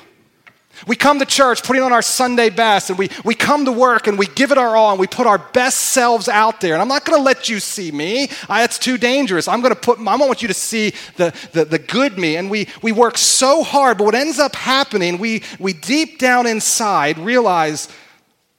We 0.86 0.96
come 0.96 1.18
to 1.18 1.26
church 1.26 1.62
putting 1.62 1.82
on 1.82 1.92
our 1.92 2.02
Sunday 2.02 2.50
best, 2.50 2.90
and 2.90 2.98
we, 2.98 3.10
we 3.24 3.34
come 3.34 3.64
to 3.64 3.72
work 3.72 4.06
and 4.06 4.18
we 4.18 4.26
give 4.26 4.52
it 4.52 4.58
our 4.58 4.76
all, 4.76 4.92
and 4.92 5.00
we 5.00 5.06
put 5.06 5.26
our 5.26 5.38
best 5.38 5.78
selves 5.78 6.28
out 6.28 6.60
there. 6.60 6.74
And 6.74 6.82
I'm 6.82 6.88
not 6.88 7.04
going 7.04 7.18
to 7.18 7.22
let 7.22 7.48
you 7.48 7.60
see 7.60 7.90
me. 7.90 8.28
I, 8.48 8.60
that's 8.60 8.78
too 8.78 8.98
dangerous. 8.98 9.48
I'm 9.48 9.60
going 9.60 9.74
to 9.74 9.80
put, 9.80 9.98
I 9.98 10.16
want 10.16 10.42
you 10.42 10.48
to 10.48 10.54
see 10.54 10.92
the, 11.16 11.34
the, 11.52 11.64
the 11.64 11.78
good 11.78 12.18
me. 12.18 12.36
And 12.36 12.50
we, 12.50 12.68
we 12.82 12.92
work 12.92 13.18
so 13.18 13.62
hard, 13.62 13.98
but 13.98 14.04
what 14.04 14.14
ends 14.14 14.38
up 14.38 14.54
happening, 14.54 15.18
we, 15.18 15.42
we 15.58 15.72
deep 15.72 16.18
down 16.18 16.46
inside 16.46 17.18
realize, 17.18 17.88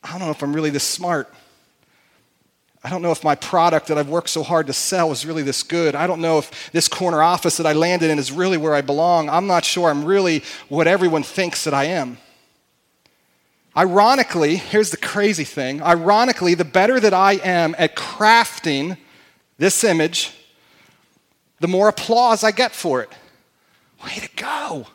I 0.04 0.12
don't 0.12 0.20
know 0.20 0.32
if 0.32 0.44
I'm 0.44 0.54
really 0.54 0.70
this 0.70 0.84
smart. 0.84 1.34
I 2.84 2.90
don't 2.90 3.02
know 3.02 3.12
if 3.12 3.24
my 3.24 3.36
product 3.36 3.88
that 3.88 3.98
I've 3.98 4.08
worked 4.08 4.30
so 4.30 4.42
hard 4.42 4.68
to 4.68 4.74
sell 4.74 5.12
is 5.12 5.26
really 5.26 5.44
this 5.44 5.64
good. 5.64 5.96
I 5.96 6.08
don't 6.08 6.22
know 6.22 6.38
if 6.38 6.72
this 6.72 6.88
corner 6.88 7.22
office 7.22 7.58
that 7.58 7.66
I 7.66 7.74
landed 7.74 8.10
in 8.10 8.18
is 8.18 8.32
really 8.32 8.56
where 8.56 8.74
I 8.74 8.82
belong. 8.82 9.30
I'm 9.30 9.48
not 9.48 9.66
sure 9.66 9.90
I'm 9.90 10.06
really 10.06 10.44
what 10.70 10.88
everyone 10.88 11.24
thinks 11.24 11.66
that 11.66 11.74
I 11.74 11.86
am. 11.86 12.18
Ironically, 13.76 14.56
here's 14.56 14.92
the 14.92 14.98
crazy 14.98 15.44
thing 15.44 15.82
ironically, 15.84 16.54
the 16.54 16.66
better 16.66 17.00
that 17.00 17.14
I 17.14 17.34
am 17.34 17.76
at 17.78 17.96
crafting 17.96 18.98
this 19.58 19.84
image, 19.84 20.34
the 21.60 21.68
more 21.68 21.90
applause 21.90 22.44
I 22.44 22.52
get 22.52 22.72
for 22.72 23.02
it. 23.02 23.10
Way 24.04 24.16
to 24.22 24.30
go. 24.36 24.88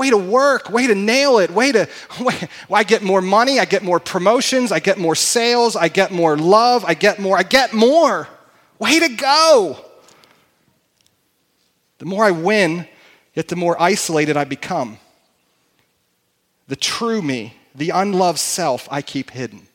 Way 0.00 0.08
to 0.08 0.16
work, 0.16 0.70
way 0.70 0.86
to 0.86 0.94
nail 0.94 1.40
it, 1.40 1.50
way 1.50 1.72
to, 1.72 1.86
way, 2.18 2.34
I 2.72 2.84
get 2.84 3.02
more 3.02 3.20
money, 3.20 3.60
I 3.60 3.66
get 3.66 3.82
more 3.82 4.00
promotions, 4.00 4.72
I 4.72 4.80
get 4.80 4.96
more 4.96 5.14
sales, 5.14 5.76
I 5.76 5.88
get 5.88 6.10
more 6.10 6.38
love, 6.38 6.86
I 6.86 6.94
get 6.94 7.18
more, 7.18 7.36
I 7.36 7.42
get 7.42 7.74
more. 7.74 8.26
Way 8.78 8.98
to 8.98 9.08
go. 9.10 9.84
The 11.98 12.06
more 12.06 12.24
I 12.24 12.30
win, 12.30 12.88
yet 13.34 13.48
the 13.48 13.56
more 13.56 13.76
isolated 13.78 14.38
I 14.38 14.44
become. 14.44 14.98
The 16.68 16.76
true 16.76 17.20
me, 17.20 17.56
the 17.74 17.90
unloved 17.90 18.38
self, 18.38 18.88
I 18.90 19.02
keep 19.02 19.32
hidden. 19.32 19.66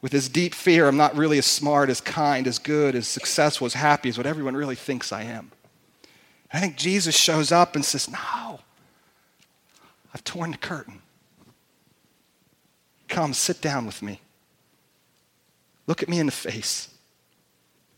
With 0.00 0.12
this 0.12 0.30
deep 0.30 0.54
fear, 0.54 0.88
I'm 0.88 0.96
not 0.96 1.14
really 1.14 1.36
as 1.36 1.44
smart, 1.44 1.90
as 1.90 2.00
kind, 2.00 2.46
as 2.46 2.58
good, 2.58 2.94
as 2.94 3.06
successful, 3.06 3.66
as 3.66 3.74
happy 3.74 4.08
as 4.08 4.16
what 4.16 4.26
everyone 4.26 4.56
really 4.56 4.76
thinks 4.76 5.12
I 5.12 5.24
am. 5.24 5.52
I 6.50 6.58
think 6.58 6.76
Jesus 6.76 7.14
shows 7.14 7.52
up 7.52 7.74
and 7.74 7.84
says, 7.84 8.08
No, 8.08 8.60
I've 10.14 10.24
torn 10.24 10.52
the 10.52 10.56
curtain. 10.56 11.02
Come, 13.08 13.34
sit 13.34 13.60
down 13.60 13.84
with 13.84 14.00
me. 14.00 14.20
Look 15.86 16.02
at 16.02 16.08
me 16.08 16.20
in 16.20 16.26
the 16.26 16.32
face. 16.32 16.88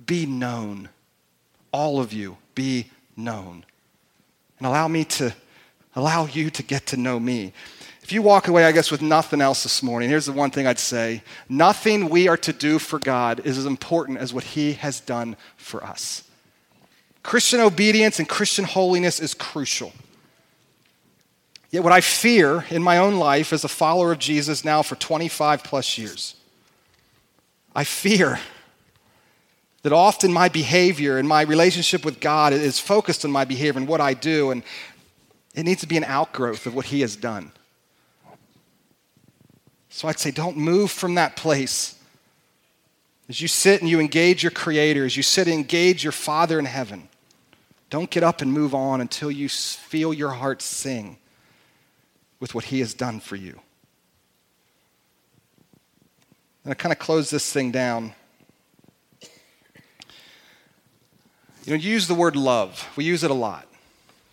Be 0.04 0.26
known. 0.26 0.88
All 1.72 2.00
of 2.00 2.12
you, 2.12 2.38
be 2.54 2.90
known. 3.16 3.64
And 4.58 4.66
allow 4.66 4.88
me 4.88 5.04
to 5.04 5.34
allow 5.94 6.26
you 6.26 6.50
to 6.50 6.62
get 6.62 6.86
to 6.86 6.96
know 6.96 7.20
me. 7.20 7.52
If 8.02 8.12
you 8.12 8.22
walk 8.22 8.48
away, 8.48 8.64
I 8.64 8.72
guess, 8.72 8.90
with 8.90 9.02
nothing 9.02 9.40
else 9.40 9.62
this 9.62 9.82
morning, 9.82 10.08
here's 10.08 10.26
the 10.26 10.32
one 10.32 10.50
thing 10.50 10.66
I'd 10.66 10.78
say 10.78 11.22
nothing 11.48 12.08
we 12.08 12.28
are 12.28 12.36
to 12.38 12.52
do 12.52 12.78
for 12.78 12.98
God 12.98 13.40
is 13.44 13.58
as 13.58 13.66
important 13.66 14.18
as 14.18 14.32
what 14.32 14.44
He 14.44 14.74
has 14.74 15.00
done 15.00 15.36
for 15.56 15.82
us. 15.84 16.22
Christian 17.22 17.60
obedience 17.60 18.18
and 18.18 18.28
Christian 18.28 18.64
holiness 18.64 19.18
is 19.18 19.34
crucial. 19.34 19.92
Yet, 21.76 21.84
what 21.84 21.92
I 21.92 22.00
fear 22.00 22.64
in 22.70 22.82
my 22.82 22.96
own 22.96 23.16
life 23.16 23.52
as 23.52 23.62
a 23.62 23.68
follower 23.68 24.10
of 24.10 24.18
Jesus 24.18 24.64
now 24.64 24.80
for 24.80 24.94
25 24.94 25.62
plus 25.62 25.98
years, 25.98 26.34
I 27.74 27.84
fear 27.84 28.40
that 29.82 29.92
often 29.92 30.32
my 30.32 30.48
behavior 30.48 31.18
and 31.18 31.28
my 31.28 31.42
relationship 31.42 32.02
with 32.02 32.18
God 32.18 32.54
is 32.54 32.78
focused 32.78 33.26
on 33.26 33.30
my 33.30 33.44
behavior 33.44 33.78
and 33.78 33.86
what 33.86 34.00
I 34.00 34.14
do, 34.14 34.52
and 34.52 34.62
it 35.54 35.64
needs 35.64 35.82
to 35.82 35.86
be 35.86 35.98
an 35.98 36.04
outgrowth 36.04 36.64
of 36.64 36.74
what 36.74 36.86
He 36.86 37.02
has 37.02 37.14
done. 37.14 37.52
So 39.90 40.08
I'd 40.08 40.18
say, 40.18 40.30
don't 40.30 40.56
move 40.56 40.90
from 40.90 41.16
that 41.16 41.36
place. 41.36 42.00
As 43.28 43.42
you 43.42 43.48
sit 43.48 43.82
and 43.82 43.90
you 43.90 44.00
engage 44.00 44.42
your 44.42 44.50
Creator, 44.50 45.04
as 45.04 45.14
you 45.14 45.22
sit 45.22 45.46
and 45.46 45.52
engage 45.54 46.02
your 46.02 46.12
Father 46.12 46.58
in 46.58 46.64
heaven, 46.64 47.10
don't 47.90 48.08
get 48.08 48.22
up 48.22 48.40
and 48.40 48.50
move 48.50 48.74
on 48.74 49.02
until 49.02 49.30
you 49.30 49.50
feel 49.50 50.14
your 50.14 50.30
heart 50.30 50.62
sing 50.62 51.18
with 52.46 52.54
what 52.54 52.66
He 52.66 52.78
has 52.78 52.94
done 52.94 53.18
for 53.18 53.34
you. 53.34 53.58
And 56.62 56.70
I 56.70 56.74
kind 56.74 56.92
of 56.92 57.00
close 57.00 57.28
this 57.28 57.52
thing 57.52 57.72
down. 57.72 58.14
You 61.64 61.72
know, 61.72 61.74
you 61.74 61.90
use 61.90 62.06
the 62.06 62.14
word 62.14 62.36
love. 62.36 62.88
We 62.94 63.02
use 63.02 63.24
it 63.24 63.32
a 63.32 63.34
lot. 63.34 63.66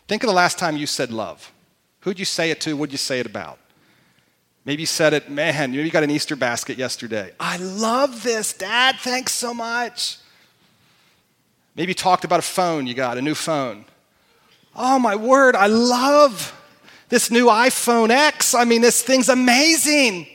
Think 0.08 0.22
of 0.22 0.28
the 0.28 0.34
last 0.34 0.60
time 0.60 0.78
you 0.78 0.86
said 0.86 1.10
love. 1.10 1.52
Who'd 2.02 2.20
you 2.20 2.26
say 2.26 2.52
it 2.52 2.62
to? 2.62 2.78
What'd 2.78 2.92
you 2.92 3.00
say 3.00 3.20
it 3.20 3.26
about? 3.26 3.58
Maybe 4.64 4.84
you 4.84 4.88
said 4.88 5.16
it, 5.16 5.32
man, 5.32 5.74
you 5.74 5.90
got 5.90 6.04
an 6.04 6.12
Easter 6.12 6.36
basket 6.36 6.78
yesterday. 6.78 7.32
I 7.40 7.58
love 7.58 8.22
this, 8.22 8.54
Dad. 8.54 8.98
Thanks 9.00 9.32
so 9.32 9.56
much. 9.56 10.20
Maybe 11.76 11.90
you 11.90 11.96
talked 11.96 12.26
about 12.26 12.38
a 12.38 12.44
phone 12.44 12.86
you 12.86 12.94
got, 12.94 13.18
a 13.18 13.24
new 13.24 13.34
phone. 13.34 13.86
Oh, 14.76 15.00
my 15.00 15.16
word, 15.16 15.56
I 15.56 15.66
love 15.66 16.60
this 17.14 17.30
new 17.30 17.46
iPhone 17.46 18.10
X. 18.10 18.56
I 18.56 18.66
mean, 18.66 18.82
this 18.82 19.04
thing's 19.04 19.30
amazing. 19.30 20.26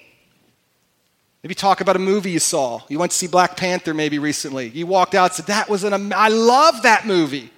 Maybe 1.42 1.52
talk 1.52 1.80
about 1.80 1.96
a 1.96 1.98
movie 1.98 2.30
you 2.30 2.38
saw. 2.38 2.82
You 2.88 3.00
went 3.00 3.10
to 3.10 3.18
see 3.18 3.26
Black 3.26 3.56
Panther 3.56 3.92
maybe 3.92 4.20
recently. 4.20 4.68
You 4.68 4.86
walked 4.86 5.16
out 5.16 5.30
and 5.30 5.32
said, 5.32 5.46
That 5.46 5.68
was 5.68 5.82
an, 5.82 6.12
I 6.12 6.28
love 6.28 6.84
that 6.84 7.04
movie. 7.04 7.50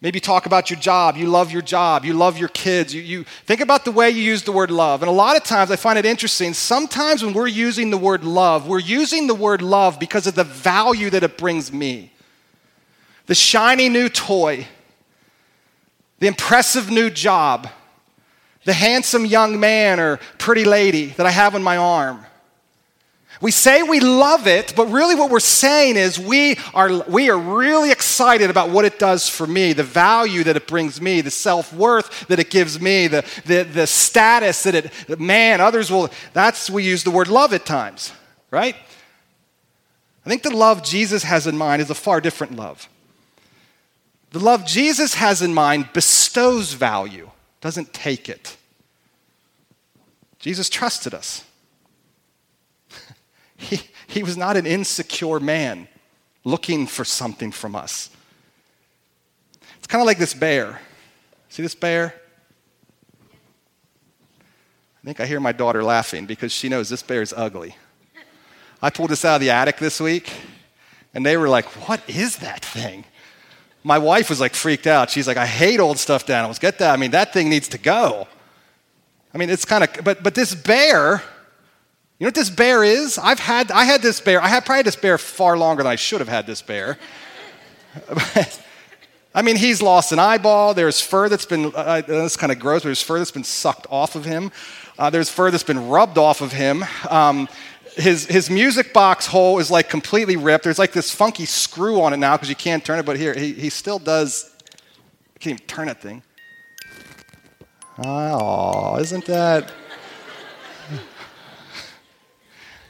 Maybe 0.00 0.20
talk 0.20 0.46
about 0.46 0.70
your 0.70 0.78
job. 0.78 1.16
You 1.16 1.26
love 1.26 1.50
your 1.50 1.62
job. 1.62 2.04
You 2.04 2.14
love 2.14 2.38
your 2.38 2.48
kids. 2.50 2.94
You, 2.94 3.02
you 3.02 3.24
think 3.44 3.60
about 3.60 3.84
the 3.84 3.90
way 3.90 4.08
you 4.10 4.22
use 4.22 4.44
the 4.44 4.52
word 4.52 4.70
love. 4.70 5.02
And 5.02 5.08
a 5.08 5.12
lot 5.12 5.36
of 5.36 5.42
times 5.42 5.72
I 5.72 5.76
find 5.76 5.98
it 5.98 6.06
interesting. 6.06 6.54
Sometimes 6.54 7.24
when 7.24 7.34
we're 7.34 7.48
using 7.48 7.90
the 7.90 7.98
word 7.98 8.22
love, 8.22 8.68
we're 8.68 8.78
using 8.78 9.26
the 9.26 9.34
word 9.34 9.62
love 9.62 9.98
because 9.98 10.28
of 10.28 10.36
the 10.36 10.44
value 10.44 11.10
that 11.10 11.24
it 11.24 11.36
brings 11.36 11.72
me. 11.72 12.12
The 13.26 13.34
shiny 13.34 13.88
new 13.88 14.08
toy, 14.08 14.68
the 16.20 16.28
impressive 16.28 16.88
new 16.88 17.10
job, 17.10 17.68
the 18.66 18.74
handsome 18.74 19.24
young 19.24 19.58
man 19.58 19.98
or 19.98 20.18
pretty 20.38 20.64
lady 20.64 21.06
that 21.06 21.24
I 21.24 21.30
have 21.30 21.54
on 21.54 21.62
my 21.62 21.78
arm 21.78 22.26
we 23.40 23.50
say 23.50 23.82
we 23.82 24.00
love 24.00 24.46
it, 24.46 24.72
but 24.74 24.86
really 24.86 25.14
what 25.14 25.30
we're 25.30 25.40
saying 25.40 25.96
is 25.96 26.18
we 26.18 26.56
are, 26.72 27.02
we 27.04 27.28
are 27.28 27.36
really 27.36 27.90
excited 27.90 28.48
about 28.48 28.70
what 28.70 28.86
it 28.86 28.98
does 28.98 29.28
for 29.28 29.46
me, 29.46 29.74
the 29.74 29.82
value 29.82 30.42
that 30.44 30.56
it 30.56 30.66
brings 30.66 31.00
me, 31.00 31.20
the 31.20 31.30
self 31.30 31.72
worth 31.72 32.28
that 32.28 32.38
it 32.38 32.48
gives 32.48 32.80
me, 32.80 33.08
the, 33.08 33.24
the, 33.44 33.64
the 33.64 33.86
status 33.86 34.62
that 34.62 34.74
it, 34.74 35.20
man, 35.20 35.60
others 35.60 35.90
will, 35.90 36.08
that's, 36.32 36.70
we 36.70 36.84
use 36.84 37.04
the 37.04 37.10
word 37.10 37.28
love 37.28 37.52
at 37.52 37.66
times, 37.66 38.12
right? 38.50 38.76
I 40.24 40.28
think 40.28 40.42
the 40.42 40.56
love 40.56 40.82
Jesus 40.82 41.22
has 41.22 41.46
in 41.46 41.58
mind 41.58 41.82
is 41.82 41.90
a 41.90 41.94
far 41.94 42.22
different 42.22 42.56
love. 42.56 42.88
The 44.30 44.40
love 44.40 44.66
Jesus 44.66 45.14
has 45.14 45.42
in 45.42 45.52
mind 45.52 45.90
bestows 45.92 46.72
value, 46.72 47.30
doesn't 47.60 47.92
take 47.92 48.28
it. 48.30 48.55
Jesus 50.46 50.68
trusted 50.68 51.12
us. 51.12 51.44
He, 53.58 53.80
he 54.06 54.22
was 54.22 54.36
not 54.36 54.58
an 54.58 54.66
insecure 54.66 55.40
man 55.40 55.88
looking 56.44 56.86
for 56.86 57.06
something 57.06 57.50
from 57.50 57.74
us. 57.74 58.10
It's 59.78 59.86
kind 59.86 60.02
of 60.02 60.06
like 60.06 60.18
this 60.18 60.34
bear. 60.34 60.78
See 61.48 61.62
this 61.62 61.74
bear? 61.74 62.14
I 65.02 65.04
think 65.06 65.20
I 65.20 65.26
hear 65.26 65.40
my 65.40 65.52
daughter 65.52 65.82
laughing 65.82 66.26
because 66.26 66.52
she 66.52 66.68
knows 66.68 66.90
this 66.90 67.02
bear 67.02 67.22
is 67.22 67.32
ugly. 67.34 67.74
I 68.82 68.90
pulled 68.90 69.08
this 69.08 69.24
out 69.24 69.36
of 69.36 69.40
the 69.40 69.50
attic 69.50 69.78
this 69.78 70.02
week, 70.02 70.30
and 71.14 71.24
they 71.24 71.38
were 71.38 71.48
like, 71.48 71.64
What 71.88 72.02
is 72.06 72.36
that 72.36 72.62
thing? 72.62 73.06
My 73.82 73.96
wife 73.96 74.28
was 74.28 74.38
like 74.38 74.54
freaked 74.54 74.86
out. 74.86 75.08
She's 75.08 75.26
like, 75.26 75.38
I 75.38 75.46
hate 75.46 75.80
old 75.80 75.98
stuffed 75.98 76.28
animals. 76.28 76.58
Get 76.58 76.78
that? 76.80 76.92
I 76.92 76.98
mean, 76.98 77.12
that 77.12 77.32
thing 77.32 77.48
needs 77.48 77.68
to 77.68 77.78
go. 77.78 78.28
I 79.36 79.38
mean, 79.38 79.50
it's 79.50 79.66
kind 79.66 79.84
of, 79.84 79.90
but, 80.02 80.22
but 80.22 80.34
this 80.34 80.54
bear, 80.54 81.22
you 82.18 82.24
know 82.24 82.28
what 82.28 82.34
this 82.34 82.48
bear 82.48 82.82
is? 82.82 83.18
I've 83.18 83.38
had, 83.38 83.70
I 83.70 83.84
had 83.84 84.00
this 84.00 84.18
bear. 84.18 84.40
I 84.40 84.48
had 84.48 84.64
probably 84.64 84.78
had 84.78 84.86
this 84.86 84.96
bear 84.96 85.18
far 85.18 85.58
longer 85.58 85.82
than 85.82 85.92
I 85.92 85.96
should 85.96 86.20
have 86.20 86.28
had 86.28 86.46
this 86.46 86.62
bear. 86.62 86.96
I 89.34 89.42
mean, 89.42 89.56
he's 89.56 89.82
lost 89.82 90.10
an 90.12 90.18
eyeball. 90.18 90.72
There's 90.72 91.02
fur 91.02 91.28
that's 91.28 91.44
been, 91.44 91.66
uh, 91.66 91.68
uh 91.76 92.00
this 92.00 92.38
kind 92.38 92.50
of 92.50 92.58
gross, 92.58 92.80
but 92.80 92.88
there's 92.88 93.02
fur 93.02 93.18
that's 93.18 93.30
been 93.30 93.44
sucked 93.44 93.86
off 93.90 94.14
of 94.14 94.24
him. 94.24 94.52
Uh, 94.98 95.10
there's 95.10 95.28
fur 95.28 95.50
that's 95.50 95.62
been 95.62 95.86
rubbed 95.86 96.16
off 96.16 96.40
of 96.40 96.52
him. 96.52 96.82
Um, 97.10 97.46
his, 97.94 98.24
his 98.24 98.48
music 98.48 98.94
box 98.94 99.26
hole 99.26 99.58
is 99.58 99.70
like 99.70 99.90
completely 99.90 100.38
ripped. 100.38 100.64
There's 100.64 100.78
like 100.78 100.92
this 100.92 101.10
funky 101.14 101.44
screw 101.44 102.00
on 102.00 102.14
it 102.14 102.16
now 102.16 102.36
because 102.38 102.48
you 102.48 102.56
can't 102.56 102.82
turn 102.82 102.98
it, 102.98 103.04
but 103.04 103.18
here, 103.18 103.34
he, 103.34 103.52
he 103.52 103.68
still 103.68 103.98
does. 103.98 104.50
Can't 105.40 105.60
even 105.60 105.66
turn 105.66 105.88
that 105.88 106.00
thing. 106.00 106.22
Oh, 107.98 108.96
isn't 108.98 109.24
that. 109.26 109.72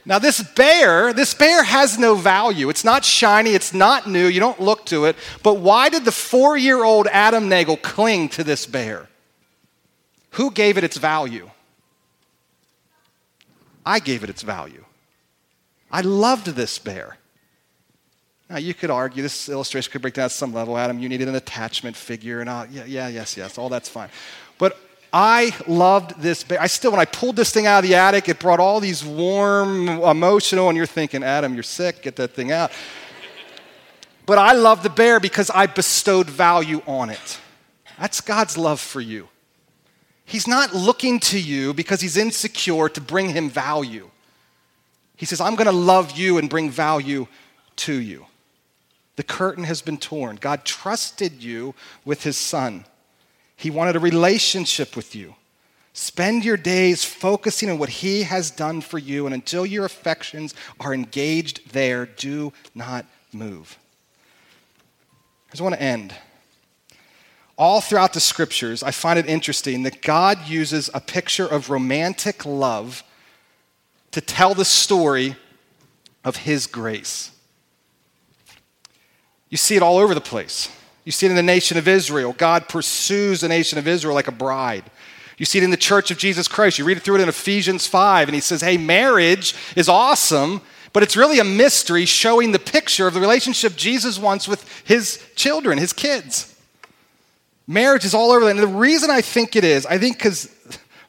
Now, 0.09 0.21
this 0.21 0.41
bear, 0.41 1.13
this 1.13 1.35
bear 1.35 1.65
has 1.65 1.99
no 1.99 2.15
value. 2.15 2.69
It's 2.69 2.85
not 2.85 3.05
shiny, 3.05 3.51
it's 3.51 3.75
not 3.75 4.09
new, 4.09 4.27
you 4.27 4.39
don't 4.39 4.61
look 4.61 4.87
to 4.87 5.05
it. 5.07 5.17
But 5.43 5.55
why 5.55 5.89
did 5.89 6.05
the 6.05 6.13
four 6.13 6.57
year 6.57 6.85
old 6.85 7.09
Adam 7.09 7.49
Nagel 7.49 7.77
cling 7.77 8.29
to 8.31 8.45
this 8.45 8.67
bear? 8.67 9.09
Who 10.31 10.53
gave 10.53 10.79
it 10.79 10.85
its 10.85 10.97
value? 10.97 11.51
I 13.85 13.99
gave 13.99 14.23
it 14.23 14.31
its 14.31 14.43
value. 14.43 14.85
I 15.91 16.03
loved 16.03 16.47
this 16.47 16.79
bear. 16.79 17.19
Now, 18.49 18.59
you 18.59 18.75
could 18.75 18.91
argue 18.91 19.25
this 19.25 19.49
illustration 19.49 19.91
could 19.91 20.03
break 20.03 20.15
down 20.15 20.27
at 20.27 20.31
some 20.31 20.55
level, 20.55 20.79
Adam. 20.79 21.01
You 21.01 21.09
needed 21.09 21.27
an 21.27 21.35
attachment 21.35 21.97
figure, 21.97 22.41
and 22.41 22.49
all, 22.49 22.67
yeah, 22.67 22.85
yeah, 22.85 23.09
yes, 23.09 23.37
yes, 23.37 23.59
all 23.59 23.69
that's 23.69 23.89
fine. 23.89 24.09
But 24.59 24.79
I 25.19 25.57
loved 25.67 26.21
this 26.21 26.45
bear. 26.45 26.61
I 26.61 26.67
still, 26.67 26.91
when 26.91 27.01
I 27.01 27.07
pulled 27.07 27.37
this 27.37 27.51
thing 27.51 27.67
out 27.67 27.79
of 27.79 27.89
the 27.89 27.95
attic, 27.95 28.29
it 28.29 28.39
brought 28.39 28.61
all 28.61 28.81
these 28.81 29.03
warm, 29.03 29.89
emotional, 29.89 30.69
and 30.69 30.77
you're 30.77 30.85
thinking, 30.85 31.23
Adam, 31.23 31.55
you're 31.55 31.63
sick, 31.63 32.03
get 32.03 32.17
that 32.17 32.33
thing 32.33 32.53
out. 32.53 32.71
but 34.27 34.37
I 34.37 34.53
love 34.53 34.83
the 34.83 34.91
bear 34.91 35.19
because 35.19 35.49
I 35.49 35.69
bestowed 35.69 36.29
value 36.29 36.83
on 36.87 37.09
it. 37.09 37.41
That's 37.99 38.21
God's 38.21 38.59
love 38.59 38.79
for 38.79 39.01
you. 39.01 39.31
He's 40.27 40.47
not 40.47 40.75
looking 40.75 41.19
to 41.21 41.41
you 41.41 41.73
because 41.73 42.03
he's 42.03 42.19
insecure 42.19 42.91
to 42.91 43.01
bring 43.01 43.31
him 43.31 43.49
value. 43.49 44.11
He 45.17 45.25
says, 45.25 45.41
I'm 45.41 45.55
going 45.55 45.65
to 45.65 45.73
love 45.73 46.11
you 46.11 46.37
and 46.37 46.51
bring 46.51 46.69
value 46.69 47.27
to 47.77 47.95
you. 47.95 48.27
The 49.17 49.23
curtain 49.23 49.65
has 49.65 49.81
been 49.81 49.97
torn. 49.97 50.37
God 50.37 50.67
trusted 50.67 51.43
you 51.43 51.75
with 52.05 52.23
his 52.23 52.37
son. 52.37 52.85
He 53.57 53.71
wanted 53.71 53.97
a 53.97 54.01
relationship 54.01 54.95
with 54.95 55.15
you. 55.15 55.35
Spend 55.95 56.45
your 56.45 56.59
days 56.59 57.05
focusing 57.05 57.71
on 57.71 57.79
what 57.79 57.89
he 57.89 58.25
has 58.25 58.51
done 58.51 58.83
for 58.83 58.99
you, 58.99 59.25
and 59.25 59.35
until 59.35 59.65
your 59.65 59.87
affections 59.87 60.55
are 60.79 60.93
engaged 60.93 61.73
there, 61.73 62.05
do 62.05 62.53
not 62.75 63.07
move. 63.33 63.79
I 65.49 65.53
just 65.53 65.63
want 65.63 65.75
to 65.75 65.83
end. 65.83 66.15
All 67.57 67.81
throughout 67.81 68.13
the 68.13 68.21
scriptures, 68.21 68.83
I 68.83 68.91
find 68.91 69.19
it 69.19 69.27
interesting 69.27 69.85
that 69.85 70.03
God 70.03 70.47
uses 70.47 70.91
a 70.93 71.01
picture 71.01 71.47
of 71.47 71.71
romantic 71.71 72.45
love 72.45 73.03
to 74.11 74.21
tell 74.21 74.53
the 74.53 74.67
story 74.67 75.37
of 76.23 76.37
his 76.37 76.67
grace. 76.67 77.31
You 79.49 79.57
see 79.57 79.77
it 79.77 79.83
all 79.83 79.97
over 79.97 80.15
the 80.15 80.21
place. 80.21 80.69
You 81.07 81.13
see 81.13 81.27
it 81.27 81.31
in 81.31 81.37
the 81.37 81.43
nation 81.43 81.79
of 81.79 81.87
Israel. 81.87 82.35
God 82.37 82.69
pursues 82.69 83.41
the 83.41 83.49
nation 83.49 83.79
of 83.79 83.87
Israel 83.87 84.15
like 84.15 84.27
a 84.27 84.33
bride. 84.33 84.83
You 85.39 85.47
see 85.47 85.59
it 85.59 85.65
in 85.65 85.71
the 85.71 85.77
church 85.77 86.11
of 86.11 86.19
Jesus 86.19 86.49
Christ. 86.49 86.79
You 86.81 86.85
read 86.85 86.97
it 86.97 87.05
through 87.05 87.15
it 87.17 87.21
in 87.21 87.29
Ephesians 87.29 87.87
5, 87.87 88.27
and 88.27 88.35
he 88.35 88.41
says, 88.41 88.61
Hey, 88.61 88.77
marriage 88.77 89.55
is 89.77 89.89
awesome, 89.89 90.63
but 90.93 91.05
it's 91.05 91.17
really 91.17 91.39
a 91.39 91.45
mystery 91.45 92.07
showing 92.07 92.51
the 92.51 92.59
picture 92.59 93.07
of 93.07 93.15
the 93.15 93.21
relationship 93.21 93.77
Jesus 93.77 94.19
wants 94.19 94.49
with 94.49 94.69
his 94.83 95.25
children, 95.37 95.79
his 95.79 95.93
kids. 95.93 96.53
Marriage 97.69 98.05
is 98.05 98.13
all 98.13 98.33
over. 98.33 98.51
And 98.51 98.59
the 98.59 98.67
reason 98.67 99.09
I 99.09 99.21
think 99.21 99.55
it 99.55 99.63
is, 99.63 99.87
I 99.87 99.99
think 99.99 100.17
because 100.17 100.51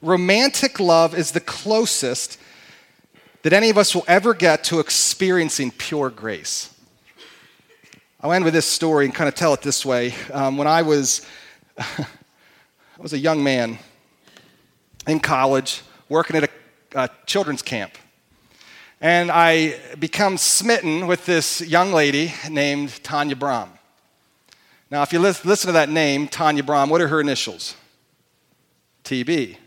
romantic 0.04 0.80
love 0.80 1.16
is 1.16 1.32
the 1.32 1.40
closest 1.40 2.40
that 3.42 3.52
any 3.52 3.72
of 3.72 3.80
us 3.80 3.96
will 3.96 4.06
ever 4.08 4.36
get 4.36 4.64
to 4.66 4.80
experiencing 4.80 5.72
pure 5.72 6.12
grace. 6.12 6.72
I'll 8.20 8.34
end 8.34 8.46
with 8.46 8.54
this 8.56 8.66
story 8.66 9.06
and 9.06 9.14
kind 9.14 9.28
of 9.28 9.36
tell 9.36 9.54
it 9.54 9.62
this 9.62 9.86
way. 9.86 10.16
Um, 10.34 10.58
when 10.58 10.66
I 10.66 10.82
was, 10.82 11.24
I 11.78 12.08
was 12.98 13.14
a 13.14 13.18
young 13.20 13.44
man 13.44 13.78
in 15.08 15.20
college, 15.20 15.84
working 16.10 16.36
at 16.36 16.46
a, 16.46 16.50
a 16.96 17.10
children's 17.28 17.62
camp, 17.62 17.94
and 19.00 19.30
I 19.30 19.76
become 20.00 20.38
smitten 20.38 21.06
with 21.06 21.28
this 21.28 21.62
young 21.62 21.94
lady 21.94 22.34
named 22.50 23.04
Tanya 23.04 23.36
Brom. 23.36 23.70
Now, 24.90 25.04
if 25.04 25.14
you 25.14 25.20
listen 25.20 25.68
to 25.68 25.74
that 25.74 25.90
name, 25.90 26.28
Tanya 26.28 26.64
Brom, 26.64 26.90
what 26.90 27.02
are 27.02 27.08
her 27.10 27.22
initials? 27.22 27.76
TB. 29.04 29.58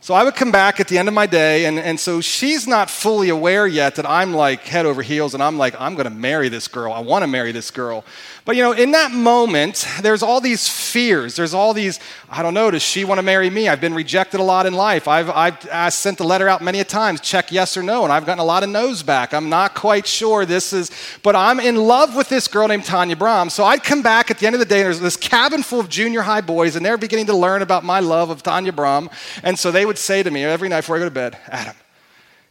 So 0.00 0.14
I 0.14 0.22
would 0.22 0.36
come 0.36 0.52
back 0.52 0.78
at 0.80 0.88
the 0.88 0.96
end 0.96 1.08
of 1.08 1.14
my 1.14 1.26
day, 1.26 1.66
and, 1.66 1.78
and 1.78 1.98
so 1.98 2.20
she's 2.20 2.66
not 2.66 2.88
fully 2.88 3.28
aware 3.28 3.66
yet 3.66 3.96
that 3.96 4.08
I'm 4.08 4.32
like 4.32 4.60
head 4.60 4.86
over 4.86 5.02
heels, 5.02 5.34
and 5.34 5.42
I'm 5.42 5.58
like, 5.58 5.78
I'm 5.78 5.96
to 5.96 6.10
marry 6.10 6.48
this 6.48 6.68
girl. 6.68 6.92
I 6.92 7.00
want 7.00 7.24
to 7.24 7.26
marry 7.26 7.50
this 7.50 7.70
girl. 7.70 8.04
But 8.44 8.56
you 8.56 8.62
know, 8.62 8.72
in 8.72 8.92
that 8.92 9.10
moment, 9.10 9.86
there's 10.00 10.22
all 10.22 10.40
these 10.40 10.68
fears. 10.68 11.36
There's 11.36 11.52
all 11.52 11.74
these, 11.74 12.00
I 12.30 12.42
don't 12.42 12.54
know, 12.54 12.70
does 12.70 12.82
she 12.82 13.04
want 13.04 13.18
to 13.18 13.22
marry 13.22 13.50
me? 13.50 13.68
I've 13.68 13.80
been 13.80 13.92
rejected 13.92 14.40
a 14.40 14.42
lot 14.42 14.64
in 14.64 14.72
life. 14.72 15.06
I've, 15.06 15.28
I've 15.28 15.92
sent 15.92 16.16
the 16.16 16.24
letter 16.24 16.48
out 16.48 16.62
many 16.62 16.80
a 16.80 16.84
times, 16.84 17.20
check 17.20 17.52
yes 17.52 17.76
or 17.76 17.82
no, 17.82 18.04
and 18.04 18.12
I've 18.12 18.24
gotten 18.24 18.40
a 18.40 18.46
lot 18.46 18.62
of 18.62 18.70
no's 18.70 19.02
back. 19.02 19.34
I'm 19.34 19.50
not 19.50 19.74
quite 19.74 20.06
sure 20.06 20.46
this 20.46 20.72
is, 20.72 20.90
but 21.22 21.36
I'm 21.36 21.60
in 21.60 21.76
love 21.76 22.16
with 22.16 22.28
this 22.28 22.48
girl 22.48 22.68
named 22.68 22.84
Tanya 22.86 23.16
Brom. 23.16 23.50
So 23.50 23.64
I'd 23.64 23.82
come 23.82 24.00
back 24.00 24.30
at 24.30 24.38
the 24.38 24.46
end 24.46 24.54
of 24.54 24.60
the 24.60 24.64
day, 24.64 24.78
and 24.78 24.86
there's 24.86 25.00
this 25.00 25.16
cabin 25.16 25.62
full 25.62 25.80
of 25.80 25.88
junior 25.90 26.22
high 26.22 26.40
boys, 26.40 26.76
and 26.76 26.86
they're 26.86 26.96
beginning 26.96 27.26
to 27.26 27.36
learn 27.36 27.60
about 27.62 27.84
my 27.84 28.00
love 28.00 28.30
of 28.30 28.42
Tanya 28.42 28.72
Brom. 28.72 29.10
And 29.42 29.58
so 29.58 29.70
they 29.70 29.84
would 29.88 29.98
say 29.98 30.22
to 30.22 30.30
me 30.30 30.44
every 30.44 30.68
night 30.68 30.82
before 30.82 30.96
I 30.96 30.98
go 31.00 31.06
to 31.06 31.10
bed, 31.10 31.36
Adam, 31.48 31.74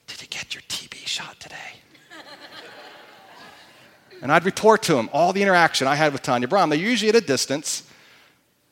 did 0.07 0.21
you 0.21 0.27
get 0.27 0.53
your 0.53 0.63
TB 0.63 1.07
shot 1.07 1.39
today? 1.39 1.55
and 4.21 4.31
I'd 4.31 4.43
report 4.43 4.81
to 4.83 4.95
them 4.95 5.09
all 5.13 5.31
the 5.31 5.41
interaction 5.41 5.87
I 5.87 5.95
had 5.95 6.11
with 6.11 6.23
Tanya 6.23 6.47
Brom. 6.47 6.69
They're 6.69 6.79
usually 6.79 7.09
at 7.09 7.15
a 7.15 7.21
distance. 7.21 7.83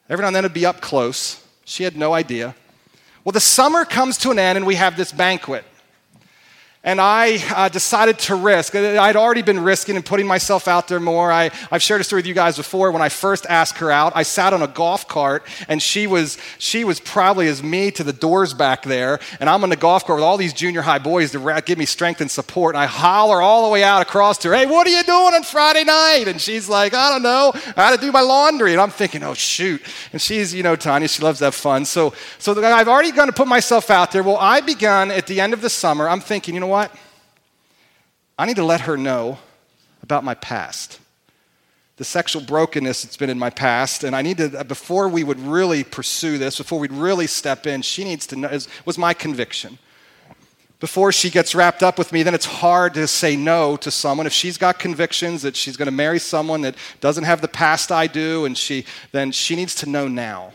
Every 0.09 0.23
now 0.23 0.27
and 0.27 0.35
then 0.35 0.45
it'd 0.45 0.53
be 0.53 0.65
up 0.65 0.81
close. 0.81 1.45
She 1.63 1.83
had 1.83 1.95
no 1.95 2.13
idea. 2.13 2.55
Well, 3.23 3.31
the 3.31 3.39
summer 3.39 3.85
comes 3.85 4.17
to 4.19 4.31
an 4.31 4.39
end 4.39 4.57
and 4.57 4.65
we 4.65 4.75
have 4.75 4.97
this 4.97 5.11
banquet 5.11 5.63
and 6.85 7.01
I 7.01 7.39
uh, 7.55 7.67
decided 7.67 8.19
to 8.19 8.35
risk. 8.35 8.75
I'd 8.75 9.15
already 9.15 9.41
been 9.41 9.59
risking 9.59 9.95
and 9.95 10.05
putting 10.05 10.27
myself 10.27 10.67
out 10.67 10.87
there 10.87 10.99
more. 10.99 11.31
I, 11.31 11.49
have 11.71 11.81
shared 11.81 11.99
a 11.99 12.03
story 12.03 12.19
with 12.19 12.27
you 12.27 12.35
guys 12.35 12.57
before. 12.57 12.91
When 12.91 13.01
I 13.01 13.09
first 13.09 13.47
asked 13.49 13.79
her 13.79 13.89
out, 13.89 14.13
I 14.15 14.21
sat 14.21 14.53
on 14.53 14.61
a 14.61 14.67
golf 14.67 15.07
cart, 15.07 15.47
and 15.67 15.81
she 15.81 16.05
was 16.05 16.37
she 16.59 16.83
was 16.83 16.99
probably 16.99 17.47
as 17.47 17.63
me 17.63 17.89
to 17.91 18.03
the 18.03 18.13
doors 18.13 18.53
back 18.53 18.83
there, 18.83 19.19
and 19.39 19.49
I'm 19.49 19.63
on 19.63 19.69
the 19.69 19.75
golf 19.75 20.05
cart 20.05 20.17
with 20.17 20.23
all 20.23 20.37
these 20.37 20.53
junior 20.53 20.83
high 20.83 20.99
boys 20.99 21.31
to 21.31 21.63
give 21.65 21.79
me 21.79 21.85
strength 21.85 22.21
and 22.21 22.29
support. 22.29 22.75
And 22.75 22.83
I 22.83 22.85
holler 22.85 23.41
all 23.41 23.65
the 23.65 23.71
way 23.71 23.83
out 23.83 24.03
across 24.03 24.37
to 24.39 24.49
her, 24.49 24.55
"Hey, 24.55 24.67
what 24.67 24.85
are 24.85 24.91
you 24.91 25.03
doing 25.03 25.33
on 25.33 25.41
Friday 25.41 25.83
night?" 25.83 26.25
And 26.27 26.39
she's 26.39 26.69
like, 26.69 26.93
"I 26.93 27.09
don't 27.09 27.23
know. 27.23 27.51
I 27.75 27.89
had 27.89 27.99
to 27.99 28.05
do 28.05 28.11
my 28.11 28.21
laundry." 28.21 28.73
And 28.73 28.81
I'm 28.81 28.91
thinking, 28.91 29.23
"Oh 29.23 29.33
shoot!" 29.33 29.81
And 30.13 30.21
she's 30.21 30.53
you 30.53 30.61
know 30.61 30.75
Tanya, 30.75 31.07
she 31.07 31.23
loves 31.23 31.39
to 31.39 31.45
have 31.45 31.55
fun. 31.55 31.85
So 31.85 32.13
so 32.37 32.63
I've 32.63 32.87
already 32.87 33.11
gone 33.11 33.25
to 33.25 33.33
put 33.33 33.47
myself 33.47 33.89
out 33.89 34.11
there. 34.11 34.21
Well, 34.21 34.37
I 34.37 34.61
begun 34.61 35.09
at 35.09 35.25
the 35.25 35.41
end 35.41 35.53
of 35.53 35.61
the 35.61 35.69
summer. 35.71 36.07
I'm 36.07 36.21
thinking, 36.21 36.53
you 36.53 36.59
know 36.59 36.67
what? 36.67 36.74
I 36.75 38.45
need 38.45 38.57
to 38.57 38.65
let 38.65 38.81
her 38.81 38.97
know 38.97 39.39
about 40.03 40.23
my 40.23 40.35
past, 40.35 40.99
the 41.97 42.03
sexual 42.03 42.41
brokenness 42.41 43.03
that's 43.03 43.17
been 43.17 43.29
in 43.29 43.39
my 43.39 43.49
past. 43.49 44.03
And 44.03 44.15
I 44.15 44.21
need 44.21 44.37
to, 44.37 44.63
before 44.63 45.07
we 45.07 45.23
would 45.23 45.39
really 45.39 45.83
pursue 45.83 46.37
this, 46.37 46.57
before 46.57 46.79
we'd 46.79 46.91
really 46.91 47.27
step 47.27 47.65
in, 47.65 47.81
she 47.81 48.03
needs 48.03 48.27
to 48.27 48.35
know, 48.35 48.59
was 48.85 48.97
my 48.97 49.13
conviction. 49.13 49.79
Before 50.81 51.11
she 51.11 51.29
gets 51.29 51.55
wrapped 51.55 51.81
up 51.81 51.97
with 51.97 52.11
me, 52.11 52.21
then 52.21 52.35
it's 52.35 52.45
hard 52.45 52.93
to 52.95 53.07
say 53.07 53.35
no 53.35 53.77
to 53.77 53.89
someone. 53.89 54.27
If 54.27 54.33
she's 54.33 54.57
got 54.57 54.77
convictions 54.77 55.41
that 55.41 55.55
she's 55.55 55.77
going 55.77 55.87
to 55.87 55.91
marry 55.91 56.19
someone 56.19 56.61
that 56.61 56.75
doesn't 56.99 57.23
have 57.23 57.39
the 57.41 57.47
past 57.47 57.91
I 57.91 58.07
do, 58.07 58.45
and 58.45 58.57
she, 58.57 58.85
then 59.11 59.31
she 59.31 59.55
needs 59.55 59.73
to 59.75 59.89
know 59.89 60.07
now. 60.07 60.51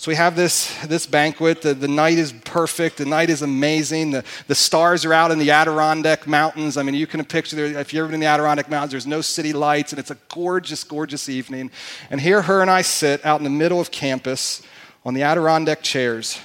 So 0.00 0.10
we 0.10 0.14
have 0.14 0.34
this, 0.34 0.74
this 0.86 1.04
banquet. 1.04 1.60
The, 1.60 1.74
the 1.74 1.86
night 1.86 2.16
is 2.16 2.32
perfect. 2.32 2.96
The 2.96 3.04
night 3.04 3.28
is 3.28 3.42
amazing. 3.42 4.12
The, 4.12 4.24
the 4.46 4.54
stars 4.54 5.04
are 5.04 5.12
out 5.12 5.30
in 5.30 5.38
the 5.38 5.50
Adirondack 5.50 6.26
Mountains. 6.26 6.78
I 6.78 6.82
mean, 6.82 6.94
you 6.94 7.06
can 7.06 7.22
picture, 7.22 7.54
there, 7.54 7.66
if 7.78 7.92
you've 7.92 8.04
ever 8.04 8.14
in 8.14 8.18
the 8.18 8.24
Adirondack 8.24 8.70
Mountains, 8.70 8.92
there's 8.92 9.06
no 9.06 9.20
city 9.20 9.52
lights, 9.52 9.92
and 9.92 9.98
it's 9.98 10.10
a 10.10 10.16
gorgeous, 10.30 10.84
gorgeous 10.84 11.28
evening. 11.28 11.70
And 12.08 12.18
here 12.18 12.40
her 12.40 12.62
and 12.62 12.70
I 12.70 12.80
sit 12.80 13.22
out 13.26 13.40
in 13.40 13.44
the 13.44 13.50
middle 13.50 13.78
of 13.78 13.90
campus 13.90 14.62
on 15.04 15.12
the 15.12 15.22
Adirondack 15.22 15.82
chairs. 15.82 16.40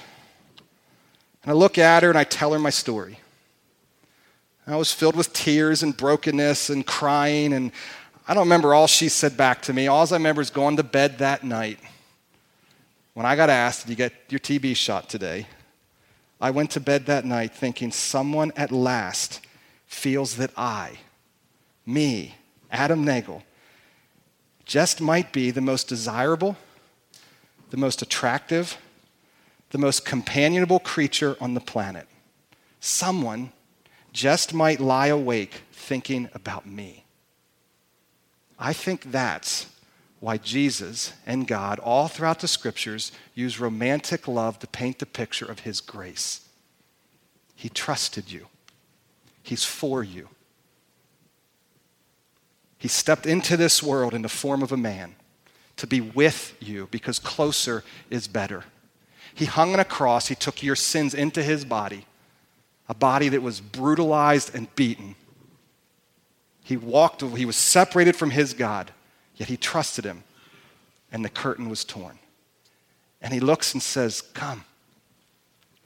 And 1.42 1.50
I 1.50 1.54
look 1.54 1.78
at 1.78 2.02
her 2.02 2.10
and 2.10 2.18
I 2.18 2.24
tell 2.24 2.52
her 2.52 2.58
my 2.58 2.68
story. 2.68 3.20
I 4.66 4.76
was 4.76 4.92
filled 4.92 5.16
with 5.16 5.32
tears 5.32 5.82
and 5.82 5.96
brokenness 5.96 6.68
and 6.68 6.86
crying, 6.86 7.54
and 7.54 7.72
I 8.28 8.34
don't 8.34 8.44
remember 8.44 8.74
all 8.74 8.86
she 8.86 9.08
said 9.08 9.34
back 9.34 9.62
to 9.62 9.72
me. 9.72 9.86
All 9.86 10.06
I 10.06 10.16
remember 10.16 10.42
is 10.42 10.50
going 10.50 10.76
to 10.76 10.82
bed 10.82 11.20
that 11.20 11.42
night 11.42 11.78
when 13.16 13.24
I 13.24 13.34
got 13.34 13.48
asked, 13.48 13.86
Did 13.86 13.92
you 13.92 13.96
get 13.96 14.12
your 14.28 14.40
TB 14.40 14.76
shot 14.76 15.08
today? 15.08 15.46
I 16.38 16.50
went 16.50 16.70
to 16.72 16.80
bed 16.80 17.06
that 17.06 17.24
night 17.24 17.54
thinking 17.54 17.90
someone 17.90 18.52
at 18.56 18.70
last 18.70 19.40
feels 19.86 20.36
that 20.36 20.50
I, 20.54 20.98
me, 21.86 22.34
Adam 22.70 23.06
Nagel, 23.06 23.42
just 24.66 25.00
might 25.00 25.32
be 25.32 25.50
the 25.50 25.62
most 25.62 25.88
desirable, 25.88 26.58
the 27.70 27.78
most 27.78 28.02
attractive, 28.02 28.76
the 29.70 29.78
most 29.78 30.04
companionable 30.04 30.80
creature 30.80 31.38
on 31.40 31.54
the 31.54 31.60
planet. 31.60 32.06
Someone 32.80 33.50
just 34.12 34.52
might 34.52 34.78
lie 34.78 35.06
awake 35.06 35.62
thinking 35.72 36.28
about 36.34 36.66
me. 36.66 37.06
I 38.58 38.74
think 38.74 39.10
that's 39.10 39.68
why 40.26 40.36
Jesus 40.36 41.12
and 41.24 41.46
God, 41.46 41.78
all 41.78 42.08
throughout 42.08 42.40
the 42.40 42.48
scriptures, 42.48 43.12
use 43.36 43.60
romantic 43.60 44.26
love 44.26 44.58
to 44.58 44.66
paint 44.66 44.98
the 44.98 45.06
picture 45.06 45.44
of 45.44 45.60
his 45.60 45.80
grace. 45.80 46.48
He 47.54 47.68
trusted 47.68 48.32
you, 48.32 48.48
he's 49.40 49.62
for 49.62 50.02
you. 50.02 50.28
He 52.76 52.88
stepped 52.88 53.24
into 53.24 53.56
this 53.56 53.84
world 53.84 54.14
in 54.14 54.22
the 54.22 54.28
form 54.28 54.64
of 54.64 54.72
a 54.72 54.76
man 54.76 55.14
to 55.76 55.86
be 55.86 56.00
with 56.00 56.56
you 56.58 56.88
because 56.90 57.20
closer 57.20 57.84
is 58.10 58.26
better. 58.26 58.64
He 59.32 59.44
hung 59.44 59.74
on 59.74 59.78
a 59.78 59.84
cross, 59.84 60.26
he 60.26 60.34
took 60.34 60.60
your 60.60 60.74
sins 60.74 61.14
into 61.14 61.40
his 61.40 61.64
body, 61.64 62.04
a 62.88 62.94
body 62.94 63.28
that 63.28 63.42
was 63.42 63.60
brutalized 63.60 64.56
and 64.56 64.74
beaten. 64.74 65.14
He 66.64 66.76
walked, 66.76 67.22
he 67.22 67.46
was 67.46 67.54
separated 67.54 68.16
from 68.16 68.30
his 68.30 68.54
God 68.54 68.90
Yet 69.36 69.48
he 69.48 69.56
trusted 69.56 70.04
him, 70.04 70.24
and 71.12 71.24
the 71.24 71.28
curtain 71.28 71.68
was 71.68 71.84
torn. 71.84 72.18
And 73.20 73.32
he 73.32 73.40
looks 73.40 73.72
and 73.74 73.82
says, 73.82 74.20
Come, 74.20 74.64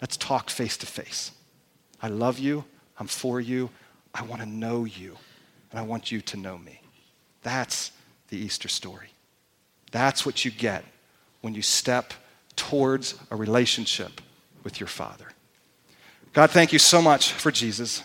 let's 0.00 0.16
talk 0.16 0.50
face 0.50 0.76
to 0.78 0.86
face. 0.86 1.32
I 2.02 2.08
love 2.08 2.38
you. 2.38 2.64
I'm 2.98 3.06
for 3.06 3.40
you. 3.40 3.70
I 4.14 4.22
want 4.22 4.42
to 4.42 4.48
know 4.48 4.84
you, 4.84 5.16
and 5.70 5.78
I 5.78 5.82
want 5.82 6.10
you 6.10 6.20
to 6.20 6.36
know 6.36 6.58
me. 6.58 6.80
That's 7.42 7.92
the 8.28 8.36
Easter 8.36 8.68
story. 8.68 9.08
That's 9.92 10.24
what 10.24 10.44
you 10.44 10.50
get 10.50 10.84
when 11.40 11.54
you 11.54 11.62
step 11.62 12.12
towards 12.56 13.14
a 13.30 13.36
relationship 13.36 14.20
with 14.62 14.80
your 14.80 14.86
Father. 14.86 15.26
God, 16.32 16.50
thank 16.50 16.72
you 16.72 16.78
so 16.78 17.00
much 17.00 17.32
for 17.32 17.50
Jesus. 17.50 18.02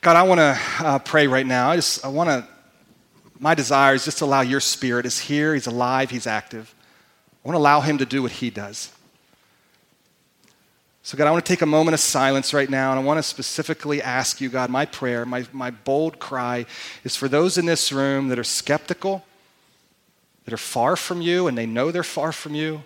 God, 0.00 0.16
I 0.16 0.22
want 0.22 0.38
to 0.38 0.58
uh, 0.78 0.98
pray 0.98 1.26
right 1.26 1.44
now. 1.44 1.70
I 1.70 1.76
just, 1.76 2.02
I 2.02 2.08
want 2.08 2.30
to, 2.30 2.48
my 3.38 3.54
desire 3.54 3.94
is 3.94 4.06
just 4.06 4.18
to 4.18 4.24
allow 4.24 4.40
your 4.40 4.60
spirit 4.60 5.04
is 5.04 5.18
here, 5.18 5.52
he's 5.52 5.66
alive, 5.66 6.08
he's 6.08 6.26
active. 6.26 6.74
I 7.44 7.48
want 7.48 7.56
to 7.56 7.58
allow 7.58 7.82
him 7.82 7.98
to 7.98 8.06
do 8.06 8.22
what 8.22 8.32
he 8.32 8.48
does. 8.48 8.90
So, 11.02 11.18
God, 11.18 11.26
I 11.26 11.30
want 11.30 11.44
to 11.44 11.52
take 11.52 11.60
a 11.60 11.66
moment 11.66 11.94
of 11.94 12.00
silence 12.00 12.54
right 12.54 12.70
now, 12.70 12.92
and 12.92 13.00
I 13.00 13.02
want 13.02 13.18
to 13.18 13.22
specifically 13.22 14.00
ask 14.00 14.40
you, 14.40 14.48
God, 14.48 14.70
my 14.70 14.86
prayer, 14.86 15.26
my, 15.26 15.44
my 15.52 15.70
bold 15.70 16.18
cry 16.18 16.64
is 17.04 17.14
for 17.14 17.28
those 17.28 17.58
in 17.58 17.66
this 17.66 17.92
room 17.92 18.28
that 18.28 18.38
are 18.38 18.44
skeptical, 18.44 19.24
that 20.44 20.54
are 20.54 20.58
far 20.58 20.96
from 20.96 21.20
you, 21.20 21.46
and 21.46 21.58
they 21.58 21.66
know 21.66 21.90
they're 21.90 22.02
far 22.02 22.32
from 22.32 22.54
you, 22.54 22.82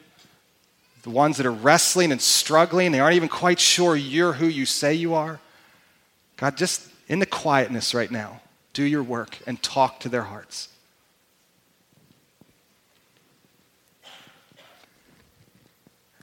the 1.03 1.11
ones 1.11 1.37
that 1.37 1.47
are 1.47 1.53
wrestling 1.53 2.11
and 2.11 2.21
struggling, 2.21 2.91
they 2.91 2.99
aren't 3.01 3.15
even 3.15 3.29
quite 3.29 3.61
sure 3.61 3.95
you're 3.95 4.33
who 4.33 4.47
you 4.47 4.67
say 4.67 4.95
you 4.95 5.15
are. 5.15 5.39
God, 6.37 6.57
just 6.57 6.89
in 7.09 7.19
the 7.19 7.27
quietness 7.27 7.95
right 7.95 8.11
now, 8.11 8.41
do 8.73 8.83
your 8.83 9.03
work 9.03 9.39
and 9.47 9.63
talk 9.63 10.01
to 10.01 10.09
their 10.09 10.23
hearts. 10.23 10.69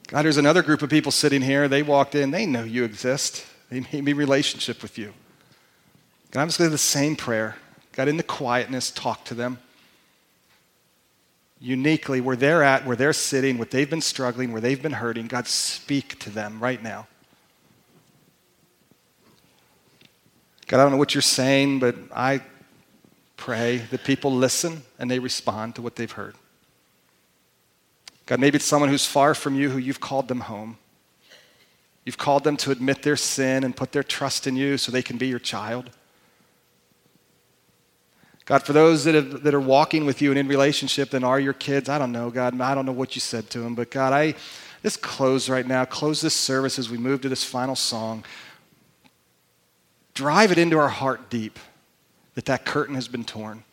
God, 0.07 0.23
there's 0.23 0.37
another 0.37 0.61
group 0.61 0.81
of 0.81 0.89
people 0.89 1.11
sitting 1.11 1.41
here. 1.41 1.67
They 1.67 1.83
walked 1.83 2.15
in, 2.15 2.31
they 2.31 2.45
know 2.45 2.63
you 2.63 2.83
exist. 2.83 3.45
They 3.69 3.79
made 3.79 4.03
me 4.03 4.13
relationship 4.13 4.81
with 4.81 4.97
you. 4.97 5.13
God, 6.31 6.41
I'm 6.41 6.47
just 6.49 6.57
going 6.57 6.69
to 6.69 6.73
the 6.73 6.77
same 6.77 7.15
prayer. 7.15 7.55
God, 7.93 8.09
in 8.09 8.17
the 8.17 8.23
quietness, 8.23 8.91
talk 8.91 9.23
to 9.25 9.33
them 9.33 9.59
uniquely 11.61 12.19
where 12.19 12.35
they're 12.35 12.63
at, 12.63 12.85
where 12.85 12.95
they're 12.95 13.13
sitting, 13.13 13.57
what 13.57 13.69
they've 13.71 13.89
been 13.89 14.01
struggling, 14.01 14.51
where 14.51 14.59
they've 14.59 14.81
been 14.81 14.93
hurting. 14.93 15.27
God, 15.27 15.47
speak 15.47 16.19
to 16.19 16.29
them 16.29 16.59
right 16.59 16.81
now. 16.81 17.07
God, 20.71 20.79
I 20.79 20.83
don't 20.83 20.93
know 20.93 20.97
what 20.97 21.13
you're 21.13 21.21
saying, 21.21 21.79
but 21.79 21.95
I 22.15 22.39
pray 23.35 23.79
that 23.91 24.05
people 24.05 24.31
listen 24.31 24.83
and 24.97 25.11
they 25.11 25.19
respond 25.19 25.75
to 25.75 25.81
what 25.81 25.97
they've 25.97 26.09
heard. 26.09 26.33
God, 28.25 28.39
maybe 28.39 28.55
it's 28.55 28.63
someone 28.63 28.87
who's 28.87 29.05
far 29.05 29.35
from 29.35 29.55
you 29.55 29.69
who 29.69 29.79
you've 29.79 29.99
called 29.99 30.29
them 30.29 30.39
home. 30.39 30.77
You've 32.05 32.17
called 32.17 32.45
them 32.45 32.55
to 32.55 32.71
admit 32.71 33.03
their 33.03 33.17
sin 33.17 33.65
and 33.65 33.75
put 33.75 33.91
their 33.91 34.01
trust 34.01 34.47
in 34.47 34.55
you 34.55 34.77
so 34.77 34.93
they 34.93 35.01
can 35.01 35.17
be 35.17 35.27
your 35.27 35.39
child. 35.39 35.89
God, 38.45 38.63
for 38.63 38.71
those 38.71 39.03
that, 39.03 39.15
have, 39.15 39.43
that 39.43 39.53
are 39.53 39.59
walking 39.59 40.05
with 40.05 40.21
you 40.21 40.29
and 40.29 40.39
in 40.39 40.47
relationship 40.47 41.13
and 41.13 41.25
are 41.25 41.37
your 41.41 41.51
kids, 41.51 41.89
I 41.89 41.97
don't 41.97 42.13
know, 42.13 42.29
God, 42.29 42.61
I 42.61 42.73
don't 42.75 42.85
know 42.85 42.93
what 42.93 43.13
you 43.13 43.19
said 43.19 43.49
to 43.49 43.59
them, 43.59 43.75
but 43.75 43.91
God, 43.91 44.13
I 44.13 44.35
just 44.83 45.01
close 45.01 45.49
right 45.49 45.67
now, 45.67 45.83
close 45.83 46.21
this 46.21 46.33
service 46.33 46.79
as 46.79 46.89
we 46.89 46.97
move 46.97 47.19
to 47.23 47.29
this 47.29 47.43
final 47.43 47.75
song. 47.75 48.23
Drive 50.13 50.51
it 50.51 50.57
into 50.57 50.77
our 50.77 50.89
heart 50.89 51.29
deep 51.29 51.57
that 52.35 52.45
that 52.45 52.65
curtain 52.65 52.95
has 52.95 53.07
been 53.07 53.23
torn, 53.23 53.63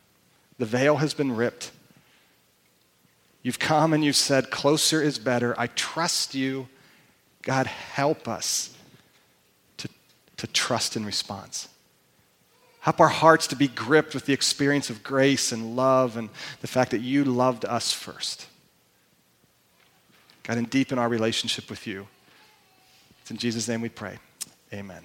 the 0.59 0.67
veil 0.67 0.97
has 0.97 1.15
been 1.15 1.35
ripped. 1.35 1.71
You've 3.43 3.59
come 3.59 3.93
and 3.93 4.05
you've 4.05 4.17
said, 4.17 4.51
Closer 4.51 5.01
is 5.01 5.19
better. 5.19 5.55
I 5.59 5.69
trust 5.69 6.35
you. 6.35 6.69
God, 7.43 7.67
help 7.67 8.27
us 8.29 8.77
to, 9.79 9.89
to 10.39 10.47
trust 10.49 10.97
in 10.97 11.05
response. 11.05 11.69
Help 12.81 13.01
our 13.01 13.09
hearts 13.09 13.47
to 13.49 13.57
be 13.57 13.69
gripped 13.69 14.15
with 14.15 14.27
the 14.27 14.33
experience 14.33 14.91
of 14.91 15.03
grace 15.03 15.53
and 15.53 15.77
love 15.77 16.17
and 16.17 16.29
the 16.61 16.67
fact 16.67 16.91
that 16.91 17.01
you 17.01 17.25
loved 17.25 17.65
us 17.65 17.93
first. 17.93 18.47
God, 20.43 20.59
and 20.59 20.69
deepen 20.69 20.99
our 20.99 21.09
relationship 21.09 21.71
with 21.71 21.87
you. 21.87 22.07
It's 23.23 23.31
in 23.31 23.37
Jesus' 23.37 23.69
name 23.69 23.83
we 23.83 23.91
pray. 23.91 24.19
Amen. 24.73 25.03